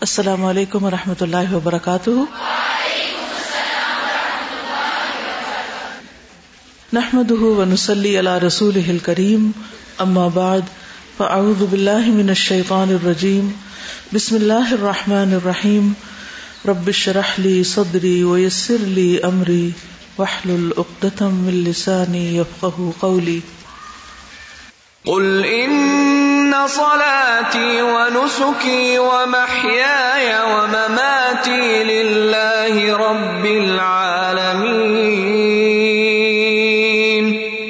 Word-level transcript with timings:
السلام 0.00 0.44
علیکم 0.44 0.84
و 0.84 0.90
رحمۃ 0.90 1.20
اللہ 1.20 1.54
وبرکاتہ۔ 1.54 2.10
نحمد 6.92 7.30
ونسلی 7.30 8.18
علی 8.18 8.46
رسول 8.46 8.98
کریم 9.02 9.50
اما 9.98 10.28
بعد، 10.28 10.60
فاعوذ 11.16 11.62
باللہ 11.70 12.06
من 12.06 12.28
الشیطان 12.28 12.88
الرجیم، 12.88 13.48
بسم 14.12 14.34
اللہ 14.34 14.72
الرحمن 14.72 15.34
الرحیم، 15.34 15.92
رب 16.68 16.90
شرح 16.90 17.34
لی 17.38 17.62
صدری 17.64 18.22
ویسر 18.22 18.76
لی 18.80 19.18
امری 19.22 19.70
وحلل 20.18 20.70
اقدتم 20.76 21.34
من 21.34 21.54
لسانی 21.54 22.36
یفقہ 22.36 22.90
قولی۔ 23.00 23.40
قل 25.04 25.44
ان 25.48 25.76
صلاتي 26.66 27.82
ونسكي 27.82 28.98
ومحياي 28.98 30.40
ومماتي 30.40 31.84
لله 31.84 32.96
رب 32.96 33.46
العالمين 33.46 35.08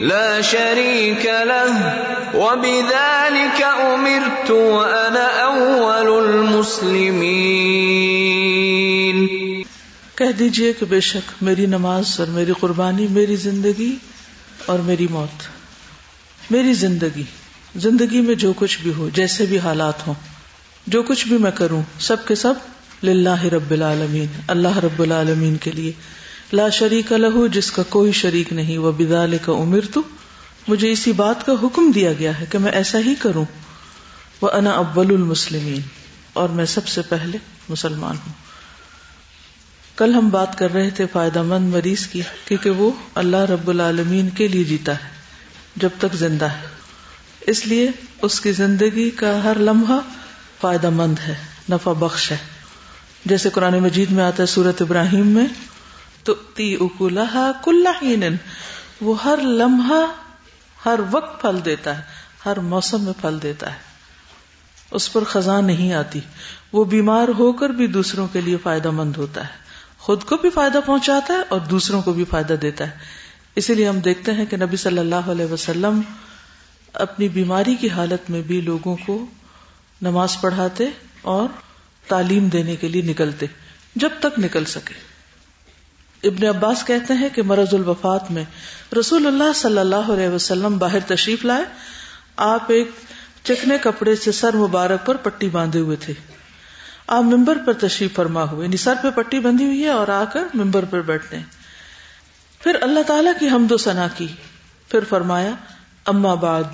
لا 0.03 0.43
شريك 0.43 1.25
له 1.27 1.93
وبذلك 2.35 3.63
امرت 3.63 4.51
وانا 4.51 5.27
اول 5.45 6.09
المسلمين 6.29 7.59
کہہ 10.15 10.33
دیجیے 10.39 10.73
کہ 10.73 10.87
بے 10.87 11.01
شک 11.01 11.43
میری 11.43 11.67
نماز 11.67 12.21
اور 12.21 12.29
میری 12.29 12.53
قربانی، 12.61 13.07
میری 13.11 13.37
زندگی 13.37 13.97
اور 14.67 14.79
میری 14.79 15.07
موت، 15.11 15.43
میری 16.51 16.73
زندگی۔ 16.73 17.25
زندگی 17.77 18.21
میں 18.21 18.35
جو 18.35 18.53
کچھ 18.57 18.79
بھی 18.83 18.93
ہو، 18.97 19.11
جیسے 19.15 19.47
بھی 19.47 19.59
حالات 19.59 20.07
ہوں، 20.07 20.15
جو 20.87 21.03
کچھ 21.03 21.29
بھی 21.29 21.39
میں 21.39 21.51
کروں، 21.51 21.83
سب 21.99 22.27
کے 22.27 22.35
سب 22.35 22.55
للہ 23.03 23.43
رب 23.43 23.71
العالمین، 23.71 24.27
اللہ 24.47 24.79
رب 24.79 25.03
العالمین 25.03 25.57
کے 25.57 25.71
لیے۔ 25.71 25.93
لا 26.53 26.69
شریک 26.69 27.13
لہو 27.13 27.47
جس 27.47 27.71
کا 27.71 27.83
کوئی 27.83 28.13
شریک 28.13 28.53
نہیں۔ 28.53 28.79
وہ 28.79 28.93
بدال 28.93 29.37
کا 29.43 29.53
عمر 29.53 29.81
تو 29.95 30.03
مجھے 30.69 30.91
اسی 30.91 31.13
بات 31.13 31.47
کا 31.47 31.53
حکم 31.63 31.91
دیا 31.91 32.13
گیا 32.13 32.41
ہے 32.41 32.45
کہ 32.51 32.59
میں 32.59 32.73
ایسا 32.73 32.99
ہی 32.99 33.15
کروں۔ 33.15 33.45
وہ 34.41 34.51
انا 34.51 34.71
اول 34.71 35.07
المسلمین 35.07 35.81
اور 36.33 36.49
میں 36.49 36.65
سب 36.65 36.89
سے 36.89 37.03
پہلے 37.03 37.39
مسلمان 37.69 38.17
ہوں۔ 38.27 38.33
کل 39.97 40.15
ہم 40.15 40.29
بات 40.29 40.59
کر 40.59 40.73
رہے 40.73 40.91
تھے 40.91 41.07
فائدہ 41.13 41.43
مند 41.43 41.75
مریض 41.75 42.07
کی، 42.07 42.23
کیونکہ 42.45 42.71
وہ 42.71 42.91
اللہ 43.15 43.37
رب 43.37 43.69
العالمین 43.69 44.29
کے 44.29 44.49
لیے 44.49 44.65
جیتا 44.65 44.93
ہے، 44.93 45.09
جب 45.77 45.89
تک 45.99 46.15
زندہ 46.15 46.45
ہے۔ 46.45 46.78
اس 47.49 47.67
لیے 47.67 47.91
اس 48.23 48.41
کی 48.41 48.53
زندگی 48.53 49.11
کا 49.11 49.45
ہر 49.45 49.59
لمحہ 49.59 49.99
فائدہ 50.61 50.91
مند 50.91 51.19
ہے، 51.19 51.35
نفع 51.71 51.93
بخش 51.93 52.33
ہے۔ 52.33 52.37
جیسے 53.25 53.51
قرآن 53.51 53.79
مجید 53.79 54.11
میں 54.11 54.25
آتا 54.25 54.43
ہے 54.43 54.47
سورت 54.47 54.83
ابراہیم 54.83 55.27
میں 55.27 55.47
تو 56.23 56.35
تی 56.35 56.77
اکولہ 56.81 57.53
وہ 59.01 59.25
ہر 59.25 59.39
لمحہ 59.43 60.13
ہر 60.89 61.01
وقت 61.11 61.41
پھل 61.41 61.57
دیتا 61.65 61.99
ہے، 61.99 62.03
ہر 62.47 62.59
موسم 62.59 63.05
میں 63.05 63.13
پھل 63.21 63.39
دیتا 63.43 63.73
ہے۔ 63.73 63.79
اس 64.91 65.13
پر 65.13 65.25
خزاں 65.25 65.63
نہیں 65.63 65.93
آتی۔ 65.93 66.21
وہ 66.73 66.85
بیمار 66.85 67.29
ہو 67.39 67.53
کر 67.53 67.71
بھی 67.71 67.87
دوسروں 67.87 68.29
کے 68.33 68.41
لیے 68.41 68.57
فائدہ 68.63 68.91
مند 68.91 69.17
ہوتا 69.17 69.41
ہے۔ 69.41 69.53
خود 69.99 70.25
کو 70.25 70.37
بھی 70.37 70.51
فائدہ 70.51 70.79
پہنچاتا 70.87 71.35
ہے 71.35 71.41
اور 71.49 71.61
دوسروں 71.61 72.03
کو 72.03 72.13
بھی 72.13 72.25
فائدہ 72.25 72.53
دیتا 72.53 72.85
ہے۔ 72.85 72.91
اسی 73.57 73.75
لیے 73.75 73.89
ہم 73.89 74.01
دیکھتے 74.01 74.33
ہیں 74.33 74.47
کہ 74.47 74.57
نبی 74.57 74.77
صلی 74.77 74.99
اللہ 74.99 75.31
علیہ 75.31 75.53
وسلم 75.53 76.01
اپنی 76.93 77.29
بیماری 77.29 77.75
کی 77.75 77.91
حالت 77.91 78.31
میں 78.31 78.43
بھی 78.43 78.61
لوگوں 78.61 78.97
کو 79.07 79.27
نماز 80.03 80.41
پڑھاتے 80.41 80.87
اور 81.23 81.49
تعلیم 82.09 82.49
دینے 82.49 82.77
کے 82.77 82.89
لیے 82.89 83.03
نکلتے، 83.03 83.47
جب 83.97 84.09
تک 84.21 84.39
نکل 84.39 84.65
سکے۔ 84.65 84.95
ابن 86.29 86.47
عباس 86.47 86.85
کہتے 86.85 87.15
ہیں 87.15 87.29
کہ 87.35 87.43
مرض 87.43 87.75
الوفات 87.75 88.31
میں 88.31 88.45
رسول 89.01 89.27
اللہ 89.27 89.53
صلی 89.55 89.79
اللہ 89.79 90.13
علیہ 90.13 90.29
وسلم 90.29 90.79
باہر 90.79 91.01
تشریف 91.07 91.45
لائے۔ 91.45 91.65
آپ 92.37 92.65
ایک 92.69 92.91
چکنے 93.43 93.79
کپڑے 93.83 94.17
سے 94.17 94.33
سر 94.33 94.57
مبارک 94.57 95.07
پر 95.07 95.17
پٹی 95.17 95.49
باندھے 95.49 95.81
ہوئے 95.81 95.97
تھے۔ 95.97 96.13
آپ 97.07 97.23
ممبر 97.23 97.59
پر 97.67 97.73
تشریف 97.73 98.15
فرما 98.15 98.43
ہوئے 98.43 98.67
یعنی 98.67 98.77
سر 98.77 98.95
پہ 99.03 99.11
پٹی 99.11 99.39
بندھی 99.39 99.65
ہوئی 99.65 99.85
ہے 99.85 99.89
اور 99.89 100.09
آ 100.09 100.25
کر 100.33 100.45
ممبر 100.55 100.85
پر 100.85 101.03
بیٹھتے 101.03 101.37
ہیں۔ 101.37 101.45
پھر 102.61 102.77
اللہ 102.81 103.01
تعالی 103.07 103.31
کی 103.41 103.49
حمد 103.49 103.73
و 103.73 103.77
ثنا 103.77 104.09
کی، 104.17 104.27
پھر 104.89 105.01
فرمایا 105.09 105.51
اما 106.09 106.35
بعد، 106.35 106.65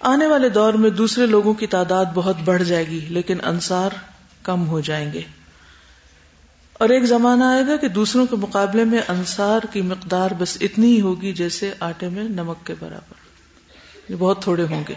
آنے 0.00 0.26
والے 0.26 0.48
دور 0.48 0.72
میں 0.72 0.90
دوسرے 0.90 1.26
لوگوں 1.26 1.54
کی 1.54 1.66
تعداد 1.66 2.04
بہت 2.14 2.36
بڑھ 2.44 2.62
جائے 2.62 2.86
گی، 2.86 3.00
لیکن 3.08 3.38
انصار 3.44 3.90
کم 4.42 4.68
ہو 4.68 4.80
جائیں 4.80 5.12
گے۔ 5.12 5.20
اور 6.72 6.88
ایک 6.88 7.04
زمانہ 7.04 7.44
آئے 7.44 7.66
گا 7.66 7.76
کہ 7.76 7.88
دوسروں 7.88 8.26
کے 8.26 8.36
مقابلے 8.36 8.84
میں 8.84 8.98
انصار 9.08 9.60
کی 9.72 9.82
مقدار 9.82 10.30
بس 10.38 10.58
اتنی 10.60 10.96
ہی 10.96 11.00
ہوگی 11.00 11.32
جیسے 11.32 11.74
آٹے 11.80 12.08
میں 12.08 12.24
نمک 12.24 12.66
کے 12.66 12.74
برابر۔ 12.80 13.14
یہ 14.08 14.16
بہت 14.18 14.42
تھوڑے 14.42 14.66
ہوں 14.70 14.84
گے۔ 14.88 14.94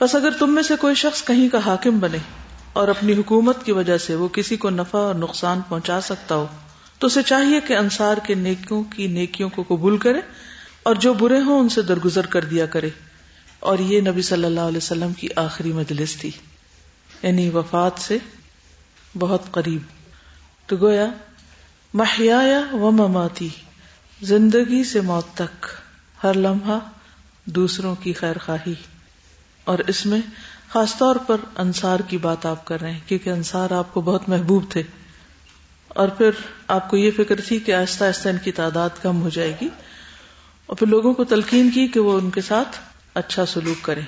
بس 0.00 0.14
اگر 0.14 0.30
تم 0.30 0.54
میں 0.54 0.62
سے 0.62 0.76
کوئی 0.76 0.94
شخص 0.94 1.24
کہیں 1.24 1.48
کا 1.48 1.58
حاکم 1.66 1.98
بنے 1.98 2.18
اور 2.72 2.88
اپنی 2.88 3.12
حکومت 3.12 3.64
کی 3.64 3.72
وجہ 3.72 3.98
سے 3.98 4.14
وہ 4.14 4.28
کسی 4.28 4.56
کو 4.56 4.70
نفع 4.70 4.98
اور 4.98 5.14
نقصان 5.14 5.60
پہنچا 5.68 6.00
سکتا 6.00 6.34
ہو، 6.34 6.46
تو 6.98 7.06
اسے 7.06 7.22
چاہیے 7.22 7.60
کہ 7.60 7.76
انصار 7.76 8.16
کے 8.16 8.34
نیکیوں 8.34 8.82
کی 8.82 9.06
نیکیوں 9.06 9.48
کو 9.48 9.64
قبول 9.68 9.98
کرے 9.98 10.20
اور 10.88 10.96
جو 10.96 11.14
برے 11.14 11.40
ہوں 11.40 11.60
ان 11.60 11.68
سے 11.68 11.82
درگزر 11.82 12.26
کر 12.26 12.44
دیا 12.44 12.66
کرے۔ 12.66 12.90
اور 13.60 13.78
یہ 13.78 14.00
نبی 14.00 14.22
صلی 14.22 14.44
اللہ 14.44 14.60
علیہ 14.60 14.76
وسلم 14.76 15.12
کی 15.12 15.28
آخری 15.36 15.72
مجلس 15.72 16.16
تھی۔ 16.16 16.30
یعنی 17.22 17.50
وفات 17.50 17.92
سے 17.98 18.18
بہت 19.18 19.42
قریب۔ 19.50 19.82
تو 20.66 20.76
گویا 20.76 21.06
محیا 21.94 22.40
و 22.72 22.90
مماتی، 22.90 23.48
زندگی 24.22 24.84
سے 24.84 25.00
موت 25.00 25.26
تک، 25.34 25.66
ہر 26.24 26.34
لمحہ 26.34 26.78
دوسروں 27.44 27.94
کی 27.94 28.12
خیر 28.12 28.38
خواہی 28.38 28.74
اور 29.64 29.78
اس 29.78 30.06
میں 30.06 30.20
خاص 30.72 30.96
طور 30.98 31.16
پر 31.16 31.36
انصار 31.56 32.00
کی 32.00 32.18
بات 32.18 32.46
آپ 32.46 32.64
کر 32.64 32.80
رہے 32.80 32.92
ہیں، 32.92 33.00
کیونکہ 33.06 33.30
انصار 33.30 33.70
آپ 33.70 33.94
کو 33.94 34.00
بہت 34.00 34.28
محبوب 34.28 34.64
تھے۔ 34.70 34.82
اور 35.88 36.08
پھر 36.08 36.30
آپ 36.68 36.90
کو 36.90 36.96
یہ 36.96 37.10
فکر 37.16 37.40
تھی 37.40 37.58
کہ 37.58 37.74
آہستہ 37.74 38.04
آہستہ 38.04 38.28
ان 38.28 38.38
کی 38.44 38.52
تعداد 38.52 38.90
کم 39.02 39.22
ہو 39.22 39.28
جائے 39.28 39.56
گی۔ 39.60 39.68
اور 40.68 40.76
پھر 40.76 40.86
لوگوں 40.86 41.14
کو 41.14 41.24
تلقین 41.24 41.70
کی 41.70 41.86
کہ 41.86 42.00
وہ 42.00 42.18
ان 42.18 42.30
کے 42.30 42.40
ساتھ 42.40 42.76
اچھا 43.14 43.46
سلوک 43.46 43.84
کریں۔ 43.84 44.02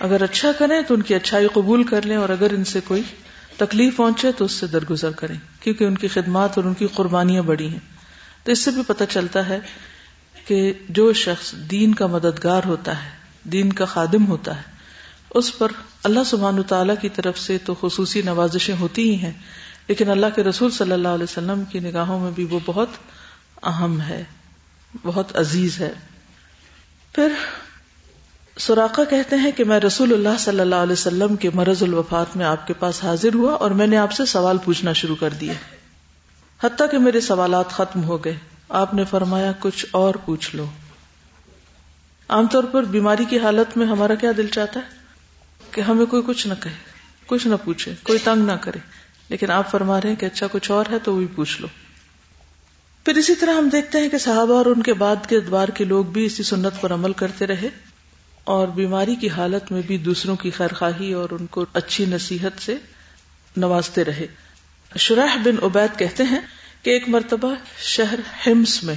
اگر 0.00 0.22
اچھا 0.22 0.52
کریں 0.58 0.80
تو 0.82 0.94
ان 0.94 1.02
کی 1.02 1.14
اچھائی 1.14 1.46
قبول 1.52 1.84
کر 1.84 2.02
لیں 2.02 2.16
اور 2.16 2.28
اگر 2.28 2.52
ان 2.52 2.64
سے 2.64 2.80
کوئی 2.84 3.02
تکلیف 3.56 3.96
پہنچے 3.96 4.32
تو 4.32 4.44
اس 4.44 4.52
سے 4.52 4.66
درگزر 4.66 5.10
کریں، 5.10 5.36
کیونکہ 5.60 5.84
ان 5.84 5.98
کی 5.98 6.08
خدمات 6.08 6.50
اور 6.56 6.64
ان 6.64 6.74
کی 6.74 6.86
قربانیاں 6.94 7.42
بڑی 7.42 7.68
ہیں۔ 7.68 7.84
تو 8.44 8.52
اس 8.52 8.64
سے 8.64 8.70
بھی 8.70 8.82
پتہ 8.86 9.04
چلتا 9.08 9.48
ہے 9.48 9.60
کہ 10.46 10.72
جو 10.88 11.12
شخص 11.12 11.52
دین 11.52 11.94
کا 11.94 12.06
مددگار 12.06 12.62
ہوتا 12.66 13.04
ہے، 13.04 13.10
دین 13.44 13.72
کا 13.72 13.84
خادم 13.84 14.26
ہوتا 14.26 14.56
ہے، 14.56 14.62
اس 15.34 15.58
پر 15.58 15.72
اللہ 16.02 16.24
سبحان 16.26 16.62
تعالی 16.62 16.94
کی 17.00 17.08
طرف 17.08 17.38
سے 17.38 17.58
تو 17.58 17.74
خصوصی 17.80 18.22
نوازشیں 18.22 18.76
ہوتی 18.80 19.10
ہی 19.10 19.16
ہیں، 19.16 19.32
لیکن 19.88 20.10
اللہ 20.10 20.26
کے 20.34 20.44
رسول 20.44 20.70
صلی 20.70 20.92
اللہ 20.92 21.08
علیہ 21.08 21.24
وسلم 21.24 21.64
کی 21.64 21.80
نگاہوں 21.80 22.20
میں 22.20 22.30
بھی 22.34 22.44
وہ 22.50 22.60
بہت 22.66 22.88
اہم 23.62 24.00
ہے۔ 24.00 24.24
بہت 25.02 25.36
عزیز 25.36 25.80
ہے۔ 25.80 25.92
پھر 27.12 27.32
سوراخا 28.58 29.04
کہتے 29.04 29.36
ہیں 29.36 29.50
کہ 29.52 29.64
میں 29.64 29.80
رسول 29.80 30.12
اللہ 30.12 30.38
صلی 30.38 30.60
اللہ 30.60 30.74
علیہ 30.74 30.92
وسلم 30.92 31.36
کے 31.36 31.50
مرض 31.54 31.82
الوفات 31.82 32.36
میں 32.36 32.46
آپ 32.46 32.66
کے 32.66 32.74
پاس 32.74 33.04
حاضر 33.04 33.34
ہوا 33.34 33.52
اور 33.52 33.70
میں 33.70 33.86
نے 33.86 33.96
آپ 33.96 34.12
سے 34.12 34.24
سوال 34.24 34.58
پوچھنا 34.58 34.92
شروع 34.92 35.16
کر 35.20 35.30
دیا۔ 35.30 35.52
حتیٰ 36.62 36.90
کہ 36.90 36.98
میرے 36.98 37.20
سوالات 37.20 37.70
ختم 37.70 38.04
ہو 38.04 38.24
گئے۔ 38.24 38.38
آپ 38.68 38.94
نے 38.94 39.04
فرمایا، 39.04 39.52
کچھ 39.60 39.86
اور 39.90 40.14
پوچھ 40.14 40.56
لو۔ 40.56 40.66
عام 42.28 42.46
طور 42.46 42.64
پر 42.64 42.82
بیماری 42.82 43.24
کی 43.24 43.38
حالت 43.38 43.76
میں 43.76 43.86
ہمارا 43.86 44.14
کیا 44.14 44.32
دل 44.36 44.46
چاہتا 44.46 44.80
ہے؟ 44.80 44.96
کہ 45.70 45.80
ہمیں 45.80 46.06
کوئی 46.06 46.22
کچھ 46.26 46.46
نہ 46.46 46.54
کہے، 46.62 46.72
کچھ 47.26 47.46
نہ 47.46 47.54
پوچھے، 47.64 47.94
کوئی 48.02 48.18
تنگ 48.18 48.46
نہ 48.46 48.52
کرے۔ 48.52 48.78
لیکن 49.28 49.50
آپ 49.50 49.70
فرما 49.70 50.00
رہے 50.00 50.08
ہیں 50.08 50.16
کہ 50.16 50.26
اچھا 50.26 50.46
کچھ 50.52 50.70
اور 50.70 50.84
ہے 50.90 50.98
تو 50.98 51.12
وہ 51.12 51.18
بھی 51.18 51.26
پوچھ 51.26 51.60
لو۔ 51.60 51.66
پھر 53.06 53.16
اسی 53.16 53.34
طرح 53.34 53.54
ہم 53.54 53.68
دیکھتے 53.68 53.98
ہیں 53.98 54.08
کہ 54.08 54.18
صحابہ 54.18 54.54
اور 54.54 54.66
ان 54.66 54.82
کے 54.82 54.92
بعد 54.92 55.16
کے 55.28 55.36
ادوار 55.36 55.68
کے 55.68 55.84
لوگ 55.84 56.04
بھی 56.04 56.24
اسی 56.24 56.42
سنت 56.42 56.72
پر 56.80 56.92
عمل 56.92 57.12
کرتے 57.12 57.46
رہے 57.46 57.68
اور 58.44 58.68
بیماری 58.68 59.14
کی 59.14 59.28
حالت 59.28 59.72
میں 59.72 59.82
بھی 59.86 59.98
دوسروں 59.98 60.36
کی 60.36 60.50
خیر 60.50 60.74
خواہی 60.74 61.12
اور 61.12 61.28
ان 61.30 61.46
کو 61.46 61.66
اچھی 61.72 62.04
نصیحت 62.04 62.62
سے 62.62 62.76
نوازتے 63.56 64.04
رہے۔ 64.04 64.26
شرح 64.96 65.36
بن 65.36 65.64
عبید 65.64 65.98
کہتے 65.98 66.22
ہیں 66.22 66.40
کہ 66.82 66.90
ایک 66.90 67.08
مرتبہ 67.08 67.54
شہر 67.82 68.18
ہمس 68.46 68.84
میں 68.84 68.94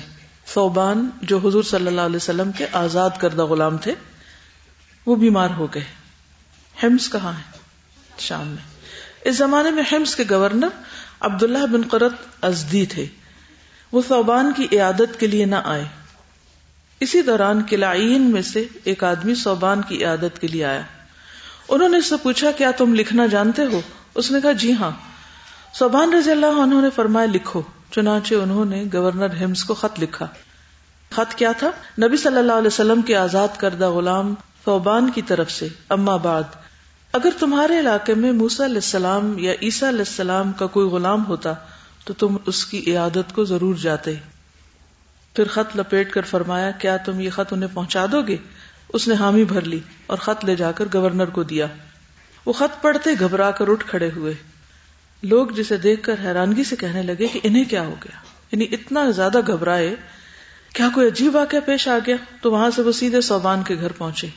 صوبان 0.48 1.10
جو 1.22 1.38
حضور 1.38 1.64
صلی 1.64 1.88
اللہ 1.88 2.02
علیہ 2.02 2.16
وسلم 2.16 2.52
کے 2.52 2.66
آزاد 2.72 3.10
کردہ 3.20 3.46
غلام 3.46 3.78
تھے، 3.78 3.96
وہ 5.06 5.16
بیمار 5.16 5.50
ہو 5.50 5.68
گئے۔ 5.74 5.84
ہمس 6.84 7.12
کہاں 7.12 7.34
ہے؟ 7.34 7.58
شام 8.18 8.48
میں۔ 8.48 8.78
اس 9.22 9.38
زمانے 9.38 9.72
میں 9.72 9.84
ہمس 9.92 10.16
کے 10.16 10.24
گورنر 10.30 10.68
عبداللہ 11.20 11.66
بن 11.66 11.82
قرت 11.82 12.14
ازدی 12.42 12.86
تھے۔ 12.86 13.06
وہ 13.92 14.02
صوبان 14.08 14.52
کی 14.56 14.68
عیادت 14.72 15.20
کے 15.20 15.28
لیے 15.28 15.46
نہ 15.46 15.56
آئے۔ 15.64 15.86
اسی 17.00 17.22
دوران 17.22 17.64
کلائین 17.64 18.32
میں 18.32 18.42
سے 18.42 18.66
ایک 18.84 19.04
آدمی 19.04 19.36
صوبان 19.36 19.82
کی 19.82 20.06
عیادت 20.06 20.42
کے 20.42 20.48
لیے 20.48 20.66
آیا۔ 20.66 20.82
انہوں 21.70 21.90
نے 21.90 21.98
اس 21.98 22.06
سے 22.06 22.16
پوچھا، 22.24 22.52
کیا 22.52 22.72
تم 22.72 22.94
لکھنا 22.94 23.26
جانتے 23.26 23.66
ہو؟ 23.66 23.82
اس 24.16 24.32
نے 24.32 24.42
کہا 24.42 24.52
جی 24.52 24.74
ہاں۔ 24.74 24.92
صوبان 25.74 26.14
رضی 26.14 26.32
اللہ 26.32 26.46
عنہ 26.46 26.82
نے 26.82 26.90
فرمایا، 26.90 27.28
لکھو 27.34 27.62
چنانچہ 27.92 28.36
انہوں 28.36 28.66
نے 28.66 28.84
گورنر 28.94 29.44
ہمس 29.44 29.64
کو 29.64 29.74
خط 29.74 30.00
لکھا۔ 30.00 30.28
خط 31.12 31.36
کیا 31.36 31.52
تھا؟ 31.52 31.72
نبی 32.08 32.18
صلی 32.18 32.38
اللہ 32.38 32.54
علیہ 32.54 32.68
وسلم 32.68 33.02
کے 33.02 33.16
آزاد 33.16 33.48
کردہ 33.58 33.90
غلام 33.90 34.34
فوبان 34.64 35.10
کی 35.10 35.22
طرف 35.22 35.52
سے۔ 35.52 35.68
اما 35.90 36.16
بعد، 36.16 36.44
اگر 37.14 37.30
تمہارے 37.40 37.80
علاقے 37.80 38.14
میں 38.14 38.32
موسا 38.32 38.66
علیہ 38.66 38.76
السلام 38.76 39.40
یا 39.40 39.54
عیسیٰ 39.62 39.88
علیہ 39.88 40.00
السلام 40.00 40.52
کا 40.52 40.68
کوئی 40.68 40.88
غلام 40.88 41.26
ہوتا 41.26 41.54
تو 42.10 42.28
تم 42.28 42.38
اس 42.46 42.66
کی 42.66 42.92
عیادت 42.92 43.36
کو 43.36 43.46
ضرور 43.46 43.76
جاتے۔ 43.76 44.14
پھر 45.36 45.48
خط 45.48 45.78
لپیٹ 45.78 46.12
کر 46.12 46.22
فرمایا، 46.22 46.72
کیا 46.72 46.98
تم 46.98 47.20
یہ 47.20 47.30
خط 47.30 47.54
انہیں 47.54 47.70
پہنچا 47.74 48.06
دو 48.12 48.22
گے؟ 48.22 48.38
اس 48.94 49.08
نے 49.08 49.14
حامی 49.14 49.44
بھر 49.44 49.62
لی 49.62 49.80
اور 50.08 50.18
خط 50.18 50.46
لے 50.46 50.56
جا 50.56 50.72
کر 50.72 50.86
گورنر 50.94 51.26
کو 51.26 51.44
دیا۔ 51.44 51.68
وہ 52.46 52.54
خط 52.54 52.82
پڑھتے 52.82 53.10
گھبرا 53.20 53.52
کر 53.52 53.68
اٹھ 53.68 53.86
کھڑے 53.86 54.10
ہوئے۔ 54.16 54.34
لوگ 55.24 55.48
جسے 55.48 55.78
دیکھ 55.78 56.04
کر 56.04 56.16
حیرانگی 56.24 56.64
سے 56.64 56.76
کہنے 56.76 57.02
لگے 57.02 57.28
کہ 57.28 57.40
انہیں 57.44 57.64
کیا 57.64 57.82
ہو 57.82 57.96
گیا؟ 58.04 58.20
یعنی 58.52 58.66
اتنا 58.72 59.12
زیادہ 59.12 59.40
گھبرائے، 59.48 59.96
کیا 60.74 60.90
کوئی 60.96 61.08
عجیب 61.08 61.36
واقعہ 61.36 61.60
پیش 61.66 61.88
آ 61.88 61.98
گیا؟ 62.08 62.16
تو 62.42 62.52
وہاں 62.52 62.70
سے 62.72 62.82
وہ 62.82 62.92
سیدھے 62.92 63.22
صوبان 63.22 63.64
کے 63.64 63.76
گھر 63.76 63.92
پہنچے۔ 63.92 64.28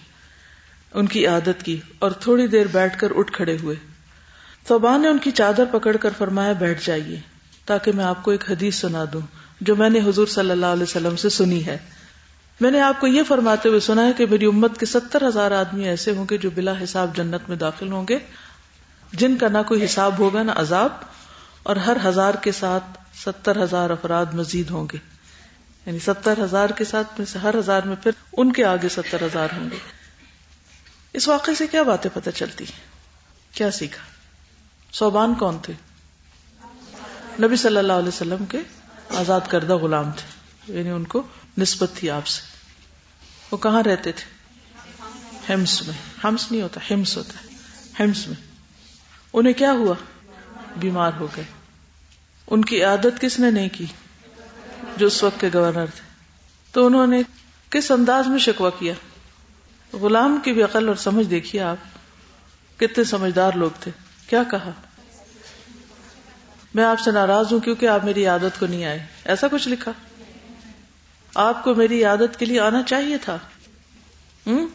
ان 0.94 1.06
کی 1.06 1.26
عادت 1.26 1.64
کی 1.64 1.80
اور 1.98 2.10
تھوڑی 2.10 2.46
دیر 2.46 2.66
بیٹھ 2.66 2.98
کر 2.98 3.12
اٹھ 3.16 3.32
کھڑے 3.32 3.56
ہوئے۔ 3.62 3.76
صوبان 4.68 5.02
نے 5.02 5.08
ان 5.08 5.18
کی 5.18 5.30
چادر 5.30 5.64
پکڑ 5.72 5.96
کر 5.96 6.10
فرمایا، 6.18 6.52
بیٹھ 6.52 6.86
جائیے۔ 6.86 7.31
تاکہ 7.66 7.92
میں 7.92 8.04
آپ 8.04 8.22
کو 8.22 8.30
ایک 8.30 8.50
حدیث 8.50 8.80
سنا 8.80 9.04
دوں، 9.12 9.20
جو 9.60 9.76
میں 9.76 9.90
نے 9.90 9.98
حضور 9.98 10.26
صلی 10.26 10.50
اللہ 10.50 10.66
علیہ 10.66 10.82
وسلم 10.82 11.16
سے 11.16 11.28
سنی 11.28 11.66
ہے۔ 11.66 11.78
میں 12.60 12.70
نے 12.70 12.80
آپ 12.80 13.00
کو 13.00 13.06
یہ 13.06 13.22
فرماتے 13.22 13.68
ہوئے 13.68 13.80
سنا 13.80 14.06
ہے 14.06 14.12
کہ 14.12 14.26
میری 14.26 14.46
امت 14.46 14.80
کے 14.80 14.86
ستر 14.86 15.28
ہزار 15.28 15.50
آدمی 15.50 15.88
ایسے 15.88 16.10
ہوں 16.10 16.26
گے 16.30 16.38
جو 16.38 16.50
بلا 16.54 16.72
حساب 16.84 17.16
جنت 17.16 17.48
میں 17.48 17.56
داخل 17.56 17.92
ہوں 17.92 18.06
گے، 18.08 18.18
جن 19.12 19.36
کا 19.36 19.48
نہ 19.48 19.58
کوئی 19.66 19.84
حساب 19.84 20.18
ہوگا 20.18 20.42
نہ 20.42 20.50
عذاب، 20.54 20.90
اور 21.62 21.76
ہر 21.76 21.96
ہزار 22.04 22.34
کے 22.34 22.52
ساتھ 22.52 22.84
ستر 23.24 23.62
ہزار 23.64 23.90
افراد 23.90 24.26
مزید 24.32 24.70
ہوں 24.70 24.86
گے۔ 24.92 24.98
یعنی 25.86 25.98
ستر 25.98 26.44
ہزار 26.44 26.70
کے 26.70 26.84
ساتھ 26.84 27.08
میں 27.18 27.26
سے 27.26 27.38
ہر 27.38 27.58
ہزار 27.58 27.82
میں 27.82 27.96
پھر 28.02 28.10
ان 28.32 28.52
کے 28.52 28.64
آگے 28.64 28.88
ستر 28.88 29.22
ہزار 29.22 29.48
ہوں 29.56 29.70
گے۔ 29.70 29.76
اس 31.12 31.28
واقعے 31.28 31.54
سے 31.54 31.66
کیا 31.66 31.82
باتیں 31.82 32.10
پتہ 32.14 32.30
چلتی 32.30 32.64
کیا 33.52 33.70
سیکھا؟ 33.70 34.02
صوبان 34.92 35.34
کون 35.34 35.58
تھے؟ 35.62 35.72
نبی 37.40 37.56
صلی 37.56 37.76
اللہ 37.76 37.92
علیہ 37.92 38.08
وسلم 38.08 38.44
کے 38.44 38.58
آزاد 39.10 39.40
کردہ 39.48 39.74
غلام 39.74 40.10
تھے 40.16 40.42
یعنی 40.78 40.90
ان 40.90 41.04
کو 41.04 41.22
نسبت 41.58 41.90
تھی 41.94 42.10
آپ 42.10 42.26
سے۔ 42.26 42.42
وہ 43.50 43.56
کہاں 43.56 43.82
رہتے 43.82 44.12
تھے؟ 44.12 44.24
ہمس 45.54 45.86
میں۔ 45.86 45.94
ہمس 46.24 46.52
نہیں 46.52 46.62
ہوتا، 46.62 46.80
ہمس 46.90 47.16
ہوتا 47.16 47.32
ہے۔ 47.38 47.54
ہمس 48.02 48.28
میں۔ 48.28 48.36
انہیں 49.32 49.52
کیا 49.52 49.72
ہوا؟ 49.72 49.94
بیمار 50.76 51.10
ہو 51.20 51.28
گئے۔ 51.36 51.44
ان 52.46 52.64
کی 52.64 52.84
عادت 52.84 53.20
کس 53.20 53.38
نے 53.38 53.50
نہیں 53.50 53.68
کی؟ 53.72 53.86
جو 54.96 55.06
اس 55.06 55.22
وقت 55.22 55.40
کے 55.40 55.48
گورنر 55.54 55.86
تھے۔ 55.86 56.02
تو 56.72 56.86
انہوں 56.86 57.06
نے 57.06 57.22
کس 57.70 57.90
انداز 57.90 58.26
میں 58.26 58.38
شکوا 58.38 58.70
کیا؟ 58.70 58.94
غلام 59.92 60.38
کی 60.44 60.52
بھی 60.52 60.62
عقل 60.62 60.88
اور 60.88 60.96
سمجھ 60.96 61.26
دیکھیے 61.26 61.62
آپ، 61.62 61.76
کتنے 62.80 63.04
سمجھدار 63.04 63.52
لوگ 63.52 63.70
تھے۔ 63.80 63.90
کیا 64.26 64.42
کہا؟ 64.42 64.70
میں 66.74 66.84
آپ 66.84 67.00
سے 67.00 67.10
ناراض 67.10 67.52
ہوں 67.52 67.60
کیونکہ 67.60 67.86
آپ 67.86 68.04
میری 68.04 68.26
عادت 68.26 68.60
کو 68.60 68.66
نہیں 68.66 68.84
آئے۔ 68.84 69.06
ایسا 69.24 69.46
کچھ 69.52 69.68
لکھا؟ 69.68 69.92
آپ 71.34 71.64
کو 71.64 71.74
میری 71.74 72.04
عادت 72.04 72.38
کے 72.38 72.46
لیے 72.46 72.60
آنا 72.60 72.82
چاہیے 72.82 73.18
تھا۔ 73.18 73.38
ہوں 74.46 74.68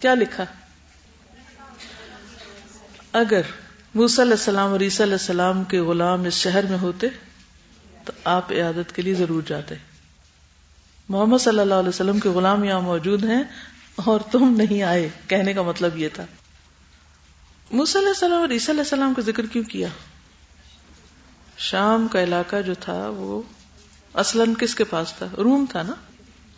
کیا 0.00 0.14
لکھا؟ 0.14 0.44
اگر 3.12 3.40
موسی 3.94 4.22
علیہ 4.22 4.32
السلام 4.32 4.72
اور 4.72 4.80
عیسی 4.80 5.02
علیہ 5.02 5.12
السلام 5.12 5.64
کے 5.64 5.80
غلام 5.80 6.24
اس 6.24 6.34
شہر 6.34 6.66
میں 6.66 6.78
ہوتے، 6.78 7.06
تو 8.04 8.12
آپ 8.24 8.52
عیادت 8.52 8.94
کے 8.94 9.02
لیے 9.02 9.14
ضرور 9.14 9.42
جاتے۔ 9.46 9.74
محمد 11.08 11.38
صلی 11.38 11.58
اللہ 11.58 11.74
علیہ 11.74 11.88
وسلم 11.88 12.20
کے 12.20 12.28
غلام 12.28 12.64
یہاں 12.64 12.80
موجود 12.80 13.24
ہیں 13.24 13.42
اور 13.94 14.20
تم 14.20 14.54
نہیں 14.56 14.82
آئے۔ 14.82 15.08
کہنے 15.26 15.52
کا 15.52 15.62
مطلب 15.62 15.98
یہ 15.98 16.08
تھا۔ 16.12 16.24
موسی 17.70 17.98
علیہ 17.98 18.08
السلام 18.08 18.40
اور 18.40 18.50
عیسی 18.50 18.72
علیہ 18.72 18.80
السلام 18.80 19.14
کا 19.14 19.22
ذکر 19.22 19.46
کیوں 19.46 19.64
کیا؟ 19.64 19.88
شام 21.58 22.08
کا 22.08 22.22
علاقہ 22.22 22.56
جو 22.66 22.74
تھا 22.80 23.08
وہ 23.08 23.42
اصلاً 24.14 24.54
کس 24.54 24.74
کے 24.74 24.84
پاس 24.84 25.12
تھا؟ 25.18 25.26
روم 25.36 25.64
تھا 25.70 25.82
نا؟ 25.82 25.92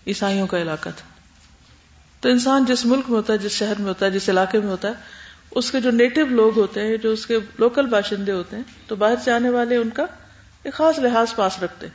عیسائیوں 0.07 0.47
کا 0.47 0.63
علاقہ 0.63 0.89
تھا۔ 0.97 1.09
تو 2.21 2.29
انسان 2.29 2.65
جس 2.65 2.87
ملک 2.87 3.05
میں 3.09 3.17
ہوتا 3.17 3.33
ہے، 3.33 3.39
جس 3.39 3.53
شہر 3.53 3.73
میں 3.79 3.89
ہوتا 3.89 4.07
ہے، 4.07 4.11
جس 4.11 4.29
علاقے 4.29 4.59
میں 4.59 4.69
ہوتا 4.69 4.89
ہے، 4.89 4.93
اس 5.51 5.71
کے 5.71 5.81
جو 5.81 5.91
نیٹو 5.91 6.25
لوگ 6.25 6.59
ہوتے 6.59 6.87
ہیں، 6.87 6.97
جو 6.97 7.11
اس 7.11 7.27
کے 7.27 7.39
لوکل 7.59 7.87
باشندے 7.87 8.33
ہوتے 8.33 8.57
ہیں، 8.57 8.63
تو 8.87 8.97
باہر 8.97 9.15
سے 9.25 9.33
آنے 9.33 9.51
والے 9.51 9.77
ان 9.77 9.91
کا 9.91 10.05
ایک 10.63 10.75
خاص 10.75 10.99
لحاظ 10.99 11.35
پاس 11.35 11.63
رکھتے 11.63 11.87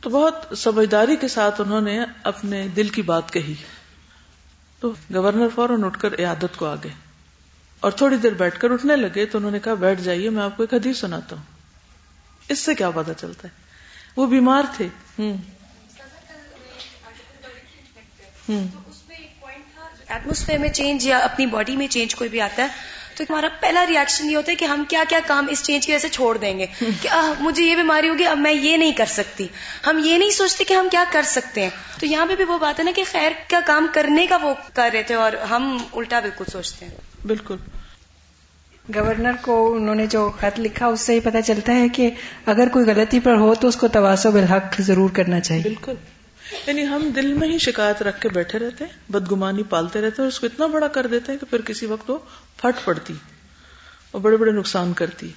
تو 0.00 0.10
بہت 0.10 0.58
سمجھداری 0.58 1.16
کے 1.16 1.28
ساتھ 1.28 1.60
انہوں 1.60 1.80
نے 1.80 2.04
اپنے 2.22 2.68
دل 2.68 2.88
کی 2.88 3.02
بات 3.02 3.32
کہی۔ 3.32 3.54
تو 4.80 4.92
گورنر 5.14 5.48
فوراً 5.54 5.84
اٹھ 5.84 5.98
کر 5.98 6.18
عیادت 6.18 6.56
کو 6.56 6.66
آگے 6.66 6.88
اور 7.80 7.90
تھوڑی 7.90 8.16
دیر 8.16 8.32
بیٹھ 8.32 8.60
کر 8.60 8.70
اٹھنے 8.70 8.96
لگے۔ 8.96 9.26
تو 9.26 9.38
انہوں 9.38 9.50
نے 9.50 9.58
کہا، 9.58 9.74
بیٹھ 9.74 10.02
جائیے، 10.02 10.30
میں 10.30 10.42
آپ 10.42 10.56
کو 10.56 10.62
ایک 10.62 10.74
حدیث 10.74 10.98
سناتا 10.98 11.36
ہوں۔ 11.36 11.57
اس 12.48 12.58
سے 12.58 12.74
کیا 12.74 12.90
پتا 12.90 13.14
چلتا 13.14 13.48
ہے؟ 13.48 13.52
وہ 14.16 14.26
بیمار 14.26 14.62
تھے۔ 14.76 14.88
ہوں۔ 15.18 15.36
ہوں۔ 18.48 18.68
ایٹموسفیئر 20.08 20.58
میں 20.58 20.68
چینج 20.68 21.06
یا 21.06 21.18
اپنی 21.18 21.46
باڈی 21.46 21.76
میں 21.76 21.86
چینج 21.86 22.14
کوئی 22.14 22.30
بھی 22.30 22.40
آتا 22.40 22.62
ہے 22.62 22.68
تو 23.14 23.24
ہمارا 23.30 23.46
پہلا 23.60 23.86
ریئیکشن 23.88 24.30
یہ 24.30 24.36
ہوتا 24.36 24.50
ہے 24.50 24.56
کہ 24.56 24.64
ہم 24.64 24.84
کیا 24.88 25.04
کیا 25.08 25.18
کام 25.26 25.46
اس 25.50 25.62
چینج 25.62 25.86
کی 25.86 25.92
وجہ 25.92 25.98
سے 25.98 26.08
چھوڑ 26.08 26.38
دیں 26.38 26.58
گے۔ 26.58 26.66
کہ 27.02 27.08
مجھے 27.40 27.64
یہ 27.64 27.76
بیماری 27.76 28.08
ہوگی 28.08 28.26
اب 28.26 28.38
میں 28.38 28.52
یہ 28.52 28.76
نہیں 28.76 28.92
کر 28.92 29.06
سکتی۔ 29.06 29.46
ہم 29.86 30.00
یہ 30.04 30.18
نہیں 30.18 30.30
سوچتے 30.30 30.64
کہ 30.64 30.74
ہم 30.74 30.88
کیا 30.90 31.04
کر 31.12 31.22
سکتے 31.22 31.62
ہیں۔ 31.62 31.70
تو 32.00 32.06
یہاں 32.06 32.26
پہ 32.26 32.36
بھی 32.36 32.44
وہ 32.44 32.58
بات 32.58 32.78
ہے 32.78 32.84
نا 32.84 32.90
کہ 32.96 33.04
خیر 33.10 33.32
کا 33.48 33.60
کام 33.66 33.86
کرنے 33.94 34.26
کا 34.26 34.36
وہ 34.36 34.54
کر 34.74 34.90
رہے 34.92 35.02
تھے 35.02 35.14
اور 35.14 35.32
ہم 35.32 35.78
الٹا 35.92 36.20
بالکل 36.20 36.44
سوچتے 36.52 36.86
ہیں۔ 36.86 37.26
بالکل۔ 37.26 37.56
گورنر 38.94 39.30
کو 39.42 39.74
انہوں 39.74 39.94
نے 39.94 40.06
جو 40.06 40.30
خط 40.38 40.60
لکھا، 40.60 40.86
اس 40.86 41.00
سے 41.00 41.14
ہی 41.14 41.20
پتا 41.20 41.42
چلتا 41.42 41.74
ہے 41.74 41.88
کہ 41.88 42.10
اگر 42.46 42.68
کوئی 42.68 42.86
غلطی 42.86 43.20
پر 43.20 43.36
ہو 43.36 43.54
تو 43.54 43.68
اس 43.68 43.76
کو 43.76 43.88
تواسو 43.88 44.30
بالحق 44.30 44.80
ضرور 44.80 45.10
کرنا 45.10 45.40
چاہیے۔ 45.40 45.62
بالکل۔ 45.62 45.92
یعنی 46.66 46.86
ہم 46.86 47.10
دل 47.16 47.32
میں 47.32 47.48
ہی 47.48 47.58
شکایت 47.58 48.02
رکھ 48.02 48.20
کے 48.20 48.28
بیٹھے 48.28 48.58
رہتے 48.58 48.84
ہیں، 48.84 49.12
بدگمانی 49.12 49.62
پالتے 49.62 49.98
رہتے 49.98 50.06
ہیں 50.06 50.24
اور 50.24 50.26
اس 50.26 50.40
کو 50.40 50.46
اتنا 50.46 50.66
بڑا 50.66 50.88
کر 50.88 51.06
دیتے 51.06 51.32
ہیں 51.32 51.38
کہ 51.38 51.46
پھر 51.50 51.60
کسی 51.60 51.86
وقت 51.86 52.10
وہ 52.10 52.18
پھٹ 52.56 52.84
پڑتی 52.84 53.14
اور 54.10 54.20
بڑے 54.20 54.36
بڑے 54.36 54.50
نقصان 54.50 54.92
کرتی۔ 54.92 55.28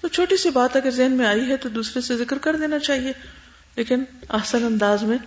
تو 0.00 0.08
چھوٹی 0.08 0.36
سی 0.36 0.50
بات 0.50 0.76
اگر 0.76 0.90
ذہن 0.90 1.12
میں 1.12 1.26
آئی 1.26 1.48
ہے 1.48 1.56
تو 1.56 1.68
دوسرے 1.68 2.02
سے 2.02 2.16
ذکر 2.16 2.38
کر 2.38 2.56
دینا 2.56 2.78
چاہیے۔ 2.78 3.12
لیکن 3.76 4.04
آسان 4.28 4.64
انداز 4.64 5.02
میں 5.02 5.18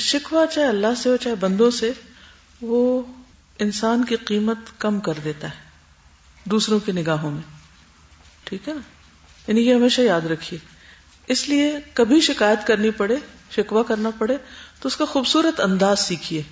شکوا 0.00 0.46
چاہے 0.46 0.66
اللہ 0.66 0.86
سے 0.96 1.08
ہو، 1.08 1.16
چاہے 1.16 1.34
بندوں 1.34 1.70
سے، 1.70 1.92
وہ 2.62 3.02
انسان 3.58 4.04
کی 4.04 4.16
قیمت 4.16 4.56
کم 4.78 5.00
کر 5.00 5.12
دیتا 5.24 5.48
ہے۔ 5.48 5.65
دوسروں 6.50 6.80
کی 6.80 6.92
نگاہوں 6.92 7.30
میں۔ 7.30 7.42
ٹھیک 8.44 8.68
ہے 8.68 8.74
نا؟ 8.74 8.80
یعنی 9.46 9.60
یہ 9.60 9.74
ہمیشہ 9.74 10.00
یاد 10.00 10.20
رکھیے۔ 10.20 10.60
اس 11.26 11.48
لیے 11.48 11.76
کبھی 11.94 12.20
شکایت 12.20 12.66
کرنی 12.66 12.90
پڑے 12.90 13.16
شکوا 13.50 13.82
کرنا 13.82 14.10
پڑے، 14.18 14.36
تو 14.80 14.86
اس 14.86 14.96
کا 14.96 15.04
خوبصورت 15.04 15.60
انداز 15.60 16.00
سیکھیے 16.00 16.42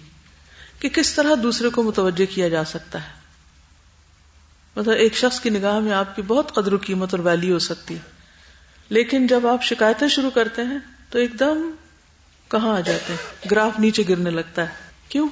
کہ 0.78 0.88
کس 0.88 1.14
طرح 1.14 1.34
دوسرے 1.42 1.68
کو 1.68 1.82
متوجہ 1.82 2.34
کیا 2.34 2.48
جا 2.48 2.64
سکتا 2.64 3.02
ہے۔ 3.02 3.08
مطلب 4.76 4.94
ایک 4.94 5.16
شخص 5.16 5.40
کی 5.40 5.50
نگاہ 5.50 5.78
میں 5.78 5.92
آپ 5.92 6.16
کی 6.16 6.22
بہت 6.22 6.54
قدر 6.54 6.72
و 6.72 6.78
قیمت 6.86 7.14
اور 7.14 7.24
ویلی 7.24 7.52
ہو 7.52 7.58
سکتی 7.58 7.94
ہے۔ 7.94 8.00
لیکن 8.88 9.26
جب 9.26 9.46
آپ 9.46 9.64
شکایتیں 9.64 10.08
شروع 10.08 10.30
کرتے 10.30 10.62
ہیں، 10.62 10.78
تو 11.10 11.18
ایک 11.18 11.40
دم 11.40 11.70
کہاں 12.48 12.76
آ 12.76 12.80
جاتے 12.80 13.12
ہیں؟ 13.12 13.48
گراف 13.50 13.78
نیچے 13.78 14.02
گرنے 14.08 14.30
لگتا 14.30 14.62
ہے۔ 14.62 14.74
کیوں؟ 15.08 15.28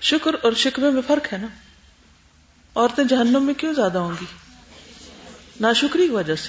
شکر 0.00 0.30
اور 0.42 0.52
شکوے 0.52 0.90
میں 0.90 1.02
فرق 1.06 1.32
ہے 1.32 1.38
نا۔ 1.38 1.46
عورتیں 2.74 3.04
جہنم 3.04 3.42
میں 3.42 3.54
کیوں 3.54 3.74
زیادہ 3.74 3.98
ہوں 3.98 4.12
گی؟ 4.20 4.26
ناشکری 5.60 6.08
کی 6.08 6.12
وجہ 6.12 6.34
سے۔ 6.34 6.48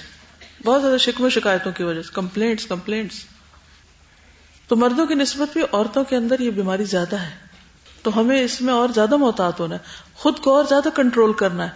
بہت 0.64 0.82
زیادہ 0.82 0.98
شکوے 0.98 1.30
شکایتوں 1.30 1.72
کی 1.72 1.84
وجہ 1.84 2.02
سے۔ 2.02 2.10
کمپلینٹس 2.14 2.66
کمپلینٹس 2.66 3.16
تو 4.68 4.76
مردوں 4.76 5.06
کی 5.06 5.14
نسبت 5.14 5.54
بھی 5.54 5.62
عورتوں 5.72 6.04
کے 6.04 6.16
اندر 6.16 6.40
یہ 6.40 6.52
بیماری 6.52 6.84
زیادہ 6.84 7.16
ہے۔ 7.16 7.36
تو 8.02 8.20
ہمیں 8.20 8.42
اس 8.42 8.62
میں 8.62 8.74
اور 8.74 8.90
زیادہ 8.96 9.18
محتاط 9.18 9.60
ہونا 9.60 9.76
ہے۔ 9.76 9.80
خود 10.14 10.40
کو 10.40 10.56
اور 10.56 10.66
زیادہ 10.70 10.90
کنٹرول 10.96 11.34
کرنا 11.34 11.64
ہے۔ 11.64 11.70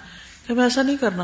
کہ 0.47 0.53
ہمیں 0.53 0.63
ایسا 0.63 0.81
نہیں 0.81 0.97
کرنا۔ 0.97 1.23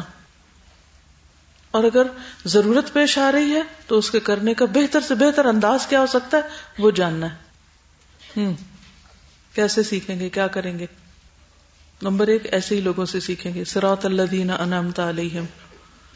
اور 1.71 1.83
اگر 1.83 2.03
ضرورت 2.45 2.93
پیش 2.93 3.17
آ 3.17 3.31
رہی 3.31 3.51
ہے 3.51 3.61
تو 3.87 3.97
اس 3.97 4.11
کے 4.11 4.19
کرنے 4.19 4.53
کا 4.53 4.65
بہتر 4.65 5.01
سے 5.01 5.15
بہتر 5.15 5.45
انداز 5.45 5.87
کیا 5.87 5.99
ہو 5.99 6.05
سکتا 6.05 6.37
ہے، 6.37 6.41
وہ 6.79 6.91
جاننا 6.91 7.27
ہے۔ 7.33 7.35
ہوں 8.37 8.53
کیسے 9.53 9.83
سیکھیں 9.83 10.19
گے؟ 10.19 10.29
کیا 10.29 10.47
کریں 10.47 10.79
گے؟ 10.79 10.85
نمبر 12.01 12.27
ایک، 12.27 12.53
ایسے 12.53 12.75
ہی 12.75 12.81
لوگوں 12.81 13.05
سے 13.05 13.19
سیکھیں 13.19 13.53
گے۔ 13.53 13.63
سراط 13.63 14.05
اللہ 14.05 14.21
دینا 14.21 14.55
انمتا 14.55 15.09
علیہم۔ 15.09 15.45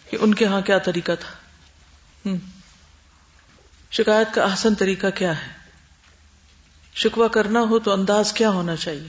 کہ 0.10 0.18
ان 0.22 0.34
کے 0.34 0.46
ہاں 0.46 0.62
کیا 0.62 0.78
طریقہ 0.78 1.12
تھا؟ 1.20 1.46
شکایت 3.92 4.28
کا 4.34 4.52
آسن 4.52 4.76
طریقہ 4.76 5.08
کیا 5.16 5.42
ہے؟ 5.42 5.52
شکوا 6.96 7.28
کرنا 7.28 7.60
ہو 7.60 7.80
تو 7.80 7.92
انداز 7.92 8.34
کیا 8.34 8.50
ہونا 8.50 8.76
چاہیے؟ 8.76 9.08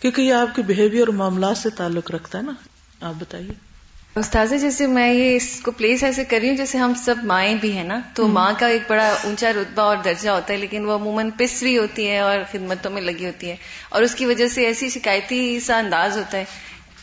کیونکہ 0.00 0.22
یہ 0.22 0.34
آپ 0.34 0.56
کے 0.56 0.62
بہیویئر 0.62 1.00
اور 1.00 1.14
معاملات 1.14 1.58
سے 1.58 1.70
تعلق 1.70 2.10
رکھتا 2.10 2.38
ہے 2.38 2.42
نا۔ 2.42 2.52
آپ 3.00 3.14
بتائیے۔ 3.18 3.73
استاذہ 4.16 4.54
جیسے 4.54 4.86
میں 4.86 5.12
یہ 5.12 5.36
اس 5.36 5.60
کو 5.60 5.70
پلیس 5.70 6.04
ایسے 6.04 6.24
کر 6.24 6.38
رہی 6.40 6.48
ہوں 6.48 6.56
جیسے 6.56 6.78
ہم 6.78 6.92
سب 6.94 7.14
مائیں 7.22 7.54
بھی 7.60 7.72
ہیں 7.72 7.84
نا 7.84 8.00
تو 8.14 8.28
ماں 8.28 8.52
کا 8.58 8.66
ایک 8.66 8.82
بڑا 8.88 9.14
اونچا 9.24 9.52
رتبہ 9.52 9.82
اور 9.82 9.96
درجہ 10.04 10.30
ہوتا 10.30 10.52
ہے 10.52 10.58
لیکن 10.58 10.84
وہ 10.84 10.92
عموماً 10.92 11.30
پس 11.38 11.62
رہی 11.62 11.78
ہوتی 11.78 12.10
ہے 12.10 12.18
اور 12.18 12.38
خدمتوں 12.52 12.90
میں 12.90 13.02
لگی 13.02 13.26
ہوتی 13.26 13.50
ہے۔ 13.50 13.56
اور 13.88 14.02
اس 14.02 14.14
کی 14.14 14.26
وجہ 14.26 14.48
سے 14.48 14.64
ایسی 14.66 14.88
شکایتی 14.88 15.60
سا 15.60 15.78
انداز 15.78 16.18
ہوتا 16.18 16.38
ہے۔ 16.38 16.44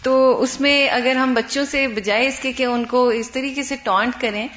تو 0.03 0.41
اس 0.41 0.62
میں 0.62 0.89
اگر 0.89 1.15
ہم 1.15 1.34
بچوں 1.34 1.65
سے 1.65 1.88
بجائے 1.88 2.27
اس 2.27 2.39
کے 2.39 2.51
کہ 2.51 2.63
ان 2.63 2.86
کو 2.86 3.08
اس 3.08 3.32
طریقے 3.32 3.63
سے 3.63 3.75
ٹانٹ 3.84 4.22
کریں 4.22 4.48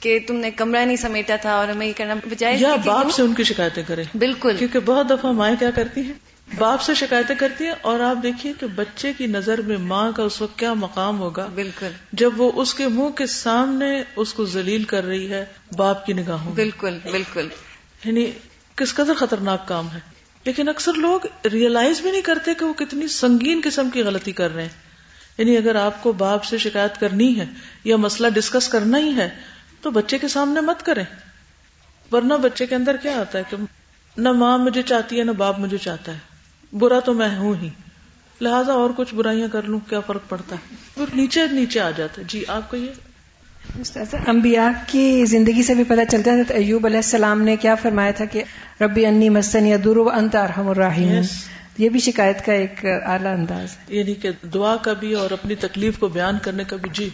کہ 0.00 0.18
تم 0.26 0.36
نے 0.36 0.50
کمرہ 0.50 0.84
نہیں 0.84 0.96
سمیٹا 0.96 1.36
تھا 1.36 1.54
اور 1.54 1.68
ہمیں 1.68 1.86
یہ 1.86 1.92
کرنا 1.96 2.14
بجائے 2.30 2.56
یا 2.58 2.74
باپ 2.84 3.10
سے 3.10 3.22
ان 3.22 3.34
کی 3.34 3.44
شکایتیں 3.44 3.82
کریں۔ 3.86 4.04
بالکل۔ 4.14 4.56
کیونکہ 4.58 4.78
بہت 4.80 5.10
دفعہ 5.10 5.32
مائیں 5.32 5.56
کیا 5.56 5.70
کرتی 5.70 6.00
ہیں؟ 6.00 6.12
باپ 6.58 6.82
سے 6.82 6.94
شکایتیں 6.94 7.34
کرتی 7.34 7.64
ہیں 7.64 7.74
اور 7.82 8.00
آپ 8.00 8.22
دیکھیے 8.22 8.52
کہ 8.60 8.66
بچے 8.66 9.12
کی 9.18 9.26
نظر 9.26 9.60
میں 9.62 9.76
ماں 9.76 10.12
کا 10.12 10.22
اس 10.22 10.42
وقت 10.42 10.58
کیا 10.58 10.72
مقام 10.72 11.18
ہوگا؟ 11.18 11.46
بالکل۔ 11.54 11.86
جب 12.12 12.40
وہ 12.40 12.52
اس 12.54 12.74
کے 12.74 12.88
منہ 12.88 13.08
کے 13.08 13.26
سامنے 13.26 14.02
اس 14.16 14.34
کو 14.34 14.44
ذلیل 14.44 14.84
کر 14.84 15.04
رہی 15.04 15.30
ہے 15.32 15.44
باپ 15.76 16.06
کی 16.06 16.12
نگاہوں 16.12 16.52
بالکل 16.52 16.98
بالکل۔ 17.10 17.48
یعنی 18.04 18.30
کس 18.76 18.94
قدر 18.94 19.14
خطرناک 19.14 19.68
کام 19.68 19.90
ہے۔ 19.90 20.00
لیکن 20.44 20.68
اکثر 20.68 20.94
لوگ 20.94 21.20
ریئلائز 21.52 22.00
بھی 22.00 22.10
نہیں 22.10 22.22
کرتے 22.22 22.54
کہ 22.54 22.64
وہ 22.64 22.72
کتنی 22.72 23.08
سنگین 23.08 23.60
قسم 23.64 23.90
کی 23.90 24.02
غلطی 24.02 24.32
کر 24.32 24.54
رہے 24.54 24.62
ہیں۔ 24.62 24.92
یعنی 25.38 25.56
اگر 25.56 25.74
آپ 25.74 26.02
کو 26.02 26.12
باپ 26.12 26.44
سے 26.44 26.58
شکایت 26.58 27.00
کرنی 27.00 27.40
ہے 27.40 27.46
یا 27.84 27.96
مسئلہ 27.96 28.28
ڈسکس 28.28 28.68
کرنا 28.68 28.98
ہی 28.98 29.16
ہے 29.16 29.28
تو 29.80 29.90
بچے 29.90 30.18
کے 30.18 30.28
سامنے 30.28 30.60
مت 30.60 30.82
کریں۔ 30.82 31.04
ورنہ 32.12 32.34
بچے 32.34 32.66
کے 32.66 32.74
اندر 32.74 32.96
کیا 32.96 33.20
آتا 33.20 33.38
ہے 33.38 33.42
کہ 33.50 33.56
نہ 34.16 34.32
ماں 34.32 34.58
مجھے 34.58 34.82
چاہتی 34.82 35.18
ہے 35.18 35.24
نہ 35.24 35.30
باپ 35.30 35.58
مجھے 35.58 35.78
چاہتا 35.78 36.12
ہے۔ 36.12 36.31
برا 36.72 37.00
تو 37.00 37.14
میں 37.14 37.36
ہوں 37.36 37.54
ہی۔ 37.62 37.68
لہٰذا 38.40 38.72
اور 38.72 38.90
کچھ 38.96 39.14
برائیاں 39.14 39.48
کر 39.48 39.62
لوں 39.62 39.80
کیا 39.88 40.00
فرق 40.00 40.20
پڑتا 40.28 40.56
ہے؟ 40.56 40.74
پھر 40.94 41.04
نیچے 41.14 41.40
نیچے 41.52 41.80
آ 41.80 41.90
جاتا 41.90 42.22
ہے۔ 42.22 42.26
جی 42.26 42.44
آپ 42.48 42.70
کو 42.70 42.76
یہ 42.76 42.90
انبیاء 44.26 44.68
کی 44.86 45.24
زندگی 45.24 45.62
سے 45.62 45.74
بھی 45.74 45.84
پتہ 45.84 46.00
چلتا 46.10 46.30
تھا 46.46 46.54
ایوب 46.54 46.86
علیہ 46.86 46.96
السلام 46.96 47.42
نے 47.42 47.56
کیا 47.56 47.74
فرمایا 47.74 48.10
تھا 48.10 48.24
کہ 48.24 48.42
ربی 48.80 49.06
انی 49.06 49.28
مسن 49.28 49.66
یا 49.66 49.76
دور 49.84 50.12
انت 50.12 50.36
ارحم 50.36 50.68
الراحمین۔ 50.68 51.14
Yes. 51.14 51.26
یہ 51.78 51.88
بھی 51.88 52.00
شکایت 52.00 52.46
کا 52.46 52.52
ایک 52.52 52.84
اعلیٰ 52.84 53.34
انداز 53.34 53.76
ہے۔ 53.76 53.94
یعنی 53.96 54.14
کہ 54.14 54.30
دعا 54.54 54.76
کا 54.76 54.92
بھی 54.92 55.12
اور 55.12 55.30
اپنی 55.30 55.54
تکلیف 55.54 55.98
کو 55.98 56.08
بیان 56.08 56.38
کرنے 56.42 56.64
کا 56.64 56.76
بھی۔ 56.76 56.90
جی۔ 56.92 57.08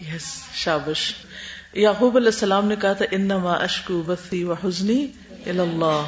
یس 0.00 0.42
شابش۔ 0.54 1.14
یعقوب 1.76 2.16
علیہ 2.16 2.28
السلام 2.28 2.68
نے 2.68 2.76
کہا 2.76 2.92
تھا، 2.92 3.04
انما 3.10 3.52
اشکو 3.52 4.02
بثی 4.06 4.44
و 4.44 4.52
حزنی 4.52 5.06
اللہ 5.46 6.02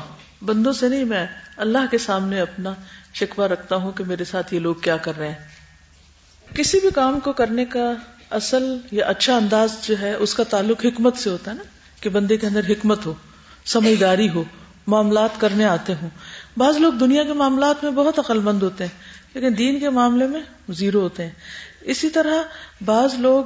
بندوں 0.45 0.73
سے 0.73 0.89
نہیں، 0.89 1.05
میں 1.05 1.27
اللہ 1.57 1.79
کے 1.91 1.99
سامنے 1.99 2.41
اپنا 2.41 2.75
شکوہ 3.15 3.47
رکھتا 3.47 3.77
ہوں 3.77 3.93
کہ 3.93 4.05
میرے 4.05 4.25
ساتھ 4.25 4.55
یہ 4.55 4.61
لوگ 4.61 4.75
کیا 4.75 4.97
کر 4.97 5.19
رہے 5.19 5.29
ہیں۔ 5.29 6.55
کسی 6.55 6.81
بھی 6.81 6.89
کام 6.95 7.21
کو 7.21 7.33
کرنے 7.33 7.65
کا 7.65 7.93
اصل 8.31 8.77
یا 8.93 9.07
اچھا 9.07 9.37
انداز 9.37 9.73
جو 9.83 9.95
ہے، 10.01 10.15
اس 10.15 10.35
کا 10.35 10.45
تعلق 10.45 10.87
حکمت 10.87 11.17
سے 11.17 11.31
ہوتا 11.31 11.51
ہے 11.51 11.57
نا، 11.57 11.63
کہ 12.01 12.11
بندے 12.11 12.37
کے 12.37 12.47
اندر 12.47 12.61
حکمت 12.69 13.07
ہو، 13.07 13.15
سمجھداری 13.65 14.29
ہو، 14.29 14.45
معاملات 14.87 15.31
کرنے 15.39 15.65
آتے 15.65 15.95
ہوں۔ 16.03 16.11
بعض 16.57 16.77
لوگ 16.77 16.93
دنیا 16.93 17.25
کے 17.25 17.33
معاملات 17.33 17.85
میں 17.85 17.93
بہت 17.93 18.19
عقل 18.19 18.39
مند 18.39 18.63
ہوتے 18.63 18.85
ہیں، 18.85 18.99
لیکن 19.35 19.59
دین 19.59 19.81
کے 19.81 19.91
معاملے 19.91 20.27
میں 20.27 20.41
زیرو 20.69 21.01
ہوتے 21.01 21.23
ہیں۔ 21.23 21.31
اسی 21.81 22.11
طرح 22.11 22.43
بعض 22.85 23.15
لوگ 23.15 23.45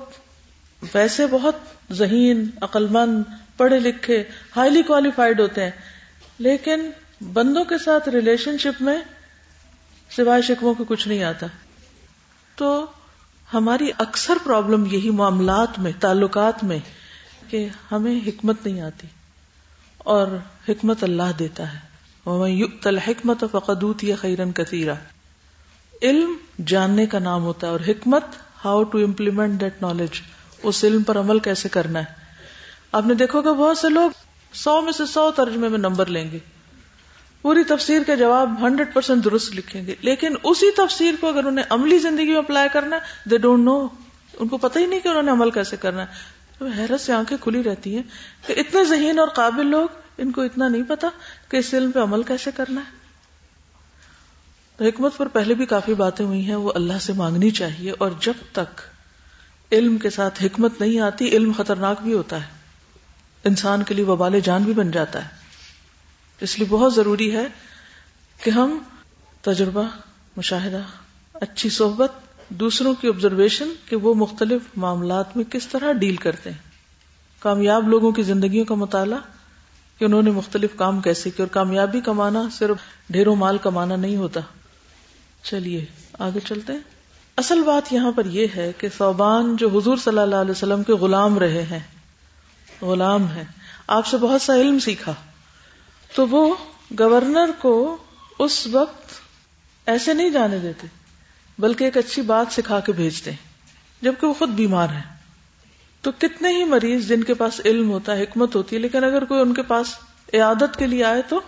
ویسے 0.95 1.27
بہت 1.31 1.55
ذہین 1.91 2.51
عقل 2.61 2.87
مند 2.89 3.23
پڑھے 3.57 3.79
لکھے 3.79 4.25
ہائیلی 4.57 4.83
کوالیفائڈ 4.83 5.41
ہوتے 5.41 5.65
ہیں۔ 5.65 5.71
لیکن 6.39 6.91
بندوں 7.33 7.65
کے 7.65 7.79
ساتھ 7.79 8.09
ریلیشن 8.09 8.59
شپ 8.59 8.83
میں 8.83 8.99
سوائے 10.17 10.43
شکووں 10.43 10.75
کے 10.75 10.85
کچھ 10.89 11.09
نہیں 11.09 11.23
آتا۔ 11.25 11.47
تو 12.57 12.87
ہماری 13.55 13.91
اکثر 13.99 14.35
پرابلم 14.45 14.85
یہی 14.91 15.11
معاملات 15.11 15.79
میں، 15.79 15.93
تعلقات 16.01 16.65
میں 16.65 16.79
کہ 17.51 17.69
ہمیں 17.93 18.21
حکمت 18.27 18.67
نہیں 18.67 18.81
آتی 18.81 19.07
اور 19.99 20.27
حکمت 20.69 21.05
اللہ 21.05 21.33
دیتا 21.39 21.73
ہے۔ 21.73 21.93
حکمت 22.87 23.45
فقدوت 23.51 24.05
یا 24.05 24.17
خیرن 24.17 24.53
کثیرہ 24.53 24.95
علم 26.03 26.35
جاننے 26.67 27.07
کا 27.07 27.19
نام 27.19 27.43
ہوتا 27.43 27.67
ہے 27.67 27.73
اور 27.73 27.81
حکمت 27.89 28.25
how 28.65 28.83
to 28.83 28.99
implement 28.99 29.61
that 29.61 29.83
knowledge 29.83 30.21
اس 30.63 30.85
علم 30.85 31.03
پر 31.03 31.19
عمل 31.19 31.39
کیسے 31.39 31.69
کرنا 31.69 31.99
ہے؟ 31.99 32.05
آپ 32.93 33.07
نے 33.07 33.15
دیکھو 33.15 33.43
کہ 33.43 33.53
بہت 33.53 33.79
سے 33.79 33.89
لوگ 33.89 34.11
سو 34.53 34.81
میں 34.81 34.93
سے 34.93 35.07
سو 35.07 35.31
ترجمے 35.31 35.69
میں 35.69 35.79
نمبر 35.79 36.07
لیں 36.07 36.31
گے۔ 36.31 36.39
پوری 37.43 37.65
تفسیر 37.65 38.03
کا 38.07 38.15
جواب 38.15 38.67
ہنڈریڈ 38.67 38.95
پرسینٹ 38.95 39.25
درست 39.25 39.55
لکھیں 39.55 39.87
گے۔ 39.87 39.95
لیکن 40.01 40.35
اسی 40.45 40.71
تفسیر 40.71 41.15
کو 41.21 41.29
اگر 41.29 41.45
انہیں 41.45 41.65
عملی 41.71 41.99
زندگی 41.99 42.31
میں 42.31 42.39
اپلائی 42.39 42.69
کرنا 42.73 42.97
ہے 42.97 43.29
دے 43.29 43.39
ڈونٹ 43.39 43.65
نو 43.65 43.87
ان 44.39 44.49
کو 44.49 44.57
پتہ 44.57 44.79
ہی 44.79 44.87
نہیں 44.87 45.01
کہ 45.01 45.09
انہوں 45.09 45.23
نے 45.23 45.31
عمل 45.31 45.51
کیسے 45.51 45.77
کرنا 45.77 46.03
ہے۔ 46.03 46.07
تو 46.59 46.67
حیرت 46.67 47.01
سے 47.01 47.13
آنکھیں 47.13 47.39
کھلی 47.41 47.63
رہتی 47.63 47.97
ہیں 47.97 48.03
کہ 48.47 48.55
اتنے 48.57 48.85
ذہین 48.85 49.19
اور 49.19 49.29
قابل 49.29 49.67
لوگ 49.67 49.89
ان 50.19 50.33
کو 50.33 50.41
اتنا 50.41 50.69
نہیں 50.69 50.83
پتا 50.83 51.09
کہ 51.49 51.57
اس 51.57 51.75
علم 51.75 51.91
پہ 51.91 52.01
عمل 52.01 52.23
کیسے 52.23 52.51
کرنا 52.57 52.81
ہے۔ 52.81 53.03
تو 54.77 54.85
حکمت 54.85 55.17
پر 55.17 55.29
پہلے 55.29 55.55
بھی 55.55 55.67
کافی 55.67 55.95
باتیں 55.95 56.27
ہوئی 56.27 56.47
ہیں، 56.47 56.55
وہ 56.55 56.73
اللہ 56.75 56.99
سے 57.01 57.13
مانگنی 57.13 57.51
چاہیے 57.51 57.93
اور 57.99 58.11
جب 58.21 58.33
تک 58.53 58.81
علم 59.73 59.99
کے 59.99 60.11
ساتھ 60.11 60.43
حکمت 60.43 60.81
نہیں 60.81 61.01
آتی، 61.01 61.29
علم 61.29 61.53
خطرناک 61.57 62.03
بھی 62.03 62.13
ہوتا 62.13 62.37
ہے۔ 62.37 62.49
انسان 63.45 63.83
کے 63.83 63.95
لیے 63.95 64.05
وبال 64.05 64.41
جان 64.41 64.63
بھی 64.63 64.73
بن 64.73 64.91
جاتا 64.91 65.25
ہے۔ 65.25 65.29
اس 66.41 66.59
لیے 66.59 66.67
بہت 66.71 66.95
ضروری 66.95 67.37
ہے 67.37 67.47
کہ 68.43 68.51
ہم 68.51 68.79
تجربہ، 69.41 69.83
مشاہدہ، 70.37 70.83
اچھی 71.35 71.69
صحبت، 71.69 72.13
دوسروں 72.49 72.95
کی 72.95 73.09
آبزرویشن 73.09 73.69
کہ 73.89 73.97
وہ 73.97 74.15
مختلف 74.15 74.63
معاملات 74.77 75.37
میں 75.37 75.45
کس 75.45 75.67
طرح 75.67 75.93
ڈیل 75.93 76.17
کرتے 76.17 76.51
ہیں۔ 76.51 76.59
کامیاب 77.39 77.89
لوگوں 77.89 78.13
کی 78.13 78.23
زندگیوں 78.23 78.65
کا 78.65 78.75
مطالعہ 78.75 79.19
کہ 79.99 80.05
انہوں 80.05 80.23
نے 80.23 80.31
مختلف 80.31 80.71
کام 80.77 81.01
کیسے 81.01 81.31
کیے 81.31 81.43
اور 81.43 81.49
کامیابی 81.49 82.01
کمانا 82.01 82.43
صرف 82.53 82.77
ڈھیروں 83.11 83.37
مال 83.37 83.59
کمانا 83.59 83.97
نہیں 83.97 84.17
ہوتا۔ 84.17 84.41
چلیے، 85.43 85.85
آگے 86.19 86.41
چلتے 86.41 86.73
ہیں۔ 86.73 87.02
اصل 87.37 87.63
بات 87.63 87.93
یہاں 87.93 88.13
پر 88.13 88.27
یہ 88.27 88.47
ہے 88.57 88.73
کہ 88.79 88.89
صوبان 88.99 89.57
جو 89.57 89.69
حضور 89.69 89.97
صلی 89.97 90.19
اللہ 90.19 90.37
علیہ 90.37 90.51
وسلم 90.51 90.83
کے 90.83 90.93
غلام 90.93 91.39
رہے 91.39 91.63
ہیں، 91.63 91.79
غلام 92.83 93.27
ہیں، 93.27 93.45
آپ 93.87 94.07
سے 94.07 94.17
بہت 94.17 94.43
سا 94.43 94.55
علم 94.55 94.79
سیکھا، 94.79 95.15
تو 96.15 96.29
وہ 96.29 96.55
گورنر 96.99 97.51
کو 97.59 97.97
اس 98.39 98.67
وقت 98.67 99.13
ایسے 99.87 100.15
نہیں 100.15 100.31
جانے 100.31 100.59
دیتے، 100.59 100.87
بلکہ 101.59 101.85
ایک 101.85 101.97
اچھی 101.97 102.23
بات 102.23 102.47
سکھا 102.53 102.81
کے 102.81 102.93
بھیجتے 102.93 103.31
ہیں، 103.31 104.05
جبکہ 104.05 104.27
وہ 104.27 104.35
خود 104.35 104.49
بیمار 104.49 104.89
ہیں۔ 104.89 105.03
تو 106.01 106.11
کتنے 106.19 106.49
ہی 106.49 106.65
مریض 106.65 107.09
جن 107.09 107.25
کے 107.25 107.35
پاس 107.35 107.61
علم 107.65 107.91
ہوتا 107.91 108.17
ہے 108.17 108.23
حکمت 108.23 108.57
ہوتی 108.57 108.77
ہے 108.77 108.81
لیکن 108.81 109.05
اگر 109.05 109.25
کوئی 109.25 109.41
ان 109.41 109.55
کے 109.55 109.63
پاس 109.63 109.87
عیادت 110.35 110.77
کے 110.77 110.87
لیے 110.87 111.05
آئے 111.05 111.23
تو 111.29 111.41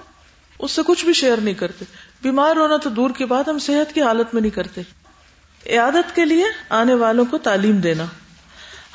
اس 0.59 0.73
سے 0.73 0.83
کچھ 0.87 1.05
بھی 1.05 1.13
شیئر 1.13 1.37
نہیں 1.37 1.55
کرتے۔ 1.55 1.85
بیمار 2.23 2.57
ہونا 2.57 2.77
تو 2.77 2.91
دور 2.91 3.11
کی 3.11 3.25
بات، 3.25 3.49
ہم 3.49 3.59
صحت 3.59 3.95
کی 3.95 4.03
حالت 4.03 4.35
میں 4.35 4.43
نہیں 4.43 4.51
کرتے۔ 4.51 4.83
عیادت 5.67 6.17
کے 6.17 6.25
لیے 6.25 6.45
آنے 6.69 6.95
والوں 6.95 7.25
کو 7.25 7.39
تعلیم 7.39 7.77
دینا۔ 7.77 8.05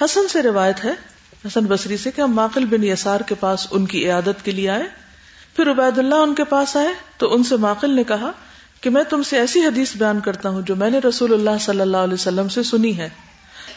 حسن 0.01 0.27
سے 0.27 0.43
روایت 0.43 0.85
ہے، 0.85 0.91
حسن 1.45 1.65
بصری 1.65 1.97
سے 1.97 2.11
کہ 2.11 2.21
ہم 2.21 2.31
ماقل 2.31 2.65
بن 2.65 2.83
یسار 2.83 3.19
کے 3.19 3.35
پاس 3.35 3.67
ان 3.71 3.85
کی 3.85 4.05
عیادت 4.05 4.45
کے 4.45 4.51
لیے 4.51 4.69
آئے۔ 4.69 4.83
پھر 5.55 5.71
عبید 5.71 5.97
اللہ 5.97 6.15
ان 6.15 6.35
کے 6.35 6.43
پاس 6.43 6.77
آئے 6.77 6.87
تو 7.17 7.33
ان 7.33 7.43
سے 7.43 7.55
ماقل 7.55 7.95
نے 7.95 8.03
کہا 8.03 8.31
کہ 8.81 8.89
میں 8.89 9.03
تم 9.03 9.23
سے 9.23 9.37
ایسی 9.37 9.59
حدیث 9.59 9.95
بیان 9.95 10.19
کرتا 10.19 10.49
ہوں 10.49 10.61
جو 10.61 10.75
میں 10.75 10.89
نے 10.89 10.99
رسول 10.99 11.33
اللہ 11.33 11.57
صلی 11.59 11.81
اللہ 11.81 11.97
علیہ 11.97 12.13
وسلم 12.13 12.47
سے 12.47 12.63
سنی 12.63 12.97
ہے۔ 12.97 13.09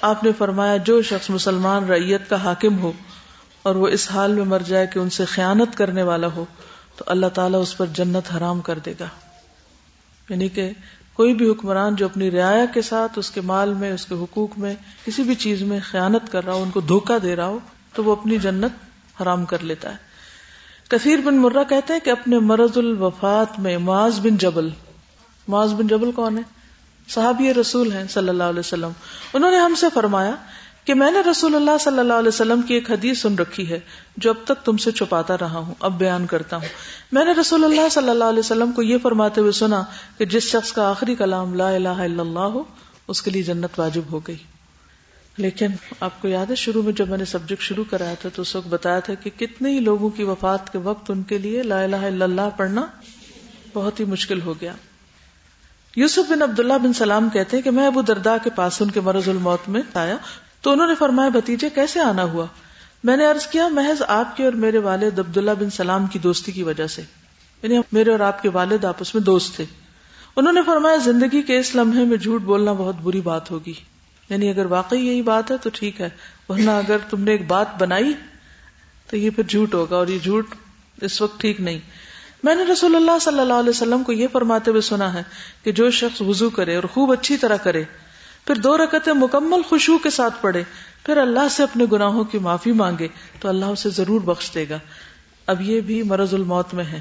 آپ 0.01 0.25
نے 0.25 0.31
فرمایا، 0.39 0.77
جو 0.77 1.03
شخص 1.03 1.31
مسلمان 1.31 1.85
ریت 1.85 2.31
کا 2.31 2.45
حاکم 2.45 2.79
ہو 2.79 2.93
اور 3.63 3.75
وہ 3.75 3.89
اس 3.89 4.11
حال 4.11 4.33
میں 4.33 4.45
مر 4.45 4.63
جائے 4.67 4.87
کہ 4.87 4.99
ان 4.99 5.11
سے 5.11 5.25
خیانت 5.25 5.79
کرنے 5.79 6.03
والا 6.03 6.27
ہو، 6.27 6.45
تو 6.97 7.05
اللہ 7.09 7.27
تعالیٰ 7.27 7.63
اس 7.63 7.77
پر 7.77 7.87
جنت 7.87 8.37
حرام 8.37 8.61
کر 8.61 8.79
دے 8.79 8.95
گا۔ 9.01 9.07
یعنی 10.29 10.49
کہ 10.49 10.71
کوئی 11.15 11.35
بھی 11.35 11.51
حکمران 11.51 11.97
جو 11.97 12.05
اپنی 12.05 12.31
رعایا 12.31 12.65
کے 12.65 12.83
ساتھ 12.83 13.19
اس 13.19 13.31
کے 13.31 13.41
مال 13.41 13.75
میں، 13.75 13.93
اس 13.93 14.07
کے 14.07 14.15
حقوق 14.15 14.59
میں 14.59 14.75
کسی 15.07 15.23
بھی 15.23 15.35
چیز 15.35 15.63
میں 15.63 15.81
خیانت 15.91 16.33
کر 16.33 16.45
رہا 16.45 16.53
ہو، 16.53 16.63
ان 16.63 16.71
کو 16.71 16.81
دھوکہ 16.81 17.19
دے 17.19 17.37
رہا 17.37 17.47
ہو، 17.47 17.59
تو 17.95 18.05
وہ 18.05 18.13
اپنی 18.13 18.39
جنت 18.39 18.73
حرام 19.23 19.45
کر 19.45 19.59
لیتا 19.59 19.91
ہے۔ 19.91 19.97
کثیر 20.89 21.19
بن 21.25 21.35
مرہ 21.35 21.65
کہتے 21.69 21.93
ہیں 21.93 22.01
کہ 22.01 22.11
اپنے 22.11 22.39
مرض 22.39 22.79
الوفات 22.79 23.61
میں 23.61 23.79
معاذ 23.79 24.21
بن 24.21 24.37
جبل، 24.37 24.69
معاذ 25.49 25.75
بن 25.75 25.87
جبل 25.87 26.13
کون 26.13 26.39
ہے؟ 26.39 26.43
صحابی 27.09 27.55
رسول 27.55 27.93
ہیں 27.93 28.05
صلی 28.09 28.29
اللہ 28.29 28.43
علیہ 28.43 28.61
وسلم۔ 28.61 28.91
انہوں 29.33 29.51
نے 29.51 29.57
ہم 29.57 29.75
سے 29.75 29.87
فرمایا 29.95 30.35
کہ 30.85 30.95
میں 30.95 31.11
نے 31.11 31.21
رسول 31.31 31.55
اللہ 31.55 31.79
صلی 31.81 31.99
اللہ 31.99 32.13
علیہ 32.13 32.29
وسلم 32.29 32.63
کی 32.63 32.75
ایک 32.75 32.91
حدیث 32.91 33.21
سن 33.21 33.35
رکھی 33.35 33.71
ہے 33.71 33.81
جو 34.17 34.31
اب 34.31 34.37
تک 34.45 34.65
تم 34.65 34.77
سے 34.77 34.91
چھپاتا 34.91 35.37
رہا 35.41 35.59
ہوں، 35.59 35.75
اب 35.81 35.99
بیان 35.99 36.27
کرتا 36.27 36.57
ہوں۔ 36.57 36.69
میں 37.13 37.25
نے 37.25 37.33
رسول 37.33 37.65
اللہ 37.65 37.89
صلی 37.89 38.11
اللہ 38.11 38.25
علیہ 38.25 38.39
وسلم 38.39 38.73
کو 38.73 38.83
یہ 38.83 38.99
فرماتے 39.03 39.41
ہوئے 39.41 39.53
سنا 39.53 39.83
کہ 40.19 40.25
جس 40.25 40.43
شخص 40.43 40.73
کا 40.73 40.91
آخری 40.91 41.15
کلام 41.15 41.55
لا 41.55 41.69
الہ 41.71 41.89
الا 41.89 42.23
اللہ 42.23 42.39
ہو، 42.39 42.63
اس 43.09 43.23
کے 43.23 43.31
لیے 43.31 43.43
جنت 43.43 43.79
واجب 43.81 44.03
ہو 44.13 44.19
گئی۔ 44.19 44.37
لیکن 45.37 45.67
آپ 46.01 46.23
کو 46.23 46.29
یاد 46.29 46.47
ہے 46.51 46.55
شروع 46.55 46.83
میں 46.83 46.93
جب 46.93 47.09
میں 47.09 47.19
نے 47.19 47.25
سبجیکٹ 47.25 47.63
شروع 47.63 47.85
کرایا 47.91 48.15
تھا 48.21 48.29
تو 48.35 48.43
اس 48.43 48.57
وقت 48.57 48.69
بتایا 48.69 49.01
تھا 49.01 49.15
کہ 49.15 49.31
کتنے 49.37 49.71
ہی 49.71 49.81
لوگوں 49.81 50.11
کی 50.11 50.25
وفات 50.25 50.73
کے 50.73 50.79
وقت 50.79 51.11
ان 51.11 51.23
کے 51.23 51.39
لیے 51.39 51.63
لا 51.63 51.83
الہ 51.83 51.97
الا 51.97 52.25
اللہ 52.25 52.49
پڑھنا 52.57 52.87
بہت 53.75 54.01
ہی 54.01 54.05
مشکل 54.05 54.41
ہو 54.41 54.55
گیا۔ 54.61 54.73
یوسف 55.97 56.31
بن 56.31 56.43
عبداللہ 56.43 56.75
بن 56.83 56.93
سلام 56.93 57.29
کہتے 57.29 57.57
ہیں 57.57 57.65
کہ 57.65 57.71
میں 57.71 57.87
ابو 57.87 58.03
دردا 58.03 58.37
کے 58.39 58.51
پاس 58.51 58.83
ان 58.83 58.91
کے 58.91 59.01
مرض 59.01 59.29
الموت 59.29 59.69
میں 59.69 59.83
آیا۔ 59.95 60.17
تو 60.63 60.71
انہوں 60.71 60.87
نے 60.87 60.95
فرمایا 60.95 61.29
بتیجے 61.29 61.71
کیسے 61.71 62.01
آنا 62.01 62.25
ہوا؟ 62.25 62.47
میں 63.05 63.17
نے 63.17 63.27
عرض 63.27 63.47
کیا، 63.47 63.69
محض 63.69 64.03
آپ 64.09 64.37
کے 64.37 64.45
اور 64.45 64.53
میرے 64.53 64.79
والد 64.79 65.19
عبداللہ 65.19 65.51
بن 65.51 65.71
سلام 65.71 66.07
کی 66.07 66.19
دوستی 66.19 66.53
کی 66.53 66.63
وجہ 66.63 66.87
سے. 66.87 67.03
یعنی 67.63 67.79
میرے 67.93 68.11
اور 68.11 68.21
آپ 68.21 68.43
کے 68.43 68.49
والد 68.49 68.85
آپس 68.85 69.15
میں 69.15 69.23
دوست 69.23 69.57
تھے۔ 69.57 69.65
انہوں 70.37 70.53
نے 70.53 70.61
فرمایا، 70.67 70.97
زندگی 70.97 71.43
کے 71.43 71.59
اس 71.59 71.75
لمحے 71.75 72.05
میں 72.05 72.17
جھوٹ 72.17 72.43
بولنا 72.43 72.73
بہت 72.73 72.95
بری 73.03 73.21
بات 73.21 73.51
ہوگی۔ 73.51 73.73
یعنی 74.29 74.51
اگر 74.51 74.67
واقعی 74.67 75.07
یہی 75.07 75.23
بات 75.23 75.51
ہے 75.51 75.57
تو 75.57 75.71
ٹھیک 75.73 76.01
ہے، 76.01 76.09
ورنہ 76.49 76.71
اگر 76.71 76.97
تم 77.11 77.21
نے 77.21 77.31
ایک 77.31 77.47
بات 77.47 77.67
بنائی 77.79 78.13
تو 79.11 79.17
یہ 79.17 79.31
پھر 79.31 79.43
جھوٹ 79.43 79.75
ہوگا 79.75 79.97
اور 79.97 80.07
یہ 80.07 80.19
جھوٹ 80.19 80.55
اس 81.01 81.23
وقت 81.23 81.41
ٹھیک 81.41 81.61
نہیں۔ 81.61 81.79
میں 82.43 82.55
نے 82.55 82.65
رسول 82.65 82.97
اللہ 82.97 83.19
صلی 83.21 83.41
اللہ 83.41 83.55
علیہ 83.55 83.71
وسلم 83.71 84.03
کو 84.03 84.13
یہ 84.13 84.27
فرماتے 84.33 84.71
ہوئے 84.71 84.83
سنا 84.83 85.15
ہے 85.15 85.23
کہ 85.65 85.73
جو 85.73 85.91
شخص 85.91 86.21
وضو 86.21 86.51
کرے 86.51 86.75
اور 86.75 86.85
خوب 86.85 87.13
اچھی 87.13 87.37
طرح 87.37 87.57
کرے 87.57 87.85
پھر 88.47 88.55
دو 88.55 88.77
رکعتیں 88.77 89.13
مکمل 89.13 89.63
خوشبو 89.63 89.99
کے 89.99 90.11
ساتھ 90.11 90.35
پڑھے، 90.41 90.63
پھر 91.07 91.17
اللہ 91.17 91.49
سے 91.51 91.63
اپنے 91.63 91.85
گناہوں 91.93 92.25
کی 92.25 92.39
معافی 92.39 92.73
مانگے، 92.73 93.09
تو 93.41 93.49
اللہ 93.49 93.65
اسے 93.65 93.91
ضرور 93.91 94.21
بخش 94.21 94.51
دے 94.55 94.67
گا۔ 94.71 94.79
اب 95.47 95.61
یہ 95.61 95.81
بھی 95.81 96.03
مرض 96.03 96.35
الموت 96.35 96.75
میں 96.75 96.85
ہے۔ 96.85 97.01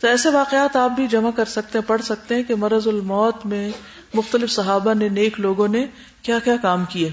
تو 0.00 0.08
ایسے 0.08 0.28
واقعات 0.28 0.76
آپ 0.76 0.90
بھی 0.90 1.06
جمع 1.06 1.30
کر 1.30 1.44
سکتے 1.44 1.78
ہیں، 1.78 1.88
پڑھ 1.88 2.02
سکتے 2.02 2.34
ہیں 2.34 2.42
کہ 2.42 2.54
مرض 2.54 2.88
الموت 2.88 3.46
میں 3.46 3.70
مختلف 4.14 4.50
صحابہ 4.50 4.94
نے، 4.94 5.08
نیک 5.08 5.40
لوگوں 5.40 5.68
نے 5.68 5.86
کیا 6.22 6.38
کیا 6.38 6.56
کام 6.62 6.84
کیے۔ 6.84 7.10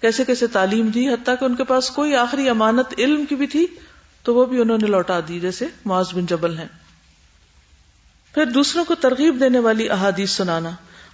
کیسے 0.00 0.24
کیسے 0.24 0.46
تعلیم 0.46 0.86
دی، 0.86 1.08
حتیٰ 1.08 1.34
کہ 1.40 1.44
ان 1.44 1.54
کے 1.54 1.64
پاس 1.64 1.90
کوئی 1.90 2.16
آخری 2.16 2.48
امانت، 2.48 2.94
علم 2.98 3.24
کی 3.26 3.36
بھی 3.36 3.46
تھی، 3.46 3.66
تو 4.22 4.34
وہ 4.34 4.44
بھی 4.44 4.60
انہوں 4.60 4.78
نے 4.82 4.86
لوٹا 4.86 5.20
دی، 5.28 5.40
جیسے 5.40 5.66
معاذ 5.84 6.14
بن 6.14 6.26
جبل 6.26 6.58
ہیں۔ 6.58 6.68
پھر 8.34 8.44
دوسروں 8.44 8.84
کو 8.84 8.94
ترغیب 8.94 9.40
دینے 9.40 9.58
والی 9.58 9.90
احادیث 9.90 10.30
سنانا۔ 10.30 10.70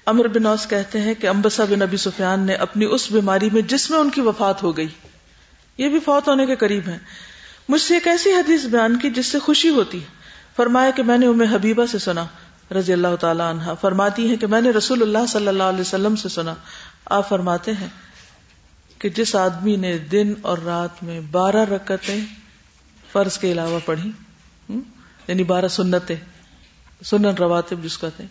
امر 0.06 0.28
بن 0.28 0.46
اوس 0.46 0.66
کہتے 0.66 1.00
ہیں 1.00 1.14
کہ 1.14 1.28
امبسا 1.28 1.64
بن 1.64 1.82
ابی 1.82 1.96
سفیان 1.96 2.40
نے 2.40 2.54
اپنی 2.54 2.84
اس 2.84 3.10
بیماری 3.12 3.48
میں 3.52 3.62
جس 3.62 3.90
میں 3.90 3.98
ان 3.98 4.10
کی 4.10 4.20
وفات 4.20 4.62
ہو 4.62 4.76
گئی، 4.76 4.88
یہ 5.78 5.88
بھی 5.88 6.00
فوت 6.00 6.28
ہونے 6.28 6.46
کے 6.46 6.56
قریب 6.56 6.88
ہیں۔ 6.88 6.98
مجھ 7.68 7.80
سے 7.80 7.94
ایک 7.94 8.06
ایسی 8.06 8.32
حدیث 8.32 8.64
بیان 8.64 8.98
کی 8.98 9.10
جس 9.10 9.26
سے 9.26 9.38
خوشی 9.38 9.68
ہوتی 9.68 10.00
ہے۔ 10.00 10.06
فرمایا 10.56 10.90
کہ 10.90 11.02
میں 11.02 11.18
نے 11.18 11.26
امر 11.26 11.44
حبیبہ 11.50 11.86
سے 11.86 11.98
سنا، 11.98 12.24
رضی 12.70 12.92
اللہ 12.92 13.14
تعالیٰ 13.20 13.50
عنہ۔ 13.50 13.72
فرماتی 13.80 14.28
ہیں 14.28 14.36
کہ 14.36 14.46
میں 14.46 14.60
نے 14.60 14.70
رسول 14.70 15.02
اللہ 15.02 15.26
صلی 15.28 15.48
اللہ 15.48 15.62
علیہ 15.62 15.80
وسلم 15.80 16.16
سے 16.16 16.28
سنا۔ 16.28 16.54
آپ 17.06 17.28
فرماتے 17.28 17.72
ہیں 17.72 17.88
کہ 18.98 19.08
جس 19.08 19.34
آدمی 19.36 19.76
نے 19.76 19.96
دن 20.12 20.32
اور 20.42 20.58
رات 20.58 21.02
میں 21.02 21.20
بارہ 21.30 21.64
رکتیں 21.64 22.20
فرض 23.12 23.38
کے 23.38 23.52
علاوہ 23.52 23.78
پڑھی 23.84 24.10
یعنی 25.28 25.44
بارہ 25.44 25.68
سنتیں، 25.68 26.16
سنن 27.04 27.34
رواتب 27.38 27.82
جس 27.82 27.98
کا 27.98 28.08
تھے 28.08 28.24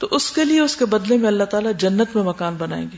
تو 0.00 0.08
اس 0.10 0.30
کے 0.30 0.44
لیے 0.44 0.60
اس 0.60 0.76
کے 0.76 0.86
بدلے 0.86 1.16
میں 1.16 1.28
اللہ 1.28 1.44
تعالیٰ 1.44 1.72
جنت 1.78 2.16
میں 2.16 2.24
مکان 2.24 2.54
بنائیں 2.54 2.86
گے۔ 2.92 2.96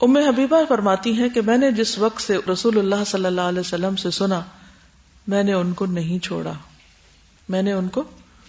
ام 0.00 0.16
حبیبہ 0.16 0.62
فرماتی 0.68 1.12
ہیں 1.12 1.28
کہ 1.28 1.40
میں 1.40 1.58
نے 1.58 1.70
جس 1.72 1.98
وقت 1.98 2.22
سے 2.22 2.38
رسول 2.52 2.78
اللہ 2.78 3.04
صلی 3.06 3.24
اللہ 3.24 3.40
علیہ 3.40 3.60
وسلم 3.60 3.96
سے 3.96 4.10
سنا، 4.10 4.40
میں 5.26 5.42
نے 5.42 5.52
ان 5.52 5.72
کو 5.72 5.86
نہیں 5.86 6.18
چھوڑا۔ 6.18 6.52
میں 7.48 7.62
نے 7.62 7.72
ان 7.72 7.88
کو 7.88 8.04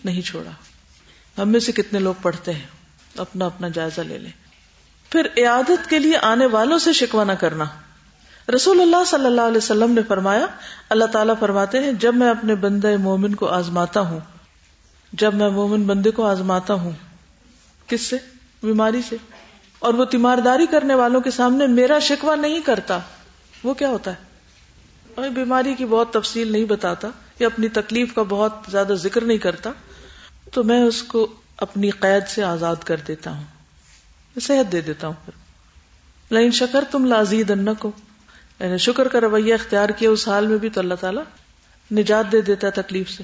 نہیں 0.06 0.22
چھوڑا۔ 0.22 0.50
ہم 1.42 1.50
میں 1.50 1.60
سے 1.60 1.72
کتنے 1.72 2.00
لوگ 2.00 2.14
پڑھتے 2.22 2.54
ہیں؟ 2.54 2.68
اپنا 3.18 3.46
اپنا 3.46 3.68
جائزہ 3.68 4.02
لے 4.02 4.18
لیں۔ 4.18 4.32
پھر 5.12 5.28
عیادت 5.38 5.90
کے 5.90 6.00
لیے 6.00 6.18
آنے 6.22 6.46
والوں 6.46 6.80
سے 6.80 6.94
شکوا 6.94 7.24
نہ 7.24 7.32
کرنا۔ 7.32 7.66
رسول 8.56 8.82
اللہ 8.82 9.04
صلی 9.08 9.26
اللہ 9.26 9.42
علیہ 9.42 9.58
وسلم 9.58 9.92
نے 9.92 10.02
فرمایا، 10.04 10.46
اللہ 10.90 11.06
تعالیٰ 11.06 11.36
فرماتے 11.40 11.80
ہیں، 11.80 11.92
جب 11.92 12.16
میں 12.16 12.30
اپنے 12.30 12.56
بندے 12.56 12.98
مومن 12.98 13.36
کو 13.36 13.46
آزماتا 13.46 14.00
ہوں، 14.00 14.20
جب 15.14 15.34
میں 15.34 15.50
مومن 15.50 15.84
بندے 15.84 16.12
کو 16.12 16.26
آزماتا 16.26 16.74
ہوں 16.74 16.92
کس 17.88 18.02
سے؟ 18.02 18.18
بیماری 18.64 19.02
سے۔ 19.10 19.16
اور 19.80 19.94
وہ 19.94 20.06
تیمارداری 20.06 20.66
کرنے 20.66 20.96
والوں 20.96 21.22
کے 21.22 21.32
سامنے 21.32 21.68
میرا 21.68 22.00
شکوا 22.00 22.36
نہیں 22.36 22.62
کرتا، 22.62 23.00
وہ 23.64 23.74
کیا 23.74 23.90
ہوتا 23.90 24.12
ہے؟ 24.12 24.16
اور 25.16 25.30
بیماری 25.30 25.74
کی 25.74 25.86
بہت 25.86 26.14
تفصیل 26.14 26.52
نہیں 26.52 26.66
بتاتا 26.66 27.08
یا 27.40 27.48
اپنی 27.48 27.70
تکلیف 27.70 28.14
کا 28.14 28.24
بہت 28.30 28.54
زیادہ 28.72 28.94
ذکر 28.94 29.24
نہیں 29.24 29.38
کرتا، 29.38 29.70
تو 30.54 30.64
میں 30.64 30.80
اس 30.80 31.04
کو 31.04 31.34
اپنی 31.58 31.90
قید 31.90 32.28
سے 32.28 32.44
آزاد 32.44 32.76
کر 32.76 32.96
دیتا 33.08 33.32
ہوں۔ 33.32 33.44
صحت 34.40 34.72
دے 34.72 34.82
دیتا 34.82 35.08
ہوں 35.08 35.14
پھر۔ 35.26 35.34
لیکن 36.30 36.52
شکر 36.52 36.84
تم 36.92 37.06
لازید 37.06 37.52
ان 37.52 37.76
کو 37.76 37.92
یعنی 38.60 38.78
شکر 38.78 39.08
کا 39.08 39.22
رویہ 39.22 39.54
اختیار 39.54 39.90
کیا، 39.90 40.10
اس 40.10 40.28
حال 40.28 40.48
میں 40.48 40.58
بھی 40.58 40.70
تو 40.70 40.80
اللہ 40.80 40.94
تعالیٰ 40.94 41.24
نجات 41.92 42.32
دے 42.32 42.42
دیتا 42.42 42.68
ہے 42.68 42.72
تکلیف 42.72 43.10
سے۔ 43.10 43.24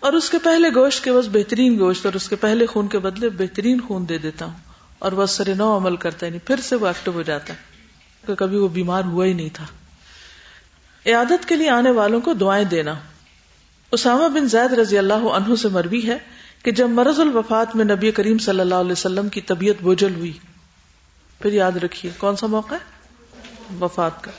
اور 0.00 0.12
اس 0.12 0.30
کے 0.30 0.38
پہلے 0.38 0.68
گوشت 0.74 1.04
کے 1.04 1.12
بس 1.12 1.26
بہترین 1.32 1.78
گوشت 1.78 2.06
اور 2.06 2.14
اس 2.14 2.28
کے 2.28 2.36
پہلے 2.36 2.66
خون 2.66 2.88
کے 2.88 2.98
بدلے 2.98 3.28
بہترین 3.28 3.80
خون 3.80 4.08
دے 4.08 4.18
دیتا 4.18 4.44
ہوں 4.44 4.54
اور 4.98 5.12
وہ 5.12 5.26
سر 5.26 5.54
نو 5.54 5.76
عمل 5.76 5.96
کرتا 5.96 6.26
ہے 6.26 6.30
نہیں 6.30 6.46
پھر 6.46 6.56
سے 6.56 6.76
وہ 6.76 6.86
ایکٹیو 6.86 7.14
ہو 7.14 7.22
جاتا 7.22 7.52
ہے۔ 7.52 7.58
کہ 8.26 8.34
کبھی 8.34 8.56
وہ 8.58 8.68
بیمار 8.68 9.04
ہوا 9.04 9.24
ہی 9.24 9.32
نہیں 9.32 9.48
تھا۔ 9.52 9.66
عیادت 11.06 11.48
کے 11.48 11.56
لیے 11.56 11.70
آنے 11.70 11.90
والوں 11.90 12.20
کو 12.20 12.32
دعائیں 12.32 12.64
دینا۔ 12.64 12.94
اسامہ 13.92 14.28
بن 14.28 14.48
زید 14.48 14.72
رضی 14.72 14.98
اللہ 14.98 15.14
عنہ 15.14 15.54
سے 15.54 15.68
مروی 15.68 16.06
ہے 16.06 16.18
کہ 16.62 16.70
جب 16.70 16.88
مرض 16.88 17.20
الوفات 17.20 17.76
میں 17.76 17.84
نبی 17.84 18.10
کریم 18.10 18.38
صلی 18.38 18.60
اللہ 18.60 18.74
علیہ 18.74 18.92
وسلم 18.92 19.28
کی 19.28 19.40
طبیعت 19.40 19.82
بوجھل 19.82 20.14
ہوئی، 20.14 20.32
پھر 21.40 21.52
یاد 21.52 21.72
رکھیے، 21.72 22.12
کون 22.18 22.36
سا 22.36 22.46
موقع 22.46 22.74
ہے؟ 22.74 23.00
وفات 23.80 24.24
کا۔ 24.24 24.30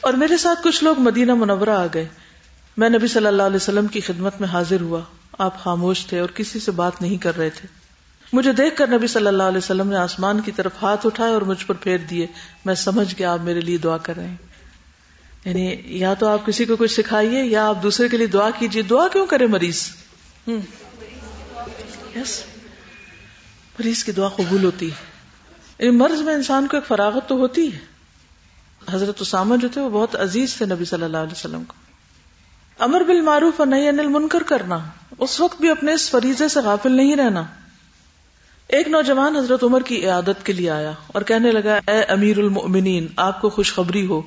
اور 0.00 0.12
میرے 0.12 0.36
ساتھ 0.36 0.58
کچھ 0.64 0.84
لوگ 0.84 0.94
مدینہ 0.98 1.34
منورہ 1.34 1.70
آ 1.70 1.86
گئے۔ 1.94 2.08
میں 2.78 2.88
نبی 2.88 3.06
صلی 3.06 3.26
اللہ 3.26 3.42
علیہ 3.42 3.56
وسلم 3.56 3.86
کی 3.86 4.00
خدمت 4.00 4.40
میں 4.40 4.48
حاضر 4.48 4.80
ہوا۔ 4.80 5.00
آپ 5.38 5.62
خاموش 5.62 6.06
تھے 6.06 6.18
اور 6.18 6.28
کسی 6.28 6.60
سے 6.60 6.70
بات 6.70 7.02
نہیں 7.02 7.16
کر 7.16 7.36
رہے 7.36 7.50
تھے۔ 7.50 7.66
مجھے 8.32 8.52
دیکھ 8.52 8.76
کر 8.76 8.86
نبی 8.88 9.06
صلی 9.06 9.26
اللہ 9.26 9.42
علیہ 9.42 9.58
وسلم 9.58 9.88
نے 9.88 9.96
آسمان 9.96 10.40
کی 10.40 10.52
طرف 10.52 10.72
ہاتھ 10.82 11.06
اٹھائے 11.06 11.32
اور 11.32 11.42
مجھ 11.42 11.66
پر 11.66 11.74
پھیر 11.74 11.98
دیے۔ 11.98 12.26
میں 12.64 12.74
سمجھ 12.74 13.14
گیا 13.18 13.32
آپ 13.32 13.40
میرے 13.40 13.60
لیے 13.60 13.78
دعا 13.78 13.96
کر 13.96 14.16
رہے 14.16 14.26
ہیں۔ 14.26 14.36
یعنی 15.44 15.76
یا 15.84 16.14
تو 16.14 16.28
آپ 16.28 16.46
کسی 16.46 16.64
کو 16.64 16.76
کچھ 16.76 16.92
سکھائیے 16.92 17.44
یا 17.44 17.68
آپ 17.68 17.82
دوسرے 17.82 18.08
کے 18.08 18.16
لیے 18.16 18.26
دعا 18.26 18.50
کیجیے۔ 18.58 18.82
دعا 18.82 19.08
کیوں 19.08 19.26
کرے 19.26 19.46
مریض؟ 19.46 19.88
یس۔ 22.16 22.42
مریض 23.78 24.04
کی 24.04 24.12
دعا 24.12 24.28
قبول 24.28 24.64
ہوتی 24.64 24.90
ہے۔ 24.90 24.94
یعنی 25.78 25.96
مرض 25.96 26.20
میں 26.20 26.34
انسان 26.34 26.66
کو 26.66 26.76
ایک 26.76 26.86
فراغت 26.86 27.28
تو 27.28 27.34
ہوتی 27.34 27.72
ہے۔ 27.72 27.78
حضرت 28.92 29.20
اسامہ 29.20 29.56
جو 29.56 29.68
تھے 29.68 29.80
وہ 29.80 29.90
بہت 29.90 30.16
عزیز 30.16 30.54
تھے 30.54 30.66
نبی 30.66 30.84
صلی 30.84 31.04
اللہ 31.04 31.16
علیہ 31.16 31.32
وسلم 31.32 31.64
کو۔ 31.64 31.87
امر 32.78 33.00
بل 33.00 33.20
معروف 33.20 33.54
اور 33.56 33.66
نہیں 33.66 33.88
انل 33.88 34.06
منکر 34.06 34.42
کرنا۔ 34.42 34.78
اس 35.18 35.40
وقت 35.40 35.60
بھی 35.60 35.70
اپنے 35.70 35.92
اس 35.92 36.10
فریضے 36.10 36.48
سے 36.48 36.60
غافل 36.60 36.92
نہیں 36.92 37.16
رہنا۔ 37.16 37.44
ایک 38.68 38.88
نوجوان 38.88 39.36
حضرت 39.36 39.64
عمر 39.64 39.80
کی 39.80 40.04
عیادت 40.04 40.46
کے 40.46 40.52
لیے 40.52 40.70
آیا 40.70 40.92
اور 41.06 41.22
کہنے 41.22 41.52
لگا، 41.52 41.92
اے 41.92 42.02
امیر 42.02 42.38
المؤمنین، 42.38 43.06
آپ 43.16 43.40
کو 43.40 43.50
خوشخبری 43.50 44.06
ہو۔ 44.06 44.22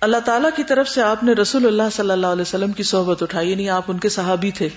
اللہ 0.00 0.16
تعالیٰ 0.16 0.50
کی 0.56 0.64
طرف 0.64 0.88
سے 0.88 1.02
آپ 1.02 1.24
نے 1.24 1.32
رسول 1.32 1.66
اللہ 1.66 1.82
صلی 1.92 2.10
اللہ 2.10 2.26
علیہ 2.26 2.42
وسلم 2.42 2.72
کی 2.72 2.82
صحبت 2.82 3.22
اٹھائی 3.22 3.50
یعنی 3.50 3.70
آپ 3.70 3.82
ان 3.88 3.98
کے 3.98 4.08
صحابی 4.08 4.50
تھے۔ 4.50 4.68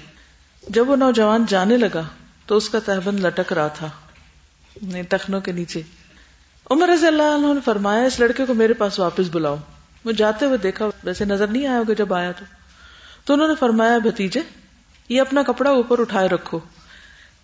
جب 0.70 0.90
وہ 0.90 0.96
نوجوان 0.96 1.46
جانے 1.50 1.78
لگا، 1.78 2.04
تو 2.46 2.58
اس 2.58 2.70
کا 2.70 2.80
تہبند 2.80 3.20
لٹک 3.20 3.54
رہا 3.54 3.68
تھا۔ 3.68 3.90
یعنی 4.82 5.02
ٹخنوں 5.02 5.42
کے 5.42 5.52
نیچے۔ 5.52 5.82
عمر 6.70 6.88
رضی 6.88 7.08
اللہ 7.08 7.24
عنہ 7.24 7.48
نے 7.48 7.60
فرمایا، 7.66 8.04
اس 8.04 8.20
لڑکے 8.20 8.46
کو 8.46 8.54
میرے 8.54 8.74
پاس 8.74 9.00
واپس 9.00 9.26
بلاؤ۔ 9.32 9.56
وہ 10.06 10.12
جاتے 10.12 10.46
ہوئے 10.46 10.58
دیکھا، 10.58 10.90
ویسے 11.04 11.26
نظر 11.26 11.48
نہیں 11.48 11.68
آیا 11.68 11.78
ہوگا 11.78 11.94
جب 11.94 12.14
آیا 12.14 12.32
تو۔ 12.32 12.46
تو 13.26 13.34
انہوں 13.34 13.48
نے 13.48 13.54
فرمایا، 13.56 13.98
بھتیجے، 13.98 14.40
یہ 15.10 15.22
اپنا 15.22 15.44
کپڑا 15.44 15.70
اوپر 15.70 16.00
اٹھائے 16.00 16.28
رکھو۔ 16.28 16.60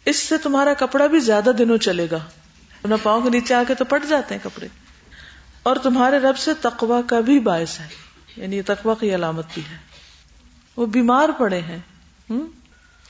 اس 0.05 0.19
سے 0.19 0.37
تمہارا 0.37 0.73
کپڑا 0.73 1.07
بھی 1.07 1.19
زیادہ 1.19 1.49
دنوں 1.57 1.77
چلے 1.77 2.07
گا۔ 2.11 2.17
اپنا 2.81 2.95
پاؤں 3.03 3.21
کے 3.21 3.29
نیچے 3.29 3.53
آ 3.53 3.63
کے 3.67 3.75
تو 3.75 3.85
پٹ 3.85 4.09
جاتے 4.09 4.35
ہیں 4.35 4.43
کپڑے۔ 4.43 4.67
اور 5.63 5.75
تمہارے 5.75 6.17
رب 6.17 6.37
سے 6.37 6.53
تقوا 6.53 7.01
کا 7.07 7.19
بھی 7.19 7.39
باعث 7.39 7.79
ہے۔ 7.79 7.87
یعنی 8.37 8.61
تقوا 8.61 8.93
کی 8.99 9.15
علامت 9.15 9.45
بھی 9.53 9.61
ہے۔ 9.71 9.77
وہ 10.77 10.85
بیمار 10.85 11.29
پڑے 11.37 11.59
ہیں۔ 11.59 11.79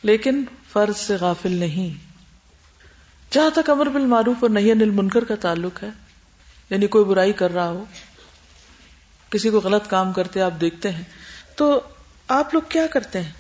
لیکن 0.04 0.44
فرض 0.72 0.98
سے 0.98 1.16
غافل 1.16 1.52
نہیں۔ 1.52 2.14
جہاں 3.34 3.50
تک 3.50 3.70
امر 3.70 3.86
بالمعروف 3.86 4.36
اور 4.40 4.50
نہیں 4.50 4.72
انل 4.72 4.90
منکر 4.90 5.24
کا 5.24 5.36
تعلق 5.36 5.84
ہے 5.84 5.90
یعنی 6.70 6.88
کوئی 6.88 7.06
برائی 7.06 7.34
کر 7.34 7.54
رہا 7.54 7.70
ہو 7.70 7.84
کسی 9.34 9.50
کو 9.50 9.60
غلط 9.60 9.90
کام 9.90 10.14
کرتے 10.14 10.42
آپ 10.42 10.52
دیکھتے 10.62 10.92
ہیں 10.92 11.04
تو 11.56 11.82
آپ 12.28 12.54
لوگ 12.54 12.62
کیا 12.70 12.88
کرتے 12.88 13.22
ہیں؟ 13.22 13.32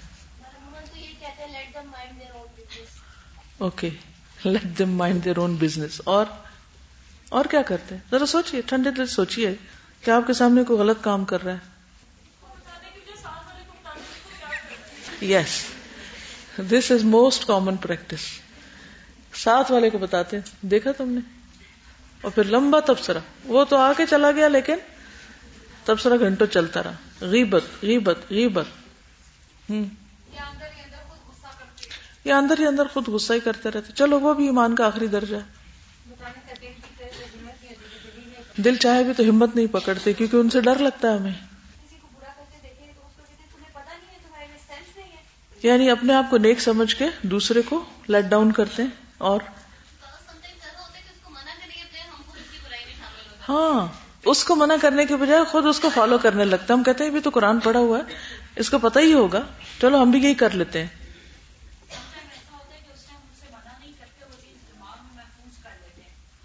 Okay 3.57 3.89
let 4.45 4.79
them 4.79 4.91
mind 4.91 5.25
their 5.25 5.37
own 5.37 5.55
business 5.55 6.01
اور 6.05 6.25
اور 7.29 7.45
کیا 7.45 7.61
کرتے 7.61 7.95
ہیں؟ 7.95 8.01
ذرا 8.11 8.25
سوچیے 8.25 8.61
ٹھنڈے 8.61 8.91
دل 8.91 9.05
سوچیے 9.05 9.55
کہ 10.01 10.11
آپ 10.11 10.27
کے 10.27 10.33
سامنے 10.33 10.63
کوئی 10.63 10.79
غلط 10.79 10.97
کام 11.01 11.25
کر 11.25 11.43
رہا 11.43 11.53
ہے۔ 11.53 11.73
Yes 15.25 15.65
this 16.57 16.91
is 16.91 17.03
most 17.03 17.47
common 17.47 17.77
practice 17.77 18.39
ساتھ 19.33 19.71
والے 19.71 19.89
کو 19.89 19.97
بتاتے 19.97 20.37
دیکھا 20.61 20.91
تم 20.91 21.09
نے؟ 21.09 21.21
اور 22.21 22.31
پھر 22.31 22.43
لمبا 22.43 22.79
تبصرہ۔ 22.79 23.19
وہ 23.45 23.65
تو 23.65 23.77
آ 23.77 23.91
کے 23.97 24.05
چلا 24.09 24.31
گیا 24.31 24.47
لیکن 24.47 24.75
تبصرہ 25.85 26.19
گھنٹوں 26.19 26.47
چلتا 26.47 26.83
رہا۔ 26.83 26.91
غیبت 27.21 27.63
غیبت 27.83 28.17
غیبت۔ 28.29 28.65
یا 32.23 32.37
اندر 32.37 32.59
ہی 32.59 32.65
اندر 32.65 32.85
خود 32.93 33.07
غصہ 33.07 33.33
ہی 33.33 33.39
کرتے 33.39 33.71
رہتے۔ 33.71 33.93
چلو، 33.93 34.19
وہ 34.19 34.33
بھی 34.33 34.45
ایمان 34.45 34.75
کا 34.75 34.85
آخری 34.85 35.07
درجہ۔ 35.07 35.35
ہے 35.35 35.63
دل 38.57 38.75
چاہے 38.75 39.03
بھی 39.03 39.13
تو 39.13 39.23
ہمت 39.23 39.55
نہیں 39.55 39.67
پکڑتے، 39.67 40.13
کیونکہ 40.13 40.37
ان 40.37 40.49
سے 40.49 40.61
ڈر 40.61 40.75
لگتا 40.79 41.11
ہے 41.11 41.17
ہمیں۔ 41.17 41.31
یعنی 45.63 45.89
اپنے 45.89 46.13
آپ 46.13 46.25
کو 46.29 46.37
نیک 46.37 46.59
سمجھ 46.59 46.95
کے 46.95 47.05
دوسرے 47.21 47.61
کو 47.61 47.85
لیٹ 48.07 48.25
ڈاؤن 48.25 48.51
کرتے 48.51 48.83
ہیں 48.83 48.89
اور 49.17 49.41
ہاں۔ 53.49 54.02
اس 54.25 54.43
کو 54.43 54.55
منع 54.55 54.75
کرنے 54.81 55.05
کے 55.05 55.15
بجائے 55.15 55.43
خود 55.43 55.65
اس 55.65 55.79
کو 55.79 55.89
فالو 55.89 56.17
کرنے 56.17 56.45
لگتا 56.45 56.73
ہم 56.73 56.83
کہتے 56.83 57.03
ہیں 57.03 57.11
بھی 57.11 57.19
تو 57.19 57.29
قرآن 57.29 57.59
پڑھا 57.59 57.79
ہوا 57.79 57.97
ہے۔ 57.97 58.03
اس 58.55 58.69
کو 58.69 58.79
پتہ 58.79 58.99
ہی 58.99 59.13
ہوگا۔ 59.13 59.41
چلو، 59.81 60.01
ہم 60.01 60.11
بھی 60.11 60.23
یہی 60.23 60.33
کر 60.33 60.49
لیتے 60.49 60.79
ہیں۔ 60.79 60.87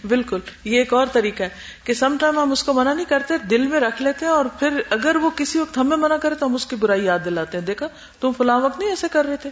بالکل۔ 0.07 0.41
یہ 0.64 0.79
ایک 0.79 0.95
اور 0.95 1.07
طریقہ 1.12 1.43
ہے 1.43 1.49
کہ 1.85 1.95
سم 1.95 2.17
ٹائم 2.21 2.38
ہم 2.38 2.53
اس 2.53 2.62
کو 2.62 2.73
منع 2.73 2.93
نہیں 2.93 3.05
کرتے، 3.05 3.38
دل 3.38 3.67
میں 3.67 3.81
رکھ 3.81 4.03
لیتے 4.03 4.25
ہیں 4.25 4.33
اور 4.33 4.45
پھر 4.45 4.83
اگر 4.91 5.17
وہ 5.17 5.31
کسی 5.37 5.59
وقت 5.59 5.79
ہمیں 5.79 5.97
منع 5.97 6.17
کرے 6.17 6.35
تو 6.35 6.47
ہم 6.47 6.55
اس 6.55 6.67
کی 6.67 6.77
برائی 6.77 7.05
یاد 7.05 7.19
دلاتے 7.25 7.59
ہیں۔ 7.59 7.64
دیکھا، 7.64 7.87
تم 8.21 8.33
فلاں 8.33 8.61
وقت 8.61 8.79
نہیں 8.79 8.88
ایسے 8.88 9.07
کر 9.12 9.25
رہے 9.25 9.37
تھے۔ 9.37 9.51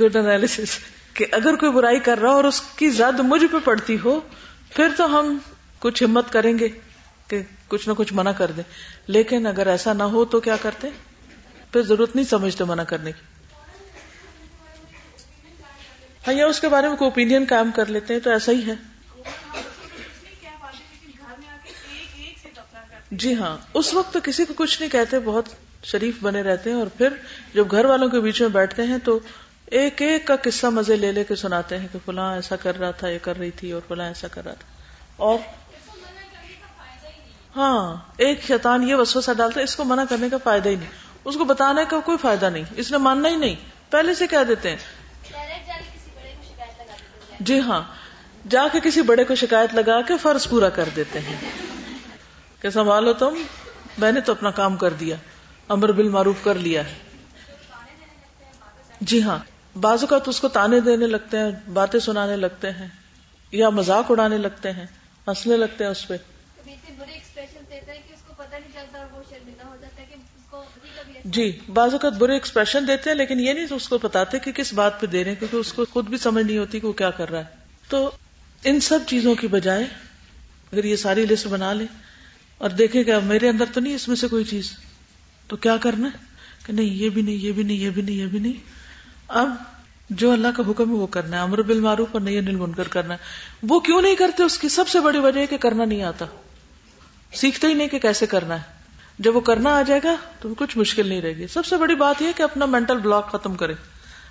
گڈ 0.00 0.16
انالیس 0.16 0.60
کہ 1.16 1.26
اگر 1.32 1.56
کوئی 1.56 1.72
برائی 1.72 2.00
کر 2.00 2.18
رہا 2.18 2.30
ہو 2.30 2.34
اور 2.34 2.44
اس 2.44 2.60
کی 2.60 2.90
زد 2.90 3.20
مجھ 3.20 3.44
پہ 3.52 3.56
پڑتی 3.64 3.96
ہو، 4.04 4.20
پھر 4.70 4.88
تو 4.96 5.20
ہم 5.20 5.38
کچھ 5.78 6.02
ہمت 6.02 6.32
کریں 6.32 6.58
گے 6.58 6.68
کہ 7.28 7.42
کچھ 7.68 7.88
نہ 7.88 7.94
کچھ 7.96 8.12
منع 8.12 8.32
کر 8.32 8.50
دیں۔ 8.50 8.62
لیکن 9.06 9.46
اگر 9.46 9.66
ایسا 9.66 9.92
نہ 9.92 10.02
ہو 10.02 10.24
تو 10.24 10.40
کیا 10.40 10.56
کرتے؟ 10.62 10.88
پھر 11.72 11.82
ضرورت 11.82 12.16
نہیں 12.16 12.26
سمجھتے 12.26 12.64
منع 12.64 12.82
کرنے 12.82 13.12
کی۔ 13.12 13.20
ہاں 16.26 16.34
یا 16.34 16.46
اس 16.46 16.60
کے 16.60 16.68
بارے 16.68 16.88
میں 16.88 16.96
کوئی 16.96 17.10
اوپین 17.10 17.44
قائم 17.48 17.70
کر 17.70 17.86
لیتے 17.86 18.14
ہیں 18.14 18.20
تو 18.20 18.30
ایسا 18.30 18.52
ہی 18.52 18.66
ہے۔ 18.66 18.74
جی 23.10 23.34
ہاں 23.34 23.56
اس 23.74 23.94
وقت 23.94 24.12
تو 24.12 24.18
کسی 24.24 24.44
کو 24.44 24.54
کچھ 24.56 24.82
نہیں 24.82 24.90
کہتے، 24.90 25.18
بہت 25.18 25.48
شریف 25.84 26.14
بنے 26.22 26.42
رہتے 26.42 26.70
ہیں 26.70 26.76
اور 26.76 26.86
پھر 26.86 27.08
جب 27.54 27.70
گھر 27.70 27.84
والوں 27.84 28.08
کے 28.08 28.20
بیچ 28.20 28.40
میں 28.40 28.48
بیٹھتے 28.48 28.82
ہیں 28.82 28.98
تو 29.04 29.18
ایک 29.66 30.02
ایک 30.02 30.26
کا 30.26 30.36
قصہ 30.42 30.66
مزے 30.66 30.96
لے 30.96 31.12
لے 31.12 31.24
کے 31.24 31.36
سناتے 31.36 31.78
ہیں 31.78 31.88
کہ 31.92 31.98
فلاں 32.04 32.34
ایسا 32.34 32.56
کر 32.56 32.78
رہا 32.78 32.90
تھا، 32.90 33.08
یہ 33.08 33.18
کر 33.22 33.38
رہی 33.38 33.50
تھی 33.50 33.72
اور 33.72 33.80
فلاں 33.88 34.06
ایسا 34.06 34.28
کر 34.28 34.44
رہا 34.44 34.54
تھا۔ 34.54 34.68
اور 35.16 35.38
ہاں 37.56 37.96
ایک 38.16 38.42
شیطان 38.42 38.88
یہ 38.88 38.94
وسوسہ 38.94 39.30
ڈالتا 39.36 39.60
ہے، 39.60 39.64
اس 39.64 39.76
کو 39.76 39.84
منع 39.84 40.04
کرنے 40.08 40.28
کا 40.28 40.36
فائدہ 40.44 40.68
ہی 40.68 40.74
نہیں۔ 40.74 40.90
اس 41.24 41.34
کو 41.34 41.44
بتانے 41.44 41.82
کا 41.88 42.00
کوئی 42.00 42.18
فائدہ 42.18 42.50
نہیں، 42.50 42.64
اس 42.76 42.90
نے 42.90 42.98
ماننا 42.98 43.28
ہی 43.28 43.36
نہیں۔ 43.36 43.54
پہلے 43.90 44.14
سے 44.14 44.26
کہہ 44.26 44.44
دیتے 44.48 44.70
ہیں۔ 44.70 44.76
جی 47.40 47.60
ہاں 47.60 47.82
جا 48.48 48.66
کے 48.72 48.80
کسی 48.80 49.02
بڑے 49.02 49.24
کو 49.24 49.34
شکایت 49.34 49.74
لگا 49.74 50.00
کے 50.00 50.14
فرض 50.22 50.48
پورا 50.48 50.68
کر 50.68 50.88
دیتے 50.96 51.20
ہیں۔ 51.20 51.36
کہ 52.60 52.70
سنبھالو 52.70 53.12
تم، 53.12 53.42
میں 53.98 54.12
نے 54.12 54.20
تو 54.20 54.32
اپنا 54.32 54.50
کام 54.50 54.76
کر 54.76 54.90
دیا، 54.90 55.16
امر 55.68 55.92
بل 55.92 56.08
معروف 56.08 56.36
کر 56.44 56.54
لیا 56.54 56.84
ہے۔ 56.84 56.94
جی 59.00 59.22
ہاں۔ 59.22 59.38
کا 59.82 60.18
تو 60.18 60.30
اس 60.30 60.40
کو 60.40 60.48
تانے 60.48 60.80
دینے 60.80 61.06
لگتے 61.06 61.38
ہیں 61.38 61.70
باتیں 61.72 62.00
سنانے 62.00 62.36
لگتے 62.36 62.70
ہیں 62.70 62.88
یا 63.52 63.68
مزاق 63.68 64.10
اڑانے 64.10 64.38
لگتے 64.38 64.72
ہیں 64.72 64.86
ہنسنے 65.28 65.56
لگتے 65.56 65.84
ہیں 65.84 65.90
اس 65.90 66.08
پہ۔ 66.08 66.16
جی 71.24 71.58
بعض 71.72 71.92
اوقات 71.92 72.12
برے 72.12 72.32
ایکسپریشن 72.32 72.84
دیتے 72.88 73.10
ہیں 73.10 73.16
لیکن 73.16 73.40
یہ 73.40 73.52
نہیں 73.52 73.66
اس 73.70 73.88
کو 73.88 73.98
بتاتے 73.98 74.38
کہ 74.38 74.52
کس 74.52 74.72
بات 74.72 75.00
پہ 75.00 75.06
دے 75.06 75.24
رہے 75.24 75.30
ہیں 75.30 75.38
کیونکہ 75.38 75.56
اس 75.56 75.72
کو 75.72 75.84
خود 75.92 76.06
بھی 76.08 76.18
سمجھ 76.18 76.46
نہیں 76.46 76.58
ہوتی 76.58 76.80
کہ 76.80 76.86
وہ 76.86 76.92
کیا 76.92 77.10
کر 77.10 77.30
رہا 77.30 77.38
ہے۔ 77.38 77.44
تو 77.88 78.10
ان 78.64 78.80
سب 78.80 78.98
چیزوں 79.06 79.34
کی 79.34 79.46
بجائے 79.46 79.84
اگر 80.72 80.84
یہ 80.84 80.96
ساری 80.96 81.26
لسٹ 81.26 81.46
بنا 81.46 81.72
لیں 81.72 81.86
اور 82.58 82.70
دیکھے 82.70 83.04
کہ 83.04 83.16
میرے 83.18 83.48
اندر 83.48 83.64
تو 83.72 83.80
نہیں 83.80 83.94
اس 83.94 84.08
میں 84.08 84.16
سے 84.16 84.28
کوئی 84.28 84.44
چیز 84.44 84.72
تو 85.48 85.56
کیا 85.56 85.76
کرنا 85.76 86.08
ہے؟ 86.08 86.18
کہ 86.66 86.72
نہیں 86.72 86.86
یہ 86.86 87.08
بھی 87.10 87.22
نہیں 87.22 87.34
یہ 87.34 87.52
بھی 87.52 87.62
نہیں 87.62 87.76
یہ 87.76 87.90
بھی 87.90 88.02
نہیں 88.02 88.16
یہ 88.16 88.26
بھی 88.26 88.38
نہیں۔ 88.38 88.75
اب 89.28 89.48
جو 90.10 90.30
اللہ 90.30 90.48
کا 90.56 90.62
حکم 90.68 90.90
ہے 90.90 90.94
وہ 90.94 91.06
کرنا 91.06 91.36
ہے، 91.36 91.42
امر 91.42 91.62
بل 91.62 91.80
معروف 91.80 92.08
اور 92.12 92.20
نئی 92.20 92.38
انل 92.38 92.56
منکر 92.56 92.88
کرنا 92.88 93.14
ہے۔ 93.14 93.18
وہ 93.62 93.80
کیوں 93.80 94.02
نہیں 94.02 94.14
کرتے؟ 94.14 94.42
اس 94.42 94.58
کی 94.58 94.68
سب 94.68 94.88
سے 94.88 95.00
بڑی 95.00 95.18
وجہ 95.18 95.40
ہے 95.40 95.46
کہ 95.46 95.56
کرنا 95.56 95.84
نہیں 95.84 96.02
آتا۔ 96.02 96.24
سیکھتے 97.32 97.66
ہی 97.66 97.74
نہیں 97.74 97.88
کہ 97.88 97.98
کیسے 97.98 98.26
کرنا 98.26 98.54
ہے۔ 98.54 98.62
جب 99.18 99.36
وہ 99.36 99.40
کرنا 99.40 99.70
آ 99.70 99.82
جائے 99.82 100.00
گا 100.04 100.16
تو 100.40 100.54
کچھ 100.54 100.78
مشکل 100.78 101.06
نہیں 101.06 101.22
رہے 101.22 101.36
گی۔ 101.36 101.46
سب 101.46 101.66
سے 101.66 101.76
بڑی 101.76 101.94
بات 101.94 102.22
یہ 102.22 102.32
کہ 102.36 102.42
اپنا 102.42 102.66
مینٹل 102.66 102.98
بلاک 102.98 103.32
ختم 103.32 103.54
کرے۔ 103.54 103.74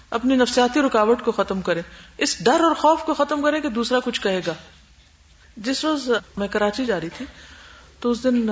اپنی 0.09 0.35
نفسیاتی 0.35 0.81
رکاوٹ 0.81 1.21
کو 1.21 1.31
ختم 1.31 1.61
کرے۔ 1.61 1.81
اس 2.17 2.43
ڈر 2.43 2.59
اور 2.59 2.75
خوف 2.75 2.99
کو 3.03 3.13
ختم 3.13 3.41
کرے 3.41 3.61
کہ 3.61 3.69
دوسرا 3.69 3.99
کچھ 3.99 4.21
کہے 4.21 4.41
گا۔ 4.47 4.53
جس 5.57 5.85
روز 5.85 6.11
میں 6.37 6.47
کراچی 6.47 6.85
جا 6.85 6.99
رہی 6.99 7.09
تھی 7.09 7.25
تو 7.99 8.11
اس 8.11 8.23
دن 8.23 8.47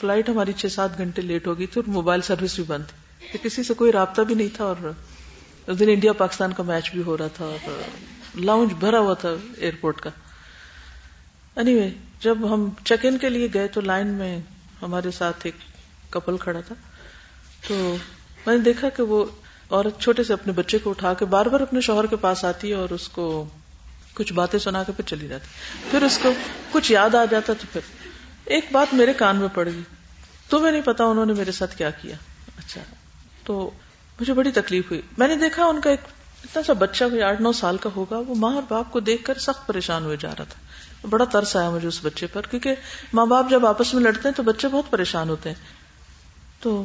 فلائٹ 0.00 0.28
ہماری 0.28 0.52
چھ 0.52 0.66
سات 0.66 0.98
گھنٹے 0.98 1.22
لیٹ 1.22 1.46
ہو 1.46 1.58
گئی 1.58 1.66
تھی 1.66 1.80
اور 1.80 1.92
موبائل 1.92 2.20
سروس 2.20 2.54
بھی 2.54 2.64
بند 2.64 2.84
تھی۔ 2.84 3.38
کسی 3.42 3.62
سے 3.62 3.74
کوئی 3.74 3.92
رابطہ 3.92 4.22
بھی 4.22 4.34
نہیں 4.34 4.56
تھا 4.56 4.64
اور 4.64 4.76
اس 5.68 5.78
دن 5.78 5.88
انڈیا 5.88 6.12
پاکستان 6.12 6.52
کا 6.52 6.62
میچ 6.62 6.90
بھی 6.90 7.02
ہو 7.02 7.18
رہا 7.18 7.28
تھا 7.28 7.56
لاؤنج 8.34 8.72
بھرا 8.72 8.98
ہوا 8.98 9.14
تھا 9.14 9.28
ایئرپورٹ 9.56 10.00
کا۔ 10.00 10.10
اینی 11.56 11.72
anyway, 11.72 11.90
جب 12.20 12.54
ہم 12.54 12.68
چیک 12.84 13.06
ان 13.06 13.18
کے 13.18 13.28
لیے 13.28 13.48
گئے 13.54 13.68
تو 13.68 13.80
لائن 13.80 14.06
میں 14.06 14.38
ہمارے 14.82 15.10
ساتھ 15.10 15.36
ایک 15.42 15.54
کپل 16.10 16.36
کھڑا 16.36 16.60
تھا۔ 16.60 16.74
تو 17.68 17.96
میں 18.46 18.56
نے 18.56 18.62
دیکھا 18.62 18.88
کہ 18.88 19.02
وہ 19.02 19.24
عورت 19.70 20.00
چھوٹے 20.00 20.24
سے 20.24 20.32
اپنے 20.32 20.52
بچے 20.52 20.78
کو 20.78 20.90
اٹھا 20.90 21.14
کے 21.14 21.24
بار 21.24 21.46
بار 21.46 21.60
اپنے 21.60 21.80
شوہر 21.80 22.06
کے 22.06 22.16
پاس 22.16 22.44
آتی 22.44 22.70
ہے 22.70 22.74
اور 22.74 22.90
اس 22.90 23.08
کو 23.08 23.48
کچھ 24.14 24.32
باتیں 24.32 24.58
سنا 24.58 24.82
کے 24.82 24.92
پھر 24.92 25.04
چلی 25.04 25.28
جاتی 25.28 25.46
پھر 25.90 26.02
اس 26.02 26.18
کو 26.22 26.32
کچھ 26.72 26.92
یاد 26.92 27.14
آ 27.14 27.24
جاتا 27.24 27.52
تو 27.52 27.66
پھر 27.72 27.80
ایک 28.44 28.64
بات 28.72 28.94
میرے 28.94 29.12
کان 29.12 29.36
میں 29.36 29.48
پڑ 29.54 29.66
گئی۔ 29.66 29.82
تمہیں 30.50 30.72
نہیں 30.72 30.82
پتا 30.82 31.04
انہوں 31.04 31.26
نے 31.26 31.32
میرے 31.32 31.52
ساتھ 31.52 31.76
کیا 31.76 31.90
کیا۔ 31.90 32.16
اچھا۔ 32.58 32.80
تو 33.44 33.70
مجھے 34.20 34.34
بڑی 34.34 34.50
تکلیف 34.50 34.90
ہوئی۔ 34.90 35.02
میں 35.18 35.28
نے 35.28 35.36
دیکھا 35.36 35.64
ان 35.64 35.80
کا 35.80 35.90
ایک 35.90 36.00
اتنا 36.44 36.62
سا 36.62 36.72
بچہ 36.72 37.04
کوئی 37.04 37.22
آٹھ 37.22 37.42
نو 37.42 37.52
سال 37.52 37.76
کا 37.76 37.90
ہوگا، 37.96 38.18
وہ 38.18 38.34
ماں 38.34 38.54
اور 38.54 38.62
باپ 38.68 38.92
کو 38.92 39.00
دیکھ 39.00 39.24
کر 39.24 39.38
سخت 39.38 39.66
پریشان 39.66 40.04
ہوئے 40.04 40.16
جا 40.20 40.28
رہا 40.28 40.44
تھا۔ 40.44 40.68
بڑا 41.10 41.24
ترس 41.24 41.56
آیا 41.56 41.70
مجھے 41.70 41.88
اس 41.88 42.00
بچے 42.02 42.26
پر، 42.26 42.42
کیونکہ 42.42 42.74
ماں 43.12 43.26
باپ 43.26 43.50
جب 43.50 43.66
آپس 43.66 43.94
میں 43.94 44.02
لڑتے 44.02 44.28
ہیں 44.28 44.34
تو 44.34 44.42
بچے 44.42 44.68
بہت 44.68 44.90
پریشان 44.90 45.28
ہوتے 45.28 45.48
ہیں۔ 45.48 45.56
تو 46.60 46.84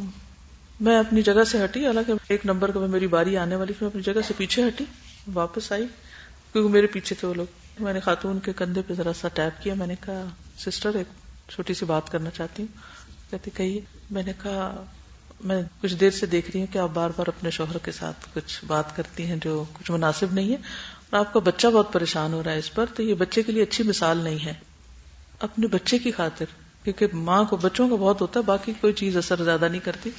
میں 0.80 1.00
اپنی 1.00 1.22
جگہ 1.22 1.44
سے 1.44 1.64
ہٹی، 1.64 1.88
حالانکہ 1.88 2.14
ایک 2.28 2.46
نمبر 2.46 2.72
کا 2.72 2.80
میری 2.80 3.08
باری 3.08 3.38
آنے 3.38 3.56
والی 3.56 3.74
تھی، 3.74 3.86
میں 3.86 3.90
اپنی 3.90 4.02
جگہ 4.02 4.22
سے 4.28 4.34
پیچھے 4.38 4.68
ہٹی، 4.68 4.86
واپس 5.34 5.72
آئی۔ 5.72 5.88
کیونکہ 6.54 6.72
میرے 6.74 6.88
پیچھے 6.88 7.16
تھے 7.16 7.28
وہ 7.28 7.34
لوگ۔ 7.34 7.46
میں 7.80 7.94
نے 7.94 8.00
خاتون 8.00 8.40
کے 8.40 8.54
کندھے 8.54 8.82
پہ 8.88 8.94
ذرا 8.94 9.14
سا 9.14 9.28
ٹیپ 9.28 9.64
کیا، 9.64 9.74
میں 9.74 9.88
نے 9.88 9.96
کہا 10.06 10.26
سسٹر 10.58 10.96
ایک 10.96 11.08
چھوٹی 11.50 11.74
سی 11.74 11.86
بات 11.86 12.12
کرنا 12.12 12.30
چاہتی 12.30 12.64
ہوں۔ 12.64 12.78
کہتی، 13.32 13.52
کہیے۔ 13.54 13.82
میں 14.12 14.24
نے 14.24 14.34
کہا 14.44 14.86
میں 15.44 15.62
کچھ 15.82 15.96
دیر 15.96 16.10
سے 16.10 16.26
دیکھ 16.26 16.52
رہی 16.52 16.60
ہوں 16.60 16.74
کہ 16.74 16.78
آپ 16.78 16.90
بار 16.94 17.10
بار 17.18 17.28
اپنے 17.28 17.50
شوہر 17.50 17.78
کے 17.78 17.92
ساتھ 17.92 18.28
کچھ 18.34 18.66
بات 18.66 18.96
کرتی 18.96 19.26
ہیں 19.26 19.36
جو 19.36 19.64
کچھ 19.74 19.92
مناسب 19.92 20.34
نہیں 20.34 20.50
ہے 20.50 20.56
اور 21.10 21.20
آپ 21.20 21.34
کا 21.34 21.40
بچہ 21.40 21.68
بہت 21.68 21.94
پریشان 21.94 22.34
ہو 22.34 22.44
رہا 22.44 22.52
ہے 22.52 22.58
اس 22.58 22.74
پر، 22.74 22.86
تو 22.96 23.04
یہ 23.04 23.14
بچے 23.14 23.44
کے 23.44 23.52
لیے 23.52 23.64
اچھی 23.64 23.84
مثال 23.84 24.18
نہیں 24.18 24.46
ہے۔ 24.46 24.54
اپنے 25.40 25.68
بچے 25.68 25.98
کی 25.98 26.12
خاطر، 26.12 26.46
کیونکہ 26.84 27.08
ماں 27.14 27.44
کو، 27.44 27.58
بچوں 27.58 27.90
کا 27.90 27.96
بہت 27.96 28.22
ہوتا 28.22 28.40
ہے، 28.40 28.46
باقی 28.46 28.74
کوئی 28.82 28.94
چیز 28.94 29.18
اثر 29.18 29.44
زیادہ 29.44 29.68
نہیں 29.72 29.86
کرتی۔ 29.86 30.10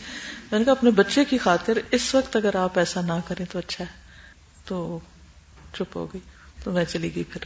میں 0.51 0.59
نے 0.59 0.65
کہا 0.65 0.73
اپنے 0.73 0.91
بچے 0.91 1.25
کی 1.25 1.39
خاطر 1.39 1.79
اس 1.91 2.15
وقت 2.15 2.37
اگر 2.37 2.57
آپ 2.57 2.79
ایسا 2.79 3.01
نہ 3.01 3.13
کریں 3.29 3.47
تو 3.53 3.59
اچھا 3.59 3.85
ہے۔ 3.85 3.91
تو 4.65 4.99
چپ 5.75 5.97
ہو 5.97 6.07
گئی، 6.07 6.21
تو 6.65 6.73
میں 6.73 6.85
چلی 6.85 7.15
گئی 7.15 7.25
پھر۔ 7.25 7.45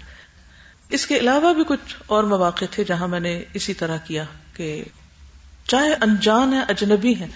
اس 0.88 1.06
کے 1.06 1.18
علاوہ 1.18 1.52
بھی 1.52 1.62
کچھ 1.68 1.96
اور 2.06 2.24
مواقع 2.24 2.64
تھے 2.70 2.84
جہاں 2.84 3.08
میں 3.08 3.20
نے 3.20 3.42
اسی 3.54 3.74
طرح 3.74 3.96
کیا 3.96 4.24
کہ 4.54 4.84
چاہے 5.68 5.92
انجان 5.92 6.52
ہے 6.52 6.60
اجنبی 6.68 7.20
ہے 7.20 7.26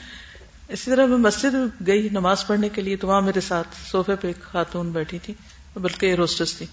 اسی 0.72 0.90
طرح 0.90 1.06
میں 1.06 1.16
مسجد 1.16 1.54
میں 1.54 1.86
گئی 1.86 2.08
نماز 2.12 2.46
پڑھنے 2.46 2.68
کے 2.68 2.82
لیے 2.82 2.96
تو 2.96 3.08
وہاں 3.08 3.20
میرے 3.20 3.40
ساتھ 3.40 3.68
سوفے 3.90 4.16
پہ 4.16 4.26
ایک 4.26 4.42
خاتون 4.42 4.90
بیٹھی 4.90 5.18
تھی، 5.18 5.34
بلکہ 5.74 6.14
روسٹس 6.14 6.54
تھی۔ 6.54 6.66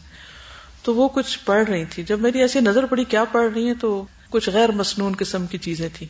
تو 0.84 0.96
وہ 0.96 1.08
کچھ 1.08 1.40
پڑھ 1.46 1.70
رہی 1.70 1.86
تھی۔ 1.86 2.04
جب 2.04 2.20
میری 2.20 2.42
ایسی 2.42 2.60
نظر 2.60 2.86
پڑی 2.86 3.04
کیا 3.04 3.24
پڑھ 3.24 3.54
رہی 3.54 3.68
ہیں، 3.68 3.74
تو 3.74 4.06
کچھ 4.30 4.50
غیر 4.50 4.72
مصنون 4.72 5.14
قسم 5.20 5.46
کی 5.48 5.58
چیزیں 5.58 5.90
تھی 5.94 6.08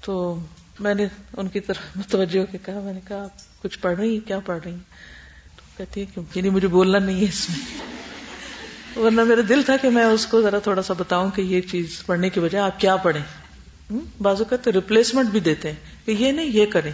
تو 0.00 0.40
میں 0.80 0.94
نے 0.94 1.06
ان 1.36 1.48
کی 1.48 1.60
طرف 1.60 1.96
متوجہ 1.96 2.40
ہو 2.40 2.46
کے 2.46 2.58
کہا، 2.62 2.80
میں 2.80 2.92
نے 2.92 3.00
کہا 3.08 3.26
کچھ 3.62 3.78
پڑھ 3.78 3.98
رہی 3.98 4.12
ہیں؟ 4.12 4.28
کیا 4.28 4.38
پڑھ 4.38 4.58
رہی 4.64 4.72
ہیں؟ 4.72 4.80
تو 5.56 5.62
کہتی 5.76 6.00
ہے 6.00 6.06
کہ 6.14 6.20
یعنی 6.34 6.50
مجھے 6.50 6.68
بولنا 6.68 6.98
نہیں 6.98 7.20
ہے 7.20 7.24
اس 7.24 7.50
میں۔ 7.50 7.82
ورنہ 8.98 9.24
میرا 9.24 9.40
دل 9.48 9.62
تھا 9.62 9.76
کہ 9.76 9.90
میں 9.90 10.04
اس 10.04 10.26
کو 10.26 10.42
ذرا 10.42 10.58
تھوڑا 10.58 10.82
سا 10.82 10.94
بتاؤں 10.98 11.30
کہ 11.30 11.42
یہ 11.42 11.60
چیز 11.60 12.02
پڑھنے 12.06 12.30
کی 12.30 12.40
بجائے 12.40 12.64
آپ 12.64 12.80
کیا 12.80 12.96
پڑھیں؟ 12.96 13.43
بازو 14.22 14.44
کہتے 14.44 14.72
ریپلیسمنٹ 14.72 15.28
بھی 15.28 15.40
دیتے 15.40 15.68
ہیں 15.68 16.06
کہ 16.06 16.10
یہ 16.10 16.32
نہیں، 16.32 16.46
یہ 16.46 16.66
کریں۔ 16.66 16.92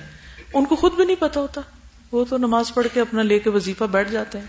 ان 0.55 0.65
کو 0.65 0.77
خود 0.77 0.95
بھی 0.95 1.05
نہیں 1.05 1.17
پتا 1.19 1.41
ہوتا۔ 1.41 1.61
وہ 2.13 2.25
تو 2.31 2.39
نماز 2.39 2.75
پڑھ 2.75 2.87
کے 2.95 3.01
اپنا 3.01 3.23
لے 3.23 3.39
کے 3.39 3.51
وظیفہ 3.51 3.85
بیٹھ 3.85 4.11
جاتے 4.11 4.39
ہیں۔ 4.39 4.47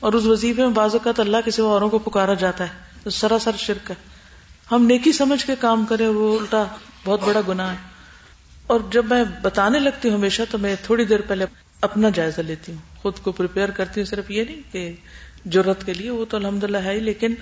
اور 0.00 0.12
اس 0.12 0.24
وظیفے 0.24 0.62
میں 0.62 0.72
بازو 0.72 0.98
کا 0.98 1.10
اللہ 1.18 1.36
کے 1.44 1.50
سوا 1.50 1.72
اوروں 1.72 1.90
کو 1.90 1.98
پکارا 1.98 2.34
جاتا 2.34 2.64
ہے۔ 2.64 2.72
تو 3.02 3.10
سراسر 3.10 3.50
شرک 3.58 3.90
ہے۔ 3.90 3.96
ہم 4.72 4.86
نیکی 4.86 5.12
سمجھ 5.12 5.46
کے 5.46 5.54
کام 5.60 5.84
کریں، 5.84 6.08
وہ 6.08 6.38
الٹا 6.38 6.64
بہت 7.04 7.20
بڑا 7.24 7.40
گناہ 7.48 7.70
ہے۔ 7.70 7.76
اور 8.66 8.80
جب 8.90 9.06
میں 9.06 9.24
بتانے 9.42 9.78
لگتی 9.78 10.08
ہوں 10.08 10.16
ہمیشہ، 10.16 10.42
تو 10.50 10.58
میں 10.58 10.76
تھوڑی 10.82 11.04
دیر 11.04 11.20
پہلے 11.20 11.46
اپنا 11.80 12.08
جائزہ 12.08 12.40
لیتی 12.40 12.72
ہوں۔ 12.72 12.96
خود 12.96 13.18
کو 13.22 13.32
پریپیئر 13.32 13.68
کرتی 13.68 14.00
ہوں، 14.00 14.06
صرف 14.06 14.30
یہ 14.30 14.44
نہیں 14.44 14.72
کہ 14.72 14.92
ضرورت 15.46 15.86
کے 15.86 15.94
لیے، 15.94 16.10
وہ 16.10 16.24
تو 16.24 16.36
الحمد 16.36 16.64
للہ 16.64 16.76
ہے 16.76 16.92
ہی، 16.92 17.00
لیکن 17.00 17.34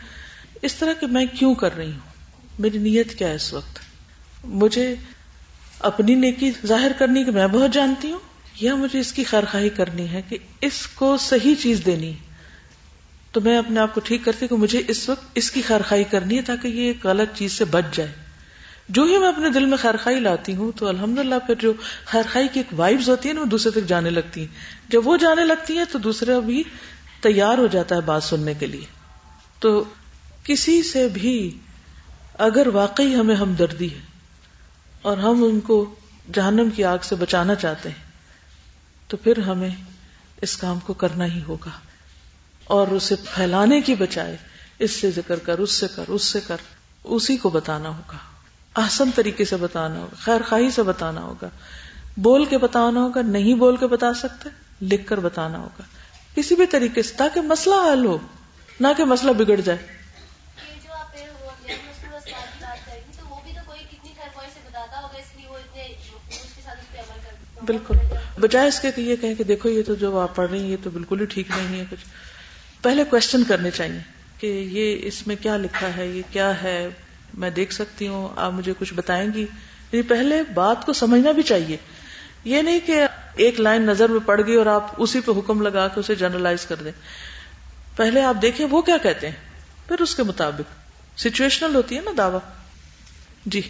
اس 0.63 0.75
طرح 0.75 0.93
کہ 0.93 1.07
میں 1.07 1.27
کیوں 1.39 1.55
کر 1.55 1.77
رہی 1.77 1.93
ہوں؟ 1.93 1.99
میری 2.59 2.79
نیت 2.79 3.15
کیا 3.15 3.29
ہے 3.29 3.35
اس 3.35 3.53
وقت؟ 3.53 3.90
مجھے 4.45 4.95
اپنی 5.79 6.15
نیکی 6.15 6.51
ظاہر 6.67 6.93
کرنی 6.99 7.25
کہ 7.25 7.31
میں 7.31 7.47
بہت 7.47 7.71
جانتی 7.73 8.13
ہوں، 8.13 8.19
یا 8.61 8.75
مجھے 8.75 9.01
اس 9.01 9.13
کی 9.13 9.25
خیر 9.25 9.45
خواہی 9.51 9.69
کرنی 9.69 10.09
ہے 10.09 10.23
کہ 10.29 10.39
اس 10.61 10.87
کو 10.87 11.17
صحیح 11.17 11.55
چیز 11.55 11.83
دینی۔ 11.87 12.13
تو 13.33 13.41
میں 13.41 13.59
اپنے 13.59 13.81
آپ 13.81 13.95
کو 13.95 14.01
ٹھیک 14.01 14.21
کرتی 14.25 14.49
کہ 14.49 14.57
مجھے 14.57 14.83
اس 14.89 15.09
وقت 15.09 15.25
اس 15.35 15.51
کی 15.51 15.63
خیر 15.63 15.81
خواہی 15.89 16.05
کرنی 16.05 16.37
ہے 16.37 16.43
تاکہ 16.43 16.69
یہ 16.69 16.87
ایک 16.87 17.07
غلط 17.07 17.29
چیز 17.35 17.53
سے 17.53 17.65
بچ 17.65 17.85
جائے۔ 17.93 18.13
جو 18.89 19.03
ہی 19.03 19.19
میں 19.19 19.29
اپنے 19.29 19.51
دل 19.51 19.65
میں 19.67 19.77
خیر 19.77 19.97
خائی 19.97 20.21
لاتی 20.21 20.55
ہوں 20.55 20.73
تو 20.77 20.87
الحمد 20.87 21.19
للہ 21.19 21.35
پھر 21.47 21.55
جو 21.55 21.73
خیر 22.05 22.23
خائی 22.33 22.49
کی 22.53 22.61
ایک 22.61 22.81
وائبز 22.81 23.09
ہوتی 23.09 23.29
ہے 23.29 23.35
نا، 23.35 23.41
وہ 23.41 23.47
دوسرے 23.47 23.81
تک 23.81 23.89
جانے 23.89 24.11
لگتی 24.11 24.41
ہیں۔ 24.41 24.49
جب 24.89 25.07
وہ 25.07 25.17
جانے 25.17 25.45
لگتی 25.45 25.79
ہیں 25.79 25.85
تو 25.93 25.99
دوسرا 25.99 26.39
بھی 26.39 26.63
تیار 27.21 27.59
ہو 27.59 27.67
جاتا 27.67 27.95
ہے 27.95 28.01
بات 28.01 28.23
سننے 28.23 28.55
کے 28.55 28.67
لیے۔ 28.67 28.85
تو 29.59 29.85
کسی 30.45 30.83
سے 30.83 31.09
بھی 31.09 31.59
اگر 32.39 32.67
واقعی 32.67 33.15
ہمیں 33.15 33.35
ہمدردی 33.35 33.95
ہے 33.95 34.10
اور 35.03 35.17
ہم 35.17 35.45
ان 35.45 35.61
کو 35.61 35.95
جہنم 36.35 36.69
کی 36.77 36.85
آگ 36.85 36.99
سے 37.03 37.15
بچانا 37.15 37.55
چاہتے 37.55 37.89
ہیں، 37.89 38.11
تو 39.09 39.17
پھر 39.17 39.39
ہمیں 39.39 39.71
اس 40.43 40.57
کام 40.57 40.79
کو 40.79 40.93
کرنا 40.93 41.27
ہی 41.27 41.41
ہوگا۔ 41.49 41.71
اور 42.65 42.89
اسے 42.89 43.15
پھیلانے 43.35 43.81
کی 43.81 43.95
بچائے 43.95 44.37
اس 44.79 44.91
سے 44.91 45.11
ذکر 45.11 45.39
کر، 45.39 45.59
اس 45.59 45.71
سے 45.71 45.87
کر، 45.97 46.05
اس 46.09 46.25
سے 46.25 46.41
کر، 46.41 46.57
اسی 47.05 47.37
کو 47.37 47.51
بتانا 47.51 47.89
ہوگا۔ 47.89 48.17
آسن 48.75 49.11
طریقے 49.15 49.45
سے 49.45 49.57
بتانا 49.57 49.99
ہوگا، 49.99 50.17
خیر 50.19 50.41
خواہی 50.49 50.71
سے 50.71 50.83
بتانا 50.83 51.21
ہوگا۔ 51.21 51.49
بول 52.17 52.45
کے 52.45 52.59
بتانا 52.59 53.01
ہوگا، 53.01 53.23
نہیں 53.23 53.55
بول 53.55 53.77
کے 53.77 53.87
بتا 53.87 54.15
سکتے، 54.15 54.49
لکھ 54.83 55.07
کر 55.07 55.21
بتانا 55.21 55.59
ہوگا۔ 55.59 55.83
کسی 56.35 56.55
بھی 56.55 56.67
طریقے 56.67 57.03
سے، 57.03 57.15
تاکہ 57.17 57.41
مسئلہ 57.41 57.75
حل 57.93 58.07
ہو، 58.07 58.19
نہ 58.81 58.89
کہ 58.97 59.05
مسئلہ 59.05 59.33
بگڑ 59.33 59.61
جائے۔ 59.61 60.00
بالکل۔ 67.65 67.95
بجائے 68.41 68.69
اس 68.69 68.81
کے 68.81 68.91
کہ 68.93 69.01
یہ 69.01 69.17
کہیں 69.17 69.35
کہ 69.35 69.45
دیکھو 69.45 69.69
یہ 69.69 69.83
تو 69.87 69.95
جو 69.95 70.19
آپ 70.19 70.37
پڑھ 70.37 70.51
رہی 70.51 70.61
ہیں، 70.61 70.69
یہ 70.69 70.77
تو 70.83 70.91
بالکل 70.91 71.21
ہی 71.21 71.25
ٹھیک 71.25 71.47
نہیں 71.51 71.81
ہے، 71.81 71.85
کچھ۔ 71.91 72.05
پہلے 72.83 73.05
کوشچن 73.05 73.45
کرنے 73.45 73.71
چاہیے 73.71 73.99
کہ 74.39 74.47
یہ 74.47 74.97
اس 75.03 75.27
میں 75.27 75.37
کیا 75.41 75.57
لکھا 75.57 75.97
ہے، 75.97 76.07
یہ 76.07 76.23
کیا 76.33 76.63
ہے؟ 76.63 76.89
میں 77.35 77.51
دیکھ 77.51 77.73
سکتی 77.73 78.09
ہوں، 78.09 78.29
آپ 78.37 78.53
مجھے 78.53 78.73
کچھ 78.79 78.95
بتائیں 78.95 79.31
گی۔ 79.35 79.41
یعنی 79.41 80.03
پہلے 80.03 80.43
بات 80.55 80.87
کو 80.87 80.93
سمجھنا 80.93 81.33
بھی 81.33 81.43
چاہیے۔ 81.43 81.77
یہ 82.45 82.63
نہیں 82.63 82.81
کہ 82.87 83.07
ایک 83.35 83.61
لائن 83.61 83.83
نظر 83.83 84.09
میں 84.09 84.21
پڑ 84.27 84.41
گئی 84.47 84.55
اور 84.55 84.67
آپ 84.67 84.93
اسی 84.97 85.21
پہ 85.21 85.33
حکم 85.39 85.63
لگا 85.63 85.89
کے 85.89 86.01
اسے 86.01 86.15
جنرلائز 86.15 86.67
کر 86.67 86.77
دیں۔ 86.77 86.93
پہلے 87.97 88.23
آپ 88.23 88.37
دیکھیں 88.43 88.67
وہ 88.71 88.83
کیا 88.83 88.97
کہتے 88.97 89.29
ہیں، 89.29 89.37
پھر 89.89 90.01
اس 90.01 90.15
کے 90.15 90.23
مطابق۔ 90.23 90.81
سچویشنل 91.21 91.75
ہوتی 91.75 91.97
ہے 91.97 92.01
نا 92.01 92.11
دعوی۔ 92.19 92.39
جی۔ 93.47 93.61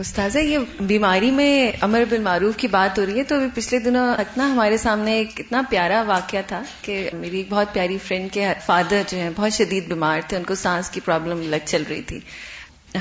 استاذہ، 0.00 0.38
یہ 0.38 0.58
بیماری 0.80 1.30
میں 1.30 1.72
امر 1.80 2.04
بالمعروف 2.08 2.24
معروف 2.24 2.56
کی 2.56 2.68
بات 2.68 2.98
ہو 2.98 3.06
رہی 3.06 3.18
ہے 3.18 3.24
تو 3.24 3.34
ابھی 3.34 3.46
پچھلے 3.54 3.78
دنوں 3.78 4.14
اتنا 4.18 4.52
ہمارے 4.52 4.76
سامنے 4.76 5.12
ایک 5.12 5.32
اتنا 5.38 5.62
پیارا 5.68 6.02
واقعہ 6.06 6.42
تھا 6.46 6.62
کہ 6.82 7.10
میری 7.12 7.36
ایک 7.36 7.46
بہت 7.50 7.72
پیاری 7.72 7.98
فرینڈ 7.98 8.32
کے 8.32 8.46
فادر 8.66 9.02
جو 9.08 9.18
ہیں 9.18 9.30
بہت 9.36 9.52
شدید 9.52 9.88
بیمار 9.88 10.20
تھے، 10.28 10.36
ان 10.36 10.44
کو 10.44 10.54
سانس 10.54 10.90
کی 10.90 11.00
پرابلم 11.04 11.42
لگ 11.42 11.64
چل 11.64 11.82
رہی 11.88 12.02
تھی۔ 12.02 12.20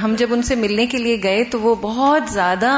ہم 0.04 0.16
جب 0.18 0.34
ان 0.34 0.42
سے 0.42 0.56
ملنے 0.56 0.86
کے 0.86 0.98
لیے 0.98 1.18
گئے 1.24 1.44
تو 1.44 1.60
وہ 1.60 1.76
بہت 1.82 2.24
زیادہ 2.32 2.74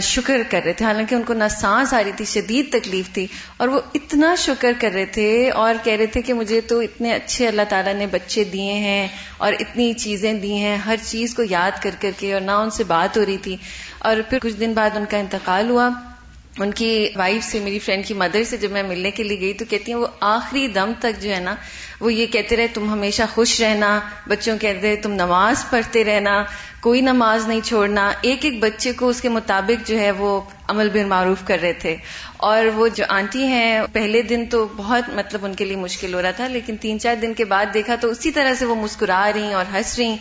شکر 0.00 0.42
کر 0.50 0.60
رہے 0.64 0.72
تھے۔ 0.72 0.84
حالانکہ 0.84 1.14
ان 1.14 1.22
کو 1.22 1.34
نہ 1.34 1.44
سانس 1.50 1.94
آ 1.94 2.04
رہی 2.04 2.12
تھی، 2.16 2.24
شدید 2.24 2.72
تکلیف 2.72 3.14
تھی، 3.14 3.26
اور 3.56 3.68
وہ 3.68 3.80
اتنا 3.94 4.34
شکر 4.34 4.72
کر 4.80 4.90
رہے 4.94 5.06
تھے 5.06 5.50
اور 5.50 5.74
کہہ 5.82 5.92
رہے 5.92 6.06
تھے 6.06 6.22
کہ 6.22 6.32
مجھے 6.32 6.60
تو 6.60 6.80
اتنے 6.80 7.12
اچھے 7.12 7.48
اللہ 7.48 7.62
تعالیٰ 7.68 7.94
نے 7.94 8.06
بچے 8.06 8.44
دیے 8.44 8.72
ہیں 8.72 9.08
اور 9.36 9.52
اتنی 9.52 9.92
چیزیں 9.92 10.32
دی 10.32 10.54
ہیں، 10.54 10.76
ہر 10.76 10.96
چیز 11.02 11.34
کو 11.34 11.42
یاد 11.42 11.82
کر 11.82 11.90
کر 12.00 12.10
کے 12.18 12.32
اور 12.32 12.40
نہ 12.40 12.50
ان 12.50 12.70
سے 12.70 12.84
بات 12.84 13.16
ہو 13.16 13.26
رہی 13.26 13.36
تھی۔ 13.36 13.56
اور 13.98 14.16
پھر 14.30 14.38
کچھ 14.42 14.54
دن 14.54 14.72
بعد 14.72 14.90
ان 14.96 15.04
کا 15.10 15.16
انتقال 15.16 15.70
ہوا۔ 15.70 15.88
ان 16.60 16.70
کی 16.70 17.08
وائف 17.16 17.44
سے، 17.44 17.60
میری 17.60 17.78
فرینڈ 17.78 18.06
کی 18.06 18.14
مدر 18.14 18.44
سے 18.44 18.56
جب 18.56 18.70
میں 18.70 18.82
ملنے 18.82 19.10
کے 19.10 19.22
لیے 19.22 19.40
گئی 19.40 19.52
تو 19.52 19.64
کہتی 19.70 19.92
ہیں 19.92 19.98
وہ 19.98 20.06
آخری 20.20 20.68
دم 20.68 20.92
تک 20.98 21.22
جو 21.22 21.34
ہے 21.34 21.40
نا، 21.40 21.54
وہ 22.00 22.12
یہ 22.12 22.26
کہتے 22.26 22.56
رہے، 22.56 22.66
تم 22.66 22.88
ہمیشہ 22.88 23.22
خوش 23.34 23.60
رہنا، 23.60 24.00
بچوں 24.26 24.58
کہتے 24.58 24.80
رہے، 24.80 24.96
تم 24.96 25.12
نماز 25.12 25.70
پڑھتے 25.70 26.04
رہنا، 26.04 26.44
کوئی 26.80 27.00
نماز 27.00 27.48
نہیں 27.48 27.60
چھوڑنا 27.64 28.12
ایک 28.20 28.44
ایک 28.44 28.58
بچے 28.60 28.92
کو 28.92 29.08
اس 29.08 29.20
کے 29.20 29.28
مطابق 29.28 29.88
جو 29.88 30.00
ہے 30.00 30.10
وہ 30.10 30.40
عمل 30.68 30.88
بن 30.88 31.08
معروف 31.08 31.38
کر 31.44 31.58
رہے 31.62 31.72
تھے۔ 31.72 31.96
اور 32.36 32.64
وہ 32.74 32.88
جو 32.88 33.04
آنٹی 33.08 33.46
ہیں، 33.46 33.82
پہلے 33.92 34.22
دن 34.22 34.44
تو 34.46 34.68
بہت 34.76 35.04
مطلب 35.08 35.44
ان 35.44 35.54
کے 35.54 35.64
لیے 35.64 35.76
مشکل 35.76 36.14
ہو 36.14 36.22
رہا 36.22 36.30
تھا، 36.30 36.48
لیکن 36.48 36.76
تین 36.76 37.00
چار 37.00 37.14
دن 37.22 37.34
کے 37.34 37.44
بعد 37.44 37.66
دیکھا 37.74 37.96
تو 37.96 38.10
اسی 38.10 38.30
طرح 38.30 38.54
سے 38.54 38.64
وہ 38.64 38.74
مسکرا 38.74 39.30
رہی 39.34 39.52
اور 39.52 39.64
ہنس 39.74 39.98
رہی 39.98 40.16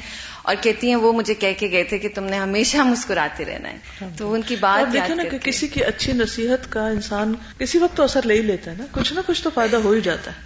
اور 0.46 0.56
کہتی 0.62 0.88
ہیں 0.88 0.96
وہ 0.96 1.14
مجھے 1.14 1.34
کہہ 1.34 1.54
کے 1.60 1.72
گئے 1.72 1.84
تھے 1.84 1.98
کہ 1.98 2.10
تم 2.16 2.24
نے 2.24 2.38
ہمیشہ 2.38 2.78
مسکراتے 2.78 3.46
رہنا 3.46 3.70
ہے۔ 3.70 3.78
تو 4.18 4.34
ان 4.34 4.42
کی 4.42 4.56
بات 4.56 4.94
دیکھیں 4.94 5.16
نا 5.16 5.24
کہ 5.24 5.38
کسی 5.38 5.68
کی 5.68 5.84
اچھی 5.84 6.14
نصیحت 6.14 6.72
کا 6.72 6.88
انسان 6.88 7.34
کسی 7.58 7.78
وقت 7.78 7.98
تو 7.98 8.04
اثر 8.04 8.22
لے 8.24 8.34
ہی 8.34 8.42
لیتا 8.42 8.72
ہے 8.72 8.76
نا۔ 8.78 8.86
کچھ 8.92 9.14
نہ 9.14 9.20
کچھ 9.26 9.44
تو 9.44 9.50
فائدہ 9.54 9.78
ہو 9.78 9.92
ہی 9.92 10.02
جاتا 10.02 10.32
ہے۔ 10.32 10.42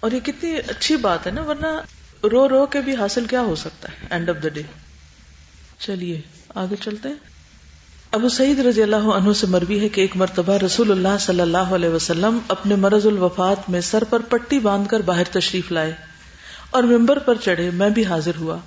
اور 0.00 0.12
یہ 0.12 0.20
کتنی 0.20 0.56
اچھی 0.56 0.96
بات 0.96 1.26
ہے 1.26 1.32
نا 1.32 1.42
ورنہ 1.42 1.80
رو 2.22 2.48
رو 2.48 2.66
کے 2.66 2.80
بھی 2.80 2.94
حاصل 2.94 3.24
کیا 3.24 3.40
ہو 3.40 3.54
سکتا 3.54 3.88
ہے 3.88 4.06
اینڈ 4.10 4.30
آف 4.30 4.36
دا 4.42 4.48
ڈے 4.48 4.62
چلیے 5.78 6.20
آگے 6.54 6.76
چلتے 6.80 7.08
ہیں۔ 7.08 7.16
ابو 8.12 8.28
سعید 8.28 8.58
رضی 8.58 8.82
اللہ 8.82 8.96
عنہ 8.96 9.32
سے 9.32 9.46
مربی 9.46 9.80
ہے 9.80 9.88
کہ 9.88 10.00
ایک 10.00 10.16
مرتبہ 10.16 10.54
رسول 10.54 10.90
اللہ 10.90 11.18
صلی 11.20 11.40
اللہ 11.40 11.74
علیہ 11.74 11.88
وسلم 11.88 12.38
اپنے 12.48 12.74
مرض 12.74 13.06
الوفات 13.06 13.70
میں 13.70 13.80
سر 13.80 14.04
پر 14.04 14.20
پٹی 14.20 14.58
باندھ 14.58 14.88
کر 14.88 15.00
باہر 15.00 15.24
تشریف 15.24 15.72
لائے 15.72 15.92
اور 16.70 16.82
ممبر 16.82 17.18
پر 17.18 17.34
چڑھے 17.34 17.70
میں 17.70 17.90
بھی 17.90 18.04
حاضر 18.04 18.32
ہوا۔ 18.40 18.58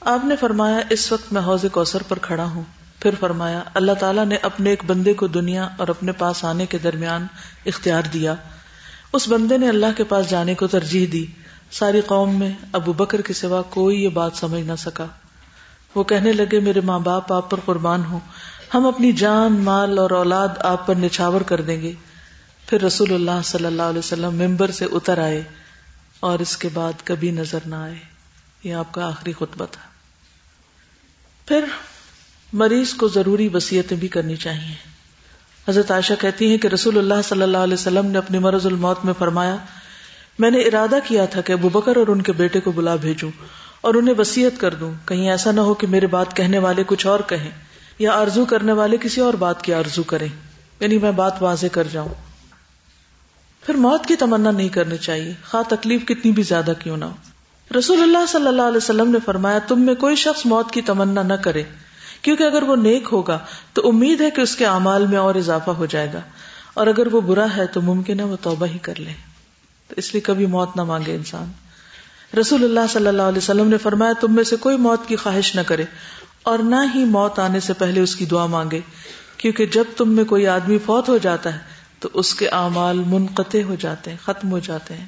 آپ 0.00 0.24
نے 0.24 0.36
فرمایا، 0.36 0.80
اس 0.90 1.12
وقت 1.12 1.32
میں 1.32 1.42
حوض 1.42 1.64
کوثر 1.72 2.02
پر 2.08 2.18
کھڑا 2.18 2.44
ہوں۔ 2.44 2.62
پھر 3.00 3.10
فرمایا، 3.20 3.62
اللہ 3.74 3.92
تعالیٰ 3.92 4.26
نے 4.26 4.36
اپنے 4.42 4.70
ایک 4.70 4.84
بندے 4.86 5.14
کو 5.14 5.26
دنیا 5.26 5.68
اور 5.76 5.88
اپنے 5.88 6.12
پاس 6.12 6.44
آنے 6.44 6.66
کے 6.66 6.78
درمیان 6.78 7.26
اختیار 7.66 8.02
دیا۔ 8.12 8.34
اس 9.12 9.28
بندے 9.28 9.58
نے 9.58 9.68
اللہ 9.68 9.86
کے 9.96 10.04
پاس 10.04 10.30
جانے 10.30 10.54
کو 10.54 10.66
ترجیح 10.66 11.06
دی۔ 11.12 11.26
ساری 11.70 12.00
قوم 12.00 12.38
میں 12.38 12.50
ابو 12.72 12.92
بکر 12.92 13.20
کے 13.20 13.32
سوا 13.32 13.62
کوئی 13.62 14.04
یہ 14.04 14.08
بات 14.08 14.32
سمجھ 14.34 14.62
نہ 14.62 14.72
سکا۔ 14.78 15.06
وہ 15.94 16.04
کہنے 16.04 16.32
لگے، 16.32 16.60
میرے 16.60 16.80
ماں 16.80 16.98
باپ، 16.98 17.32
آپ 17.32 17.50
پر 17.50 17.60
قربان 17.64 18.04
ہوں۔ 18.04 18.20
ہم 18.74 18.86
اپنی 18.86 19.12
جان، 19.12 19.52
مال 19.52 19.98
اور 19.98 20.10
اولاد 20.10 20.48
آپ 20.58 20.86
پر 20.86 20.94
نچھاور 20.94 21.40
کر 21.40 21.60
دیں 21.60 21.82
گے۔ 21.82 21.92
پھر 22.66 22.82
رسول 22.82 23.14
اللہ 23.14 23.42
صلی 23.44 23.66
اللہ 23.66 23.82
علیہ 23.82 23.98
وسلم 23.98 24.34
ممبر 24.34 24.70
سے 24.70 24.84
اتر 24.84 25.18
آئے 25.18 25.42
اور 26.20 26.38
اس 26.38 26.56
کے 26.56 26.68
بعد 26.74 26.92
کبھی 27.04 27.30
نظر 27.30 27.58
نہ 27.66 27.74
آئے۔ 27.74 28.17
یہ 28.64 28.74
آپ 28.74 28.92
کا 28.92 29.06
آخری 29.06 29.32
خطبہ 29.32 29.66
تھا۔ 29.70 29.80
پھر 31.46 31.64
مریض 32.52 32.94
کو 32.94 33.08
ضروری 33.08 33.48
وسیعتیں 33.54 33.96
بھی 33.96 34.08
کرنی 34.08 34.36
چاہیے۔ 34.36 34.74
حضرت 35.68 35.90
عائشہ 35.90 36.12
کہتی 36.20 36.50
ہیں 36.50 36.58
کہ 36.58 36.68
رسول 36.68 36.98
اللہ 36.98 37.22
صلی 37.24 37.42
اللہ 37.42 37.58
علیہ 37.58 37.74
وسلم 37.74 38.06
نے 38.06 38.18
اپنی 38.18 38.38
مرض 38.38 38.66
الموت 38.66 39.04
میں 39.04 39.14
فرمایا، 39.18 39.56
میں 40.38 40.50
نے 40.50 40.58
ارادہ 40.58 40.98
کیا 41.04 41.24
تھا 41.24 41.40
کہ 41.40 41.52
ابو 41.52 41.68
بکر 41.68 41.96
اور 41.96 42.08
ان 42.08 42.22
کے 42.22 42.32
بیٹے 42.32 42.60
کو 42.60 42.72
بلا 42.72 42.96
بھیجوں 42.96 43.30
اور 43.80 43.94
انہیں 43.94 44.14
وسیعت 44.18 44.60
کر 44.60 44.74
دوں۔ 44.74 44.92
کہیں 45.04 45.30
ایسا 45.30 45.52
نہ 45.52 45.60
ہو 45.60 45.74
کہ 45.74 45.86
میرے 45.86 46.06
بات 46.06 46.36
کہنے 46.36 46.58
والے 46.58 46.84
کچھ 46.86 47.06
اور 47.06 47.20
کہیں 47.20 47.50
یا 47.98 48.12
آرزو 48.12 48.44
کرنے 48.44 48.72
والے 48.72 48.96
کسی 48.96 49.20
اور 49.20 49.34
بات 49.34 49.62
کی 49.62 49.74
آرزو 49.74 50.02
کریں۔ 50.02 50.28
یعنی 50.80 50.98
میں 50.98 51.12
بات 51.12 51.42
واضح 51.42 51.66
کر 51.72 51.88
جاؤں۔ 51.92 52.14
پھر 53.66 53.74
موت 53.74 54.06
کی 54.06 54.16
تمنا 54.16 54.50
نہیں 54.50 54.68
کرنی 54.68 54.96
چاہیے۔ 54.96 55.32
خواہ 55.50 55.62
تکلیف 55.62 56.04
کتنی 56.04 56.32
بھی 56.32 56.42
زیادہ 56.42 56.72
کیوں 56.78 56.96
نہ 56.96 57.04
ہو۔ 57.04 57.14
رسول 57.70 58.02
اللہ 58.02 58.26
صلی 58.28 58.46
اللہ 58.46 58.62
علیہ 58.62 58.76
وسلم 58.76 59.10
نے 59.10 59.18
فرمایا، 59.24 59.58
تم 59.58 59.80
میں 59.80 59.94
کوئی 59.94 60.14
شخص 60.16 60.44
موت 60.46 60.70
کی 60.70 60.82
تمنا 60.82 61.22
نہ 61.22 61.34
کرے، 61.34 61.62
کیونکہ 62.22 62.42
اگر 62.42 62.62
وہ 62.62 62.76
نیک 62.76 63.08
ہوگا 63.12 63.38
تو 63.72 63.88
امید 63.88 64.20
ہے 64.20 64.30
کہ 64.30 64.40
اس 64.40 64.56
کے 64.56 64.66
اعمال 64.66 65.06
میں 65.06 65.18
اور 65.18 65.34
اضافہ 65.34 65.70
ہو 65.70 65.86
جائے 65.86 66.10
گا، 66.14 66.20
اور 66.74 66.86
اگر 66.86 67.14
وہ 67.14 67.20
برا 67.20 67.46
ہے 67.56 67.66
تو 67.66 67.80
ممکن 67.80 68.20
ہے 68.20 68.24
وہ 68.24 68.36
توبہ 68.42 68.66
ہی 68.66 68.78
کر 68.78 69.00
لے۔ 69.00 69.12
تو 69.90 69.94
اس 69.96 70.12
لیے 70.12 70.20
کبھی 70.20 70.46
موت 70.46 70.76
نہ 70.76 70.84
مانگے 70.84 71.14
انسان۔ 71.14 71.52
رسول 72.40 72.64
اللہ 72.64 72.86
صلی 72.92 73.06
اللہ 73.06 73.22
علیہ 73.22 73.38
وسلم 73.38 73.68
نے 73.68 73.78
فرمایا، 73.78 74.12
تم 74.20 74.34
میں 74.34 74.44
سے 74.44 74.56
کوئی 74.56 74.76
موت 74.76 75.06
کی 75.06 75.16
خواہش 75.16 75.54
نہ 75.56 75.60
کرے، 75.66 75.84
اور 76.42 76.58
نہ 76.58 76.82
ہی 76.94 77.04
موت 77.04 77.38
آنے 77.38 77.60
سے 77.60 77.72
پہلے 77.72 78.00
اس 78.00 78.16
کی 78.16 78.24
دعا 78.24 78.46
مانگے، 78.46 78.80
کیونکہ 79.36 79.66
جب 79.66 79.84
تم 79.96 80.12
میں 80.12 80.24
کوئی 80.24 80.46
آدمی 80.46 80.78
فوت 80.78 81.08
ہو 81.08 81.18
جاتا 81.18 81.54
ہے 81.54 81.76
تو 82.00 82.08
اس 82.14 82.34
کے 82.34 82.48
اعمال 82.48 83.02
منقطع 83.06 83.62
ہو 83.62 83.74
جاتے 83.74 84.10
ہیں، 84.10 84.18
ختم 84.24 84.50
ہو 84.50 84.58
جاتے 84.58 84.94
ہیں۔ 84.94 85.06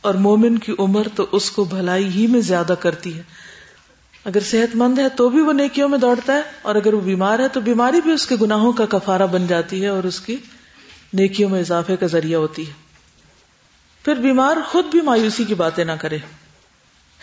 اور 0.00 0.14
مومن 0.14 0.58
کی 0.58 0.74
عمر 0.78 1.08
تو 1.14 1.26
اس 1.32 1.50
کو 1.50 1.64
بھلائی 1.64 2.08
ہی 2.08 2.26
میں 2.26 2.40
زیادہ 2.40 2.74
کرتی 2.80 3.16
ہے۔ 3.16 3.22
اگر 4.24 4.40
صحت 4.40 4.76
مند 4.76 4.98
ہے 4.98 5.08
تو 5.08 5.28
بھی 5.28 5.40
وہ 5.40 5.52
نیکیوں 5.52 5.88
میں 5.88 5.98
دوڑتا 5.98 6.32
ہے، 6.32 6.42
اور 6.62 6.74
اگر 6.74 6.94
وہ 6.94 7.00
بیمار 7.00 7.38
ہے 7.38 7.48
تو 7.48 7.60
بیماری 7.60 8.00
بھی 8.00 8.12
اس 8.12 8.26
کے 8.26 8.36
گناہوں 8.40 8.72
کا 8.72 8.86
کفارہ 8.86 9.26
بن 9.26 9.46
جاتی 9.46 9.82
ہے 9.82 9.88
اور 9.88 10.04
اس 10.04 10.20
کی 10.20 10.36
نیکیوں 11.12 11.50
میں 11.50 11.60
اضافے 11.60 11.96
کا 11.96 12.06
ذریعہ 12.06 12.38
ہوتی 12.38 12.66
ہے۔ 12.66 12.72
پھر 14.04 14.14
بیمار 14.14 14.56
خود 14.68 14.84
بھی 14.84 15.00
مایوسی 15.00 15.44
کی 15.44 15.54
باتیں 15.54 15.84
نہ 15.84 15.92
کرے۔ 15.92 16.18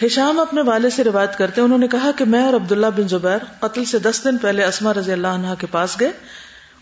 ہشام 0.05 0.39
اپنے 0.39 0.61
والے 0.61 0.89
سے 0.89 1.03
روایت 1.03 1.37
کرتے 1.37 1.61
انہوں 1.61 1.77
نے 1.77 1.87
کہا 1.87 2.11
کہ 2.17 2.25
میں 2.25 2.43
اور 2.43 2.53
عبداللہ 2.53 2.87
بن 2.97 3.07
زبیر 3.07 3.37
قتل 3.59 3.85
سے 3.85 3.99
دس 3.99 4.21
دن 4.23 4.37
پہلے 4.37 4.63
اسما 4.63 4.93
رضی 4.93 5.11
اللہ 5.11 5.27
عنہ 5.27 5.47
کے 5.59 5.67
پاس 5.71 5.99
گئے۔ 5.99 6.11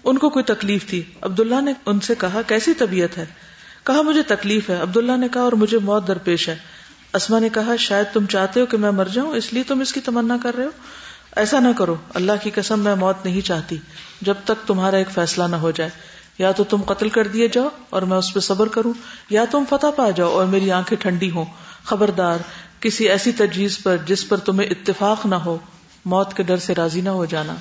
ان 0.04 0.18
کو 0.18 0.30
کوئی 0.30 0.44
تکلیف 0.44 0.88
تھی۔ 0.90 1.02
عبداللہ 1.22 1.62
نے 1.62 1.74
ان 1.86 2.00
سے 2.00 2.16
کہا، 2.16 2.42
کیسی 2.48 2.74
طبیعت 2.74 3.18
ہے؟ 3.18 3.26
کہا، 3.84 4.02
مجھے 4.02 4.24
تکلیف 4.24 4.70
ہے۔ 4.70 4.76
عبداللہ 4.76 5.18
نے 5.18 5.28
کہا، 5.28 5.42
اور 5.42 5.52
مجھے 5.52 5.78
موت 5.78 6.08
درپیش 6.08 6.50
ہے۔ 6.50 6.56
اسما 7.14 7.40
نے 7.40 7.50
کہا، 7.50 7.76
شاید 7.76 8.06
تم 8.14 8.26
چاہتے 8.26 8.60
ہو 8.60 8.66
کہ 8.66 8.78
میں 8.78 8.92
مر 8.92 9.06
جاؤں، 9.06 9.36
اس 9.36 9.54
لیے 9.54 9.64
تم 9.64 9.80
اس 9.80 9.94
کی 9.94 10.00
تمنا 10.00 10.38
کر 10.44 10.56
رہے 10.56 10.66
ہو۔ 10.66 10.70
ایسا 11.36 11.60
نہ 11.60 11.68
کرو، 11.78 11.96
اللہ 12.14 12.32
کی 12.44 12.52
قسم، 12.56 12.80
میں 12.80 12.96
موت 12.96 13.26
نہیں 13.26 13.42
چاہتی۔ 13.42 13.78
جب 14.22 14.34
تک 14.44 14.68
تمہارا 14.68 14.98
ایک 14.98 15.10
فیصلہ 15.10 15.44
نہ 15.44 15.56
ہو 15.56 15.72
جائے۔ 15.72 15.90
یا 16.38 16.52
تو 16.52 16.64
تم 16.64 16.82
قتل 16.82 17.10
کر 17.10 17.28
دیے 17.28 17.48
جاؤ، 17.48 17.70
اور 17.90 18.02
میں 18.02 18.18
اس 18.18 18.34
پہ 18.34 18.40
صبر 18.40 18.68
کروں، 18.68 18.94
یا 19.30 19.46
تم 19.52 19.64
فتح 19.70 19.88
پا 19.96 20.10
جاؤ 20.10 20.30
اور 20.30 20.46
میری 20.46 20.72
آنکھیں 20.72 20.98
ٹھنڈی 21.02 21.32
ہوں۔ 21.32 21.46
خبردار، 21.84 22.38
کسی 22.80 23.10
ایسی 23.10 23.32
تجویز 23.32 23.84
پر 23.84 23.98
جس 24.06 24.30
پر 24.30 24.38
تمہیں 24.38 24.70
اتفاق 24.70 25.26
نہ 25.26 25.36
ہو، 25.36 25.58
موت 26.06 26.34
کے 26.34 26.44
ڈر 26.44 26.58
سے 26.58 26.76
راضی 26.76 27.02
نہ 27.02 27.10
ہو 27.10 27.26
جانا۔ 27.26 27.56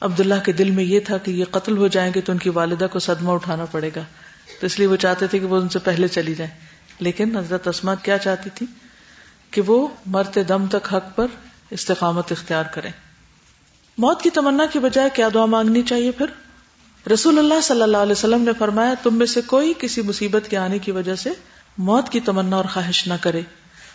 عبداللہ 0.00 0.34
کے 0.44 0.52
دل 0.52 0.70
میں 0.70 0.84
یہ 0.84 1.00
تھا 1.00 1.18
کہ 1.18 1.30
یہ 1.30 1.44
قتل 1.50 1.76
ہو 1.76 1.86
جائیں 1.86 2.12
گے 2.14 2.20
تو 2.20 2.32
ان 2.32 2.38
کی 2.38 2.50
والدہ 2.50 2.86
کو 2.92 2.98
صدمہ 2.98 3.30
اٹھانا 3.30 3.64
پڑے 3.64 3.90
گا۔ 3.96 4.00
تو 4.60 4.66
اس 4.66 4.78
لیے 4.78 4.88
وہ 4.88 4.96
چاہتے 4.96 5.26
تھے 5.26 5.38
کہ 5.38 5.46
وہ 5.46 5.56
ان 5.56 5.68
سے 5.68 5.78
پہلے 5.78 6.08
چلی 6.08 6.34
جائیں 6.34 6.52
لیکن 6.98 7.36
حضرت 7.36 7.68
اسمت 7.68 8.04
کیا 8.04 8.18
چاہتی 8.18 8.50
تھی؟ 8.54 8.66
کہ 9.50 9.62
وہ 9.66 9.88
مرتے 10.06 10.42
دم 10.42 10.66
تک 10.66 10.94
حق 10.94 11.16
پر 11.16 11.26
استقامت 11.70 12.32
اختیار 12.32 12.64
کریں۔ 12.64 12.90
موت 13.98 14.22
کی 14.22 14.30
تمنا 14.30 14.66
کی 14.72 14.78
بجائے 14.78 15.08
کیا 15.14 15.28
دعا 15.34 15.46
مانگنی 15.46 15.82
چاہیے 15.82 16.10
پھر؟ 16.10 16.26
رسول 17.12 17.38
اللہ 17.38 17.60
صلی 17.62 17.82
اللہ 17.82 17.96
علیہ 17.96 18.12
وسلم 18.12 18.40
نے 18.40 18.50
فرمایا، 18.58 18.94
تم 19.02 19.14
میں 19.14 19.26
سے 19.26 19.40
کوئی 19.40 19.72
کسی 19.78 20.02
مصیبت 20.02 20.50
کے 20.50 20.56
آنے 20.56 20.78
کی 20.78 20.90
وجہ 20.90 21.14
سے 21.14 21.30
موت 21.78 22.08
کی 22.08 22.20
تمنا 22.20 22.56
اور 22.56 22.64
خواہش 22.64 23.08
نہ 23.08 23.14
کرے۔ 23.20 23.42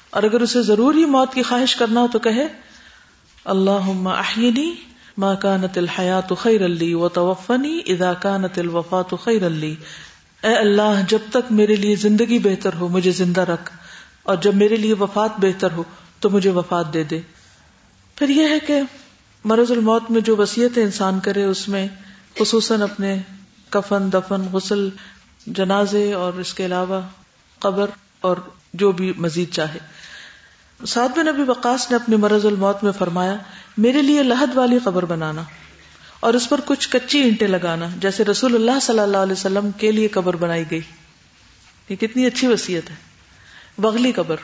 اور 0.09 0.23
اگر 0.23 0.41
اسے 0.41 0.61
ضرور 0.61 0.93
ہی 0.93 1.05
موت 1.05 1.33
کی 1.33 1.43
خواہش 1.43 1.75
کرنا 1.75 2.01
ہو 2.01 2.07
تو 2.11 2.19
کہے 2.19 2.47
اللہ 3.45 4.07
احینی 4.07 4.75
ما 5.17 5.35
کانت 5.35 5.77
الحیات 5.77 6.33
خیر 6.37 6.65
علی 6.65 6.93
و 6.93 7.09
توفنی 7.09 7.79
اذا 7.85 8.13
کانت 8.13 8.59
الوفات 8.59 9.13
خیر 9.23 9.47
علی 9.47 9.75
اے 10.43 10.55
اللہ، 10.55 11.01
جب 11.07 11.19
تک 11.29 11.51
میرے 11.51 11.75
لیے 11.75 11.95
زندگی 11.95 12.39
بہتر 12.39 12.73
ہو، 12.73 12.87
مجھے 12.87 13.11
زندہ 13.11 13.41
رکھ، 13.41 13.71
اور 14.23 14.35
جب 14.35 14.55
میرے 14.55 14.75
لیے 14.75 14.93
وفات 14.93 15.31
بہتر 15.37 15.71
ہو، 15.71 15.83
تو 16.19 16.29
مجھے 16.29 16.49
وفات 16.49 16.93
دے 16.93 17.03
دے۔ 17.03 17.19
پھر 18.15 18.29
یہ 18.29 18.47
ہے 18.47 18.59
کہ 18.59 18.81
مرض 19.45 19.71
الموت 19.71 20.11
میں 20.11 20.21
جو 20.21 20.35
وسیعت 20.35 20.77
انسان 20.77 21.19
کرے، 21.19 21.43
اس 21.43 21.67
میں 21.69 21.87
خصوصاً 22.39 22.81
اپنے 22.81 23.17
کفن، 23.69 24.11
دفن، 24.13 24.41
غسل، 24.51 24.89
جنازے، 25.47 26.13
اور 26.13 26.33
اس 26.33 26.53
کے 26.53 26.65
علاوہ 26.65 27.01
قبر، 27.59 27.89
اور 28.21 28.37
جو 28.73 28.91
بھی 28.91 29.13
مزید 29.17 29.51
چاہے۔ 29.51 29.79
سعد 30.85 31.09
بن 31.17 31.25
نبی 31.25 31.43
وقاص 31.43 31.89
نے 31.89 31.95
اپنے 31.95 32.15
مرض 32.15 32.45
الموت 32.45 32.83
میں 32.83 32.91
فرمایا، 32.91 33.35
میرے 33.77 34.01
لیے 34.01 34.23
لہد 34.23 34.57
والی 34.57 34.77
قبر 34.83 35.05
بنانا۔ 35.05 35.41
اور 36.21 36.33
اس 36.33 36.49
پر 36.49 36.59
کچھ 36.65 36.89
کچی 36.89 37.19
اینٹیں 37.19 37.47
لگانا، 37.47 37.87
جیسے 37.97 38.25
رسول 38.25 38.55
اللہ 38.55 38.79
صلی 38.81 38.99
اللہ 38.99 39.17
علیہ 39.17 39.33
وسلم 39.33 39.71
کے 39.71 39.91
لیے 39.91 40.07
قبر 40.07 40.35
بنائی 40.35 40.63
گئی۔ 40.71 40.81
یہ 41.89 41.95
کتنی 41.95 42.25
اچھی 42.25 42.47
وسیعت 42.47 42.89
ہے۔ 42.89 42.95
بغلی 43.77 44.11
قبر۔ 44.11 44.35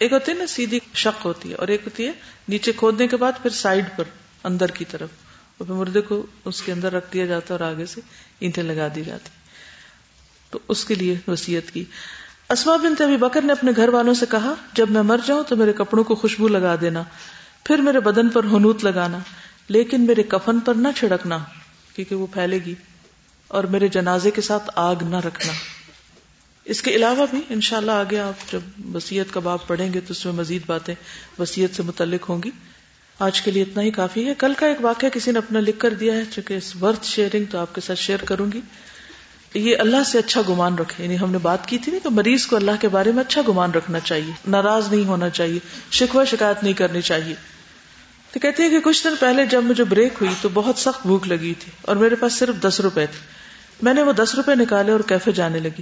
ایک 0.00 0.12
ہوتی 0.12 0.32
ہے 0.32 0.36
نا، 0.36 0.46
سیدھی 0.46 0.78
شک 0.94 1.26
ہوتی 1.26 1.50
ہے، 1.50 1.54
اور 1.54 1.68
ایک 1.68 1.80
ہوتی 1.84 2.06
ہے 2.06 2.12
نیچے 2.48 2.72
کھودنے 2.72 3.06
کے 3.06 3.16
بعد 3.16 3.32
پھر 3.42 3.50
سائڈ 3.50 3.84
پر، 3.96 4.04
اندر 4.44 4.66
کی 4.66 4.84
طرف۔ 4.84 5.08
اور 5.58 5.66
پھر 5.66 5.74
مردے 5.74 6.00
کو 6.00 6.26
اس 6.44 6.62
کے 6.62 6.72
اندر 6.72 6.92
رکھ 6.92 7.12
دیا 7.12 7.26
جاتا 7.26 7.54
ہے 7.54 7.60
اور 7.60 7.72
آگے 7.72 7.86
سے 7.86 8.00
اینٹیں 8.40 8.62
لگا 8.62 8.88
دی 8.94 9.04
جاتی 9.04 9.28
تو 10.50 10.58
اس 10.68 10.84
کے 10.84 10.94
لیے 10.94 11.14
وسیعت 11.28 11.70
کی۔ 11.70 11.84
اسما 12.48 12.76
بن 12.76 13.02
ابھی 13.02 13.16
بکر 13.16 13.42
نے 13.42 13.52
اپنے 13.52 13.72
گھر 13.76 13.88
والوں 13.88 14.14
سے 14.14 14.26
کہا، 14.30 14.54
جب 14.72 14.90
میں 14.90 15.02
مر 15.02 15.18
جاؤں 15.26 15.44
تو 15.48 15.56
میرے 15.56 15.72
کپڑوں 15.72 16.04
کو 16.04 16.14
خوشبو 16.14 16.48
لگا 16.48 16.76
دینا، 16.80 17.02
پھر 17.64 17.78
میرے 17.78 18.00
بدن 18.00 18.28
پر 18.28 18.44
ہنوت 18.44 18.84
لگانا۔ 18.84 19.18
لیکن 19.68 20.00
میرے 20.00 20.22
کفن 20.22 20.60
پر 20.60 20.74
نہ 20.74 20.88
چھڑکنا، 20.96 21.38
کیونکہ 21.96 22.14
وہ 22.14 22.26
پھیلے 22.26 22.58
گی، 22.66 22.74
اور 23.48 23.64
میرے 23.64 23.88
جنازے 23.88 24.30
کے 24.30 24.40
ساتھ 24.40 24.70
آگ 24.74 24.96
نہ 25.02 25.16
رکھنا۔ 25.16 25.52
اس 26.64 26.82
کے 26.82 26.90
علاوہ 26.90 27.26
بھی 27.30 27.40
انشاءاللہ 27.50 27.90
اللہ 27.90 28.06
آگے 28.06 28.18
آپ 28.18 28.52
جب 28.52 28.60
وسیعت 28.94 29.34
کا 29.34 29.40
باب 29.40 29.66
پڑھیں 29.66 29.92
گے 29.92 30.00
تو 30.00 30.12
اس 30.12 30.24
میں 30.24 30.32
مزید 30.32 30.62
باتیں 30.66 30.94
وسیعت 31.38 31.76
سے 31.76 31.82
متعلق 31.82 32.28
ہوں 32.28 32.42
گی۔ 32.44 32.50
آج 33.18 33.42
کے 33.42 33.50
لیے 33.50 33.62
اتنا 33.62 33.82
ہی 33.82 33.90
کافی 33.90 34.26
ہے۔ 34.26 34.34
کل 34.38 34.52
کا 34.56 34.66
ایک 34.66 34.76
واقعہ 34.80 35.08
کسی 35.08 35.30
نے 35.30 35.38
اپنا 35.38 35.60
لکھ 35.60 35.80
کر 35.80 35.94
دیا 35.94 36.14
ہے، 36.14 36.22
چونکہ 36.30 36.54
اس 36.54 36.76
ورتھ 36.82 37.06
شیئرنگ 37.06 37.44
تو 37.50 37.58
آپ 37.58 37.74
کے 37.74 37.80
ساتھ 37.80 37.98
شیئر 37.98 38.24
کروں 38.24 38.52
گی۔ 38.52 38.60
یہ 39.54 39.76
اللہ 39.78 40.04
سے 40.06 40.18
اچھا 40.18 40.40
گمان 40.48 40.78
رکھے۔ 40.78 41.04
یعنی 41.04 41.18
ہم 41.18 41.32
نے 41.32 41.38
بات 41.38 41.66
کی 41.66 41.78
تھی 41.78 41.92
نا 41.92 41.98
کہ 42.02 42.08
مریض 42.08 42.46
کو 42.46 42.56
اللہ 42.56 42.70
کے 42.80 42.88
بارے 42.88 43.12
میں 43.12 43.20
اچھا 43.20 43.42
گمان 43.48 43.70
رکھنا 43.70 44.00
چاہیے، 44.00 44.32
ناراض 44.46 44.92
نہیں 44.92 45.04
ہونا 45.04 45.28
چاہیے، 45.28 45.58
شکوہ 45.90 46.24
شکایت 46.24 46.62
نہیں 46.62 46.72
کرنی 46.72 47.02
چاہیے۔ 47.02 47.34
تو 48.36 48.40
کہتے 48.40 48.62
ہیں 48.62 48.70
کہ 48.70 48.80
کچھ 48.80 49.04
دن 49.04 49.14
پہلے 49.20 49.46
جب 49.46 49.62
مجھے 49.62 49.84
بریک 49.84 50.14
ہوئی 50.20 50.34
تو 50.40 50.48
بہت 50.54 50.78
سخت 50.78 51.06
بھوک 51.06 51.28
لگی 51.28 51.54
تھی 51.54 51.72
اور 51.82 51.96
میرے 51.96 52.14
پاس 52.14 52.32
صرف 52.32 52.54
دس 52.62 52.80
روپے 52.80 53.06
تھے۔ 53.06 53.18
میں 53.82 53.94
نے 53.94 54.02
وہ 54.02 54.12
دس 54.12 54.34
روپے 54.34 54.54
نکالے 54.54 54.92
اور 54.92 55.00
کیفے 55.00 55.32
جانے 55.32 55.60
لگی۔ 55.60 55.80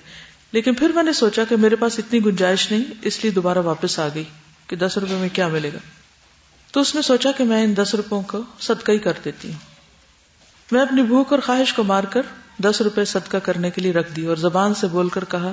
لیکن 0.53 0.75
پھر 0.75 0.89
میں 0.89 1.03
نے 1.03 1.13
سوچا 1.13 1.45
کہ 1.45 1.57
میرے 1.57 1.77
پاس 1.77 1.99
اتنی 1.99 2.25
گنجائش 2.25 2.71
نہیں، 2.71 2.85
اس 3.03 3.19
لیے 3.23 3.33
دوبارہ 3.33 3.59
واپس 3.59 3.99
آ 3.99 4.09
گئی 4.15 4.25
کہ 4.67 4.77
دس 4.77 4.99
روپے 4.99 5.15
میں 5.15 5.29
کیا 5.33 5.49
ملے 5.49 5.71
گا۔ 5.75 5.79
تو 6.73 6.81
اس 6.81 6.95
نے 6.95 7.03
سوچا 7.03 7.33
کہ 7.33 7.45
میں 7.45 7.65
ان 7.65 7.77
دس 7.77 7.95
روپوں 7.95 8.23
کو 8.23 8.43
صدقہ 8.61 8.93
ہی 8.93 8.99
کر 8.99 9.13
دیتی 9.25 9.49
ہوں۔ 9.49 9.59
میں 10.73 10.81
اپنی 10.81 11.03
بھوک 11.03 11.33
اور 11.33 11.41
خواہش 11.41 11.73
کو 11.73 11.83
مار 11.83 12.05
کر 12.05 12.23
دس 12.59 12.81
روپے 12.81 13.05
صدقہ 13.05 13.37
کرنے 13.37 13.71
کے 13.71 13.81
لیے 13.81 13.93
رکھ 13.93 14.13
دی 14.13 14.27
اور 14.27 14.37
زبان 14.37 14.75
سے 14.75 14.87
بول 14.87 15.09
کر 15.09 15.25
کہا، 15.25 15.53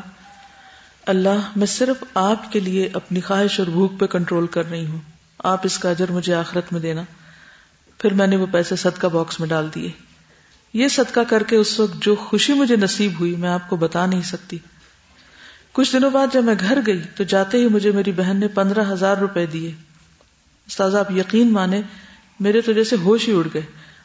اللہ، 1.06 1.52
میں 1.56 1.68
صرف 1.68 2.04
آپ 2.14 2.52
کے 2.52 2.60
لیے 2.60 2.90
اپنی 2.94 3.22
خواہش 3.22 3.60
اور 3.60 3.68
بھوک 3.68 4.00
پہ 4.00 4.06
کنٹرول 4.06 4.48
کر 4.48 4.70
رہی 4.70 4.86
ہوں۔ 4.86 5.21
آپ 5.44 5.62
اس 5.64 5.78
کا 5.78 5.90
اجر 5.90 6.12
مجھے 6.12 6.34
آخرت 6.34 6.74
میں 6.74 6.82
دینا۔ 6.82 7.04
پھر 7.98 8.14
میں 8.14 8.28
نے 8.28 8.36
وہ 8.36 8.46
پیسے 8.52 8.76
صدقہ 8.76 9.08
باکس 9.08 9.40
میں 9.40 9.48
ڈال 9.48 9.70
دیے۔ 9.76 9.92
یہ 10.74 10.88
صدقہ 10.88 11.20
کر 11.20 11.44
کے 11.44 11.56
اس 11.56 11.80
وقت 11.80 12.04
جو 12.04 12.16
خوشی 12.16 12.54
مجھے 12.54 12.76
نصیب 12.76 13.12
ہوئی 13.20 13.36
میں 13.36 13.50
آپ 13.50 13.70
کو 13.70 13.76
بتا 13.76 14.06
نہیں 14.06 14.22
سکتی۔ 14.22 14.58
کچھ 15.72 15.94
دنوں 15.94 16.10
بعد 16.10 16.28
جب 16.34 16.44
میں 16.44 16.56
گھر 16.60 16.80
گئی 16.86 17.02
تو 17.16 17.24
جاتے 17.24 17.58
ہی 17.58 17.68
مجھے 17.68 17.92
میری 17.92 18.12
بہن 18.12 18.38
نے 18.40 18.48
پندرہ 18.48 18.92
ہزار 18.92 19.18
روپے 19.18 19.46
دیے۔ 19.46 19.72
استاذ 20.68 20.96
آپ 20.96 21.12
یقین 21.12 21.52
مانے، 21.54 21.82
میرے 22.40 22.62
تو 22.62 22.72
جیسے 22.72 22.96
ہوش 22.96 23.28
ہی 23.28 23.34
اڑ 23.34 23.48
گئے 23.54 23.62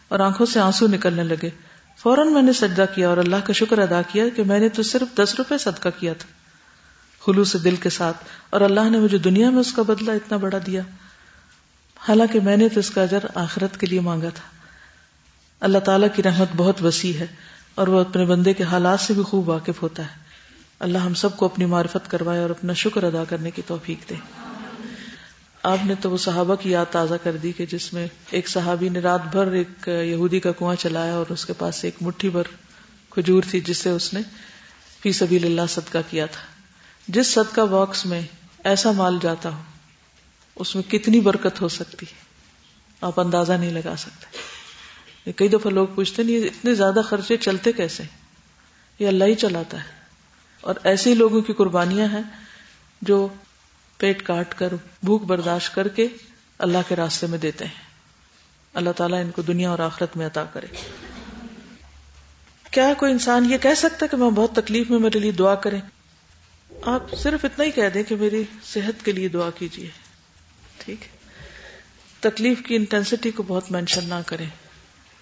اور 0.09 0.21
آنکھوں 0.21 0.47
سے 0.47 0.61
آنسو 0.61 0.87
نکلنے 0.87 1.25
لگے۔ 1.25 1.51
فوراً 1.97 2.33
میں 2.33 2.43
نے 2.43 2.53
سجدہ 2.53 2.85
کیا 2.95 3.09
اور 3.09 3.17
اللہ 3.17 3.37
کا 3.45 3.53
شکر 3.53 3.79
ادا 3.79 4.03
کیا 4.03 4.25
کہ 4.29 4.43
میں 4.45 4.59
نے 4.59 4.69
تو 4.69 4.83
صرف 4.83 5.17
دس 5.17 5.35
روپے 5.39 5.59
صدقہ 5.59 5.89
کیا 5.99 6.13
تھا۔ 6.13 6.29
خلوص 7.27 7.57
دل 7.65 7.77
کے 7.77 7.91
ساتھ 7.91 8.17
اور 8.51 8.61
اللہ 8.61 8.91
نے 8.91 8.99
مجھے 8.99 9.19
دنیا 9.19 9.51
میں 9.51 9.61
اس 9.61 9.73
کا 9.73 9.83
بدلہ 9.83 10.11
اتنا 10.11 10.37
بڑا 10.37 10.59
دیا۔ 10.67 10.83
حالانکہ 12.09 12.41
میں 12.41 12.57
نے 12.57 12.69
تو 12.69 12.81
اس 12.81 12.91
کا 12.91 13.03
اجر 13.03 13.19
آخرت 13.35 13.81
کے 13.81 13.87
لیے 13.87 14.01
مانگا 14.01 14.29
تھا۔ 14.29 14.49
اللہ 15.61 15.79
تعالیٰ 15.79 16.09
کی 16.15 16.23
رحمت 16.23 16.49
بہت 16.57 16.83
وسیع 16.83 17.13
ہے 17.19 17.27
اور 17.75 17.89
وہ 17.89 18.01
اپنے 18.01 18.25
بندے 18.25 18.53
کے 18.53 18.65
حالات 18.65 19.01
سے 19.01 19.15
بھی 19.15 19.23
خوب 19.23 19.49
واقف 19.49 19.83
ہوتا 19.83 20.03
ہے۔ 20.03 20.27
اللہ 20.81 20.99
ہم 20.99 21.15
سب 21.15 21.37
کو 21.37 21.45
اپنی 21.45 21.65
معرفت 21.65 22.11
کروائے 22.11 22.43
اور 22.43 22.51
اپنا 22.51 22.73
شکر 22.73 23.03
ادا 23.03 23.25
کرنے 23.25 23.51
کی 23.51 23.63
توفیق 23.67 24.11
دے۔ 24.11 24.15
آپ 25.63 25.79
نے 25.85 25.95
تو 26.01 26.11
وہ 26.11 26.17
صحابہ 26.17 26.55
کی 26.55 26.71
یاد 26.71 26.85
تازہ 26.91 27.15
کر 27.23 27.37
دی 27.37 27.53
کہ 27.53 27.67
جس 27.67 27.93
میں 27.93 28.09
ایک 28.31 28.49
صحابی 28.49 28.89
نے 28.89 28.99
رات 28.99 29.21
بھر 29.31 29.53
ایک 29.53 29.89
یہودی 29.89 30.41
کا 30.41 30.53
کنواں 30.53 30.75
چلایا 30.75 31.15
اور 31.15 31.27
اس 31.29 31.45
کے 31.45 31.53
پاس 31.53 31.85
ایک 31.85 31.95
مٹھی 32.01 32.29
بھر 32.29 32.43
کھجور 33.11 33.43
تھی 33.51 33.61
جس 33.61 33.79
سے 33.79 33.91
اس 33.91 34.15
نے 34.15 34.21
فی 35.01 35.13
سبیل 35.13 35.45
اللہ 35.45 35.67
صدقہ 35.69 35.99
کیا 36.11 36.27
تھا۔ 36.27 36.41
جس 37.09 37.27
صدقہ 37.27 37.61
باکس 37.61 38.07
میں 38.07 38.21
ایسا 38.65 38.93
مال 38.93 39.19
جاتا 39.23 39.49
ہو 39.49 39.63
اس 40.57 40.75
میں 40.75 40.91
کتنی 40.91 41.21
برکت 41.21 41.61
ہو 41.61 41.69
سکتی 41.69 42.07
آپ 43.01 43.21
اندازہ 43.21 43.53
نہیں 43.53 43.71
لگا 43.71 43.95
سکتے۔ 43.99 44.39
کئی 45.33 45.49
دفعہ 45.49 45.71
لوگ 45.71 45.87
پوچھتے 45.95 46.23
نہیں 46.23 46.37
اتنے 46.37 46.75
زیادہ 46.75 47.01
خرچے 47.05 47.37
چلتے 47.37 47.73
کیسے 47.73 48.03
یہ 48.99 49.09
اللہ 49.09 49.25
ہی 49.25 49.35
چلاتا 49.35 49.85
ہے۔ 49.85 49.89
اور 50.61 50.75
ایسے 50.85 51.15
لوگوں 51.15 51.41
کی 51.41 51.53
قربانیاں 51.53 52.07
ہیں 52.07 52.23
جو 53.03 53.29
پیٹ 53.99 54.23
کاٹ 54.23 54.55
کر، 54.55 54.73
بھوک 55.03 55.23
برداشت 55.23 55.75
کر 55.75 55.89
کے 55.89 56.09
اللہ 56.59 56.79
کے 56.89 56.97
راستے 56.97 57.27
میں 57.27 57.39
دیتے 57.39 57.65
ہیں۔ 57.65 57.83
اللہ 58.75 58.91
تعالیٰ 58.91 59.21
ان 59.21 59.31
کو 59.31 59.43
دنیا 59.43 59.71
اور 59.71 59.79
آخرت 59.79 60.17
میں 60.17 60.27
عطا 60.27 60.45
کرے۔ 60.45 60.67
کیا 62.71 62.95
کوئی 62.99 63.13
انسان 63.13 63.51
یہ 63.53 63.59
کہہ 63.59 63.75
سکتا 63.77 64.07
کہ 64.07 64.17
میں 64.17 64.31
بہت 64.31 64.53
تکلیف 64.53 64.91
میں 64.91 64.99
میرے 64.99 65.19
لیے 65.19 65.33
دعا 65.33 65.55
کریں؟ 65.55 65.81
آپ 66.83 67.03
صرف 67.19 67.45
اتنا 67.45 67.65
ہی 67.65 67.71
کہہ 67.71 67.89
دیں 67.95 68.03
کہ 68.03 68.17
میری 68.17 68.43
صحت 68.65 69.05
کے 69.05 69.13
لیے 69.13 69.29
دعا 69.29 69.51
کیجیے۔ 69.51 70.06
ٹھیک 70.79 70.99
تکلیف 72.21 72.63
کی 72.67 72.77
انٹینسٹی 72.77 73.31
کو 73.31 73.43
بہت 73.43 73.73
مینشن 73.73 74.05
نہ 74.05 74.21
کریں۔ 74.27 74.47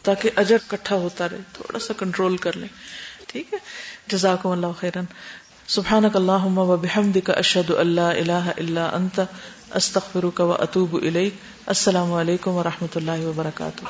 تاکہ 0.03 0.31
اجر 0.37 0.57
کٹھا 0.67 0.97
ہوتا 0.97 1.29
رہے، 1.29 1.39
تھوڑا 1.53 1.79
سا 1.79 1.95
کنٹرول 1.99 2.37
کر 2.37 2.57
لیں۔ 2.57 2.69
ٹھیک 3.27 3.55
ہے۔ 3.55 3.59
جزاکم 4.07 4.49
اللہ 4.49 4.67
خیرن۔ 4.81 5.05
سبحانک 5.67 6.17
اللہم 6.17 6.59
و 6.59 6.77
بحمدک 6.77 7.31
اشہد 7.31 7.71
اللہ 7.71 8.01
الہ 8.01 8.33
الا 8.33 8.91
انت، 8.95 9.21
استغفرک 9.75 10.41
و 10.41 10.53
اتوب 10.53 10.95
الیک۔ 10.95 11.35
السلام 11.67 12.13
علیکم 12.13 12.51
و 12.51 12.63
رحمۃ 12.63 12.97
اللہ 12.97 13.27
وبرکاتہ۔ 13.27 13.85